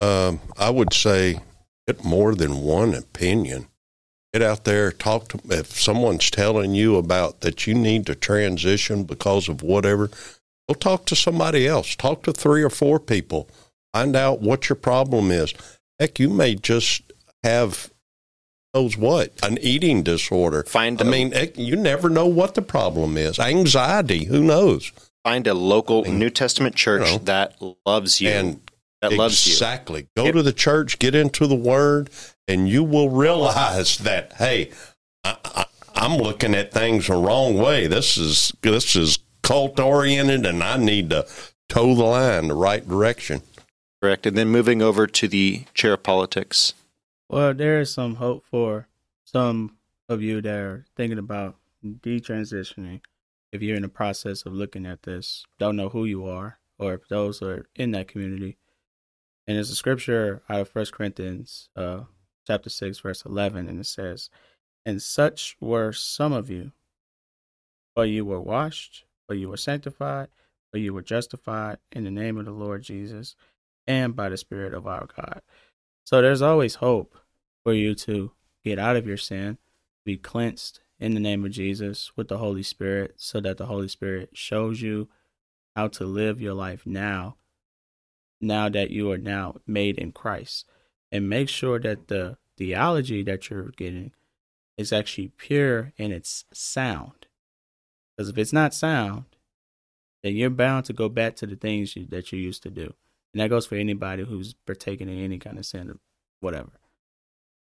Um, 0.00 0.40
I 0.56 0.70
would 0.70 0.92
say 0.92 1.40
get 1.86 2.04
more 2.04 2.34
than 2.34 2.62
one 2.62 2.94
opinion 2.94 3.68
get 4.32 4.42
out 4.42 4.64
there 4.64 4.90
talk 4.90 5.28
to 5.28 5.40
if 5.50 5.78
someone's 5.78 6.30
telling 6.30 6.74
you 6.74 6.96
about 6.96 7.40
that 7.42 7.66
you 7.66 7.74
need 7.74 8.06
to 8.06 8.14
transition 8.14 9.04
because 9.04 9.48
of 9.48 9.62
whatever 9.62 10.10
go 10.68 10.74
talk 10.74 11.06
to 11.06 11.16
somebody 11.16 11.66
else. 11.66 11.96
Talk 11.96 12.22
to 12.24 12.32
three 12.32 12.62
or 12.62 12.70
four 12.70 12.98
people. 12.98 13.48
Find 13.92 14.16
out 14.16 14.40
what 14.40 14.68
your 14.68 14.76
problem 14.76 15.30
is. 15.30 15.54
Heck 15.98 16.18
you 16.18 16.30
may 16.30 16.54
just 16.54 17.12
have 17.44 17.90
knows 18.74 18.96
what 18.96 19.32
an 19.42 19.58
eating 19.58 20.02
disorder. 20.02 20.62
Find 20.64 21.00
i 21.00 21.04
mean 21.04 21.34
you 21.56 21.76
never 21.76 22.08
know 22.08 22.26
what 22.26 22.54
the 22.54 22.62
problem 22.62 23.16
is. 23.16 23.38
Anxiety 23.38 24.24
who 24.24 24.42
knows? 24.42 24.92
Find 25.24 25.46
a 25.46 25.54
local 25.54 26.04
new 26.04 26.30
testament 26.30 26.74
church 26.74 27.06
you 27.06 27.18
know, 27.18 27.24
that 27.24 27.56
loves 27.86 28.20
you 28.20 28.30
and 28.30 28.60
that 29.02 29.12
loves 29.12 29.46
you. 29.46 29.52
exactly. 29.52 30.08
Go 30.16 30.32
to 30.32 30.42
the 30.42 30.52
church 30.52 30.98
get 30.98 31.14
into 31.14 31.46
the 31.46 31.54
word 31.54 32.10
and 32.48 32.68
you 32.68 32.82
will 32.82 33.10
realize 33.10 33.98
that 33.98 34.32
hey, 34.34 34.70
i 35.24 35.36
I, 35.94 36.06
am 36.06 36.16
looking 36.16 36.54
at 36.54 36.72
things 36.72 37.08
the 37.08 37.14
wrong 37.14 37.58
way. 37.58 37.86
This 37.86 38.16
is 38.16 38.52
this 38.62 38.96
is 38.96 39.18
cult 39.42 39.78
oriented, 39.78 40.46
and 40.46 40.62
I 40.62 40.76
need 40.76 41.10
to 41.10 41.26
toe 41.68 41.94
the 41.94 42.04
line 42.04 42.48
the 42.48 42.54
right 42.54 42.86
direction. 42.86 43.42
Correct. 44.00 44.26
And 44.26 44.36
then 44.36 44.48
moving 44.48 44.82
over 44.82 45.06
to 45.06 45.28
the 45.28 45.64
chair 45.74 45.94
of 45.94 46.02
politics. 46.02 46.74
Well, 47.28 47.54
there 47.54 47.80
is 47.80 47.92
some 47.92 48.16
hope 48.16 48.44
for 48.50 48.88
some 49.24 49.76
of 50.08 50.22
you 50.22 50.42
that 50.42 50.58
are 50.58 50.84
thinking 50.96 51.18
about 51.18 51.56
detransitioning. 51.84 53.00
If 53.52 53.62
you're 53.62 53.76
in 53.76 53.82
the 53.82 53.88
process 53.88 54.44
of 54.44 54.52
looking 54.52 54.86
at 54.86 55.02
this, 55.02 55.44
don't 55.58 55.76
know 55.76 55.88
who 55.88 56.04
you 56.04 56.26
are, 56.26 56.58
or 56.78 56.94
if 56.94 57.08
those 57.08 57.42
are 57.42 57.66
in 57.74 57.92
that 57.92 58.08
community. 58.08 58.56
And 59.46 59.56
there's 59.56 59.70
a 59.70 59.74
scripture 59.74 60.42
out 60.48 60.60
of 60.60 60.68
First 60.68 60.92
Corinthians 60.92 61.68
uh, 61.76 62.02
chapter 62.46 62.70
6, 62.70 62.98
verse 63.00 63.24
11, 63.24 63.68
and 63.68 63.80
it 63.80 63.86
says, 63.86 64.30
And 64.84 65.02
such 65.02 65.56
were 65.60 65.92
some 65.92 66.32
of 66.32 66.50
you, 66.50 66.72
but 67.94 68.02
you 68.02 68.24
were 68.24 68.40
washed, 68.40 69.04
but 69.32 69.38
you 69.38 69.48
were 69.48 69.56
sanctified, 69.56 70.28
but 70.72 70.82
you 70.82 70.92
were 70.92 71.00
justified 71.00 71.78
in 71.90 72.04
the 72.04 72.10
name 72.10 72.36
of 72.36 72.44
the 72.44 72.50
Lord 72.50 72.82
Jesus 72.82 73.34
and 73.86 74.14
by 74.14 74.28
the 74.28 74.36
Spirit 74.36 74.74
of 74.74 74.86
our 74.86 75.08
God. 75.16 75.40
So 76.04 76.20
there's 76.20 76.42
always 76.42 76.74
hope 76.74 77.16
for 77.64 77.72
you 77.72 77.94
to 77.94 78.32
get 78.62 78.78
out 78.78 78.94
of 78.96 79.06
your 79.06 79.16
sin, 79.16 79.56
be 80.04 80.18
cleansed 80.18 80.80
in 81.00 81.14
the 81.14 81.20
name 81.20 81.46
of 81.46 81.50
Jesus 81.50 82.14
with 82.14 82.28
the 82.28 82.36
Holy 82.36 82.62
Spirit, 82.62 83.14
so 83.16 83.40
that 83.40 83.56
the 83.56 83.64
Holy 83.64 83.88
Spirit 83.88 84.28
shows 84.34 84.82
you 84.82 85.08
how 85.74 85.88
to 85.88 86.04
live 86.04 86.38
your 86.38 86.52
life 86.52 86.82
now, 86.84 87.36
now 88.38 88.68
that 88.68 88.90
you 88.90 89.10
are 89.10 89.16
now 89.16 89.54
made 89.66 89.96
in 89.96 90.12
Christ 90.12 90.66
and 91.10 91.26
make 91.26 91.48
sure 91.48 91.78
that 91.78 92.08
the 92.08 92.36
theology 92.58 93.22
that 93.22 93.48
you're 93.48 93.72
getting 93.78 94.12
is 94.76 94.92
actually 94.92 95.32
pure 95.38 95.94
in 95.96 96.12
its 96.12 96.44
sound. 96.52 97.28
Because 98.22 98.34
if 98.34 98.38
it's 98.38 98.52
not 98.52 98.72
sound, 98.72 99.24
then 100.22 100.36
you're 100.36 100.48
bound 100.48 100.84
to 100.84 100.92
go 100.92 101.08
back 101.08 101.34
to 101.34 101.44
the 101.44 101.56
things 101.56 101.96
you, 101.96 102.06
that 102.06 102.30
you 102.30 102.38
used 102.38 102.62
to 102.62 102.70
do. 102.70 102.94
And 103.34 103.40
that 103.40 103.50
goes 103.50 103.66
for 103.66 103.74
anybody 103.74 104.22
who's 104.22 104.54
partaking 104.64 105.08
in 105.08 105.18
any 105.18 105.38
kind 105.38 105.58
of 105.58 105.66
sin 105.66 105.90
or 105.90 105.96
whatever. 106.38 106.70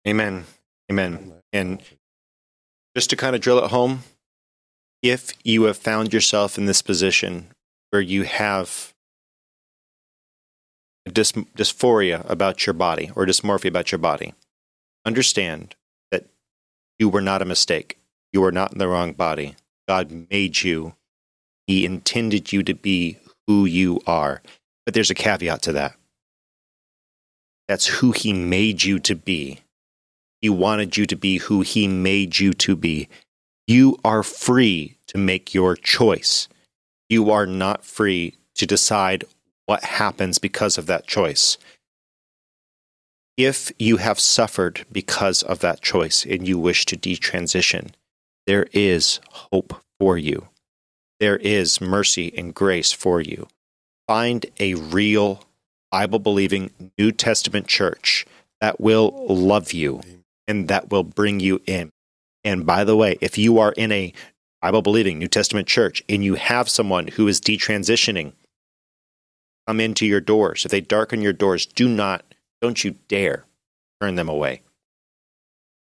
Amen. 0.06 0.44
Amen. 0.92 1.32
And 1.50 1.80
just 2.94 3.08
to 3.08 3.16
kind 3.16 3.34
of 3.34 3.40
drill 3.40 3.56
it 3.64 3.70
home, 3.70 4.00
if 5.02 5.32
you 5.44 5.62
have 5.62 5.78
found 5.78 6.12
yourself 6.12 6.58
in 6.58 6.66
this 6.66 6.82
position 6.82 7.46
where 7.88 8.02
you 8.02 8.24
have 8.24 8.92
dys- 11.08 11.46
dysphoria 11.56 12.28
about 12.28 12.66
your 12.66 12.74
body 12.74 13.10
or 13.16 13.24
dysmorphia 13.24 13.68
about 13.68 13.92
your 13.92 13.98
body, 13.98 14.34
understand 15.06 15.74
that 16.10 16.26
you 16.98 17.08
were 17.08 17.22
not 17.22 17.40
a 17.40 17.46
mistake. 17.46 17.98
You 18.30 18.42
were 18.42 18.52
not 18.52 18.72
in 18.72 18.78
the 18.78 18.88
wrong 18.88 19.14
body. 19.14 19.56
God 19.88 20.26
made 20.30 20.62
you. 20.62 20.94
He 21.66 21.84
intended 21.84 22.52
you 22.52 22.62
to 22.62 22.74
be 22.74 23.18
who 23.46 23.64
you 23.64 24.00
are. 24.06 24.42
But 24.84 24.94
there's 24.94 25.10
a 25.10 25.14
caveat 25.14 25.62
to 25.62 25.72
that. 25.72 25.96
That's 27.68 27.86
who 27.86 28.12
He 28.12 28.32
made 28.32 28.84
you 28.84 28.98
to 29.00 29.14
be. 29.14 29.60
He 30.42 30.50
wanted 30.50 30.96
you 30.96 31.06
to 31.06 31.16
be 31.16 31.38
who 31.38 31.62
He 31.62 31.88
made 31.88 32.38
you 32.38 32.52
to 32.52 32.76
be. 32.76 33.08
You 33.66 33.98
are 34.04 34.22
free 34.22 34.98
to 35.06 35.18
make 35.18 35.54
your 35.54 35.74
choice. 35.74 36.48
You 37.08 37.30
are 37.30 37.46
not 37.46 37.84
free 37.84 38.34
to 38.56 38.66
decide 38.66 39.24
what 39.66 39.84
happens 39.84 40.38
because 40.38 40.76
of 40.76 40.86
that 40.86 41.06
choice. 41.06 41.56
If 43.36 43.72
you 43.78 43.96
have 43.96 44.20
suffered 44.20 44.84
because 44.92 45.42
of 45.42 45.60
that 45.60 45.80
choice 45.80 46.24
and 46.24 46.46
you 46.46 46.58
wish 46.58 46.84
to 46.86 46.96
detransition, 46.96 47.92
there 48.46 48.66
is 48.72 49.20
hope 49.30 49.82
for 49.98 50.18
you. 50.18 50.48
There 51.20 51.36
is 51.36 51.80
mercy 51.80 52.32
and 52.36 52.54
grace 52.54 52.92
for 52.92 53.20
you. 53.20 53.48
Find 54.06 54.44
a 54.58 54.74
real 54.74 55.44
Bible 55.90 56.18
believing 56.18 56.70
New 56.98 57.12
Testament 57.12 57.66
church 57.66 58.26
that 58.60 58.80
will 58.80 59.26
love 59.28 59.72
you 59.72 60.00
and 60.46 60.68
that 60.68 60.90
will 60.90 61.04
bring 61.04 61.40
you 61.40 61.62
in. 61.66 61.90
And 62.42 62.66
by 62.66 62.84
the 62.84 62.96
way, 62.96 63.16
if 63.20 63.38
you 63.38 63.58
are 63.58 63.72
in 63.72 63.92
a 63.92 64.12
Bible 64.60 64.82
believing 64.82 65.18
New 65.18 65.28
Testament 65.28 65.66
church 65.66 66.02
and 66.08 66.24
you 66.24 66.34
have 66.34 66.68
someone 66.68 67.08
who 67.08 67.28
is 67.28 67.40
detransitioning 67.40 68.32
come 69.66 69.80
into 69.80 70.04
your 70.04 70.20
doors, 70.20 70.64
if 70.64 70.70
they 70.70 70.80
darken 70.80 71.22
your 71.22 71.32
doors, 71.32 71.64
do 71.64 71.88
not, 71.88 72.24
don't 72.60 72.84
you 72.84 72.96
dare 73.08 73.44
turn 74.00 74.16
them 74.16 74.28
away. 74.28 74.60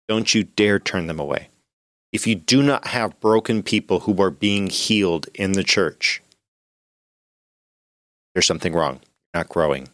Don't 0.09 0.33
you 0.33 0.43
dare 0.43 0.79
turn 0.79 1.07
them 1.07 1.19
away. 1.19 1.49
If 2.11 2.25
you 2.25 2.35
do 2.35 2.63
not 2.63 2.87
have 2.87 3.19
broken 3.19 3.61
people 3.61 4.01
who 4.01 4.21
are 4.21 4.31
being 4.31 4.67
healed 4.67 5.27
in 5.35 5.51
the 5.53 5.63
church, 5.63 6.21
there's 8.33 8.47
something 8.47 8.73
wrong. 8.73 8.95
You're 9.33 9.41
not 9.41 9.49
growing. 9.49 9.89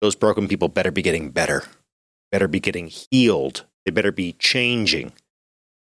Those 0.00 0.14
broken 0.14 0.48
people 0.48 0.68
better 0.68 0.90
be 0.90 1.02
getting 1.02 1.30
better, 1.30 1.64
better 2.32 2.48
be 2.48 2.60
getting 2.60 2.88
healed, 2.88 3.64
they 3.84 3.90
better 3.92 4.12
be 4.12 4.32
changing. 4.38 5.12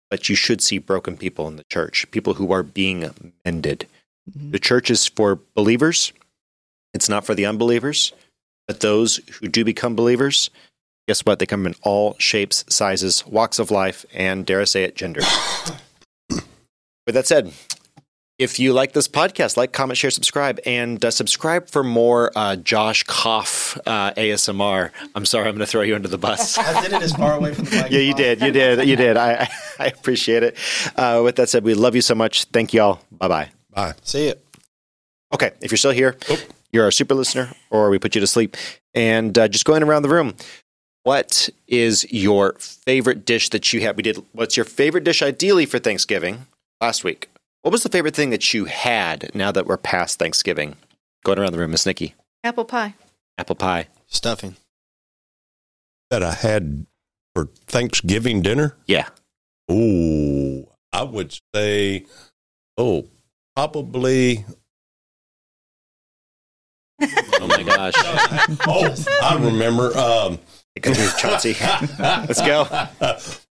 But 0.10 0.28
you 0.28 0.36
should 0.36 0.62
see 0.62 0.80
broken 0.80 1.18
people 1.18 1.48
in 1.48 1.56
the 1.56 1.66
church, 1.72 2.10
people 2.12 2.34
who 2.34 2.52
are 2.52 2.64
being 2.64 3.34
mended. 3.46 3.88
Mhm. 4.30 4.52
The 4.52 4.60
church 4.60 4.90
is 4.90 5.06
for 5.06 5.40
believers, 5.54 6.12
it's 6.94 7.08
not 7.08 7.26
for 7.26 7.36
the 7.36 7.46
unbelievers. 7.46 8.12
But 8.68 8.82
those 8.82 9.18
who 9.40 9.48
do 9.48 9.64
become 9.64 9.96
believers, 9.96 10.50
guess 11.10 11.26
what? 11.26 11.40
They 11.40 11.48
come 11.48 11.66
in 11.66 11.74
all 11.82 12.16
shapes, 12.20 12.64
sizes, 12.70 13.26
walks 13.26 13.58
of 13.58 13.72
life, 13.72 14.06
and 14.14 14.46
dare 14.46 14.62
I 14.62 14.66
say 14.66 14.84
it, 14.84 14.96
gender. 14.96 15.22
With 16.30 17.16
that 17.16 17.26
said, 17.26 17.52
if 18.38 18.60
you 18.60 18.74
like 18.74 18.94
this 18.94 19.08
podcast, 19.08 19.58
like, 19.58 19.74
comment, 19.74 19.98
share, 19.98 20.12
subscribe, 20.12 20.60
and 20.68 21.04
uh, 21.04 21.10
subscribe 21.10 21.68
for 21.68 21.84
more 21.84 22.32
uh, 22.36 22.58
Josh 22.58 23.02
Koff 23.06 23.76
uh, 23.88 24.14
ASMR. 24.14 24.92
I'm 25.16 25.26
sorry, 25.26 25.48
I'm 25.48 25.56
going 25.56 25.66
to 25.66 25.72
throw 25.72 25.82
you 25.82 25.96
under 25.96 26.08
the 26.08 26.20
bus. 26.20 26.58
I 26.60 26.80
did 26.84 26.94
it 26.94 27.02
as 27.02 27.12
far 27.14 27.34
away 27.34 27.56
from 27.56 27.66
the 27.66 27.72
mic. 27.72 27.92
yeah, 27.92 28.02
you 28.02 28.14
did. 28.14 28.40
You 28.40 28.52
did. 28.52 28.88
You 28.88 28.96
did. 28.96 29.18
I, 29.18 29.50
I 29.80 29.88
appreciate 29.88 30.44
it. 30.44 30.58
Uh, 30.96 31.22
with 31.24 31.38
that 31.38 31.50
said, 31.50 31.64
we 31.64 31.74
love 31.74 31.96
you 31.96 32.02
so 32.02 32.14
much. 32.14 32.44
Thank 32.46 32.72
you 32.72 32.84
all. 32.84 33.02
Bye 33.12 33.28
bye. 33.28 33.50
Bye. 33.72 33.96
See 34.04 34.28
you. 34.28 34.36
Okay, 35.34 35.54
if 35.60 35.72
you're 35.72 35.78
still 35.80 35.90
here, 35.90 36.16
you're 36.72 36.86
our 36.86 36.92
super 36.92 37.16
listener, 37.16 37.50
or 37.72 37.90
we 37.90 37.98
put 37.98 38.14
you 38.14 38.22
to 38.22 38.28
sleep. 38.28 38.56
And 38.94 39.36
uh, 39.40 39.48
just 39.48 39.66
going 39.66 39.82
around 39.82 40.04
the 40.04 40.10
room, 40.10 40.36
what 41.04 41.50
is 41.68 42.06
your 42.12 42.54
favorite 42.60 43.26
dish 43.26 43.50
that 43.50 43.72
you 43.74 43.82
had? 43.82 43.96
We 43.98 44.04
did. 44.04 44.24
What's 44.34 44.58
your 44.58 44.66
favorite 44.66 45.04
dish, 45.04 45.22
ideally 45.22 45.66
for 45.66 45.80
Thanksgiving 45.80 46.48
last 46.82 47.04
week? 47.04 47.30
What 47.62 47.72
was 47.72 47.84
the 47.84 47.90
favorite 47.90 48.16
thing 48.16 48.30
that 48.30 48.54
you 48.54 48.66
had 48.66 49.32
now 49.34 49.52
that 49.52 49.66
we're 49.66 49.78
past 49.78 50.20
Thanksgiving? 50.20 50.76
Going 51.24 51.40
around 51.40 51.52
the 51.52 51.60
room, 51.60 51.72
Miss 51.72 51.86
Nikki. 51.86 52.16
Apple 52.44 52.66
pie. 52.66 52.96
Apple 53.38 53.56
pie. 53.56 53.88
Stuffing. 54.08 54.56
That 56.10 56.24
I 56.24 56.34
had 56.34 56.86
for 57.36 57.46
Thanksgiving 57.68 58.42
dinner. 58.42 58.76
Yeah. 58.86 59.10
Oh, 59.70 60.70
I 60.92 61.04
would 61.04 61.38
say, 61.54 62.06
oh, 62.78 63.08
probably. 63.56 64.46
Oh 67.42 67.48
my 67.48 67.64
gosh. 67.64 67.94
Oh, 68.68 68.94
I 69.24 69.36
remember. 69.42 69.98
Um, 69.98 70.40
Come 70.80 70.96
here, 70.96 71.10
Chauncey. 71.18 71.56
Let's 72.00 72.42
go. 72.42 72.68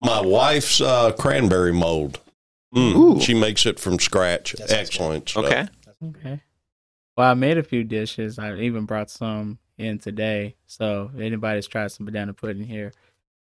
my 0.01 0.21
wife's 0.21 0.81
uh, 0.81 1.11
cranberry 1.13 1.73
mold. 1.73 2.19
Mm, 2.75 3.21
she 3.21 3.33
makes 3.33 3.65
it 3.65 3.79
from 3.79 3.97
scratch. 3.99 4.53
That 4.53 4.71
Excellent. 4.71 5.29
stuff. 5.29 5.45
Okay. 5.45 5.67
Okay. 6.05 6.41
Well, 7.15 7.31
I 7.31 7.33
made 7.33 7.57
a 7.57 7.63
few 7.63 7.83
dishes. 7.83 8.37
I 8.37 8.53
even 8.55 8.85
brought 8.85 9.09
some 9.09 9.57
in 9.77 9.97
today. 9.99 10.55
So 10.65 11.09
if 11.15 11.21
anybody's 11.21 11.67
tried 11.67 11.91
some 11.91 12.05
banana 12.05 12.33
pudding 12.33 12.65
here, 12.67 12.91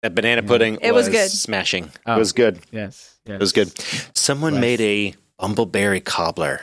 That 0.02 0.14
banana 0.14 0.42
pudding 0.42 0.78
It 0.80 0.94
was 0.94 1.08
good. 1.08 1.30
smashing. 1.30 1.90
Oh. 2.06 2.14
It 2.16 2.18
was 2.18 2.32
good. 2.32 2.60
yes, 2.70 3.18
yes, 3.26 3.34
It 3.34 3.40
was 3.40 3.52
good. 3.52 3.76
Someone 4.16 4.52
Bless. 4.54 4.60
made 4.60 4.80
a 4.80 5.14
bumbleberry 5.40 6.02
cobbler. 6.04 6.60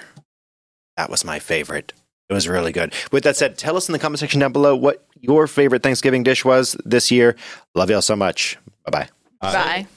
That 0.95 1.09
was 1.11 1.23
my 1.23 1.37
favorite. 1.39 1.93
It 2.29 2.33
was 2.33 2.47
really 2.47 2.71
good. 2.71 2.93
With 3.11 3.23
that 3.25 3.35
said, 3.37 3.57
tell 3.57 3.77
us 3.77 3.87
in 3.87 3.93
the 3.93 3.99
comment 3.99 4.19
section 4.19 4.39
down 4.39 4.51
below 4.51 4.75
what 4.75 5.06
your 5.21 5.47
favorite 5.47 5.83
Thanksgiving 5.83 6.23
dish 6.23 6.45
was 6.45 6.75
this 6.85 7.11
year. 7.11 7.35
Love 7.75 7.89
y'all 7.89 8.01
so 8.01 8.15
much. 8.15 8.57
Bye 8.85 8.91
bye. 8.91 9.09
Bye. 9.41 9.87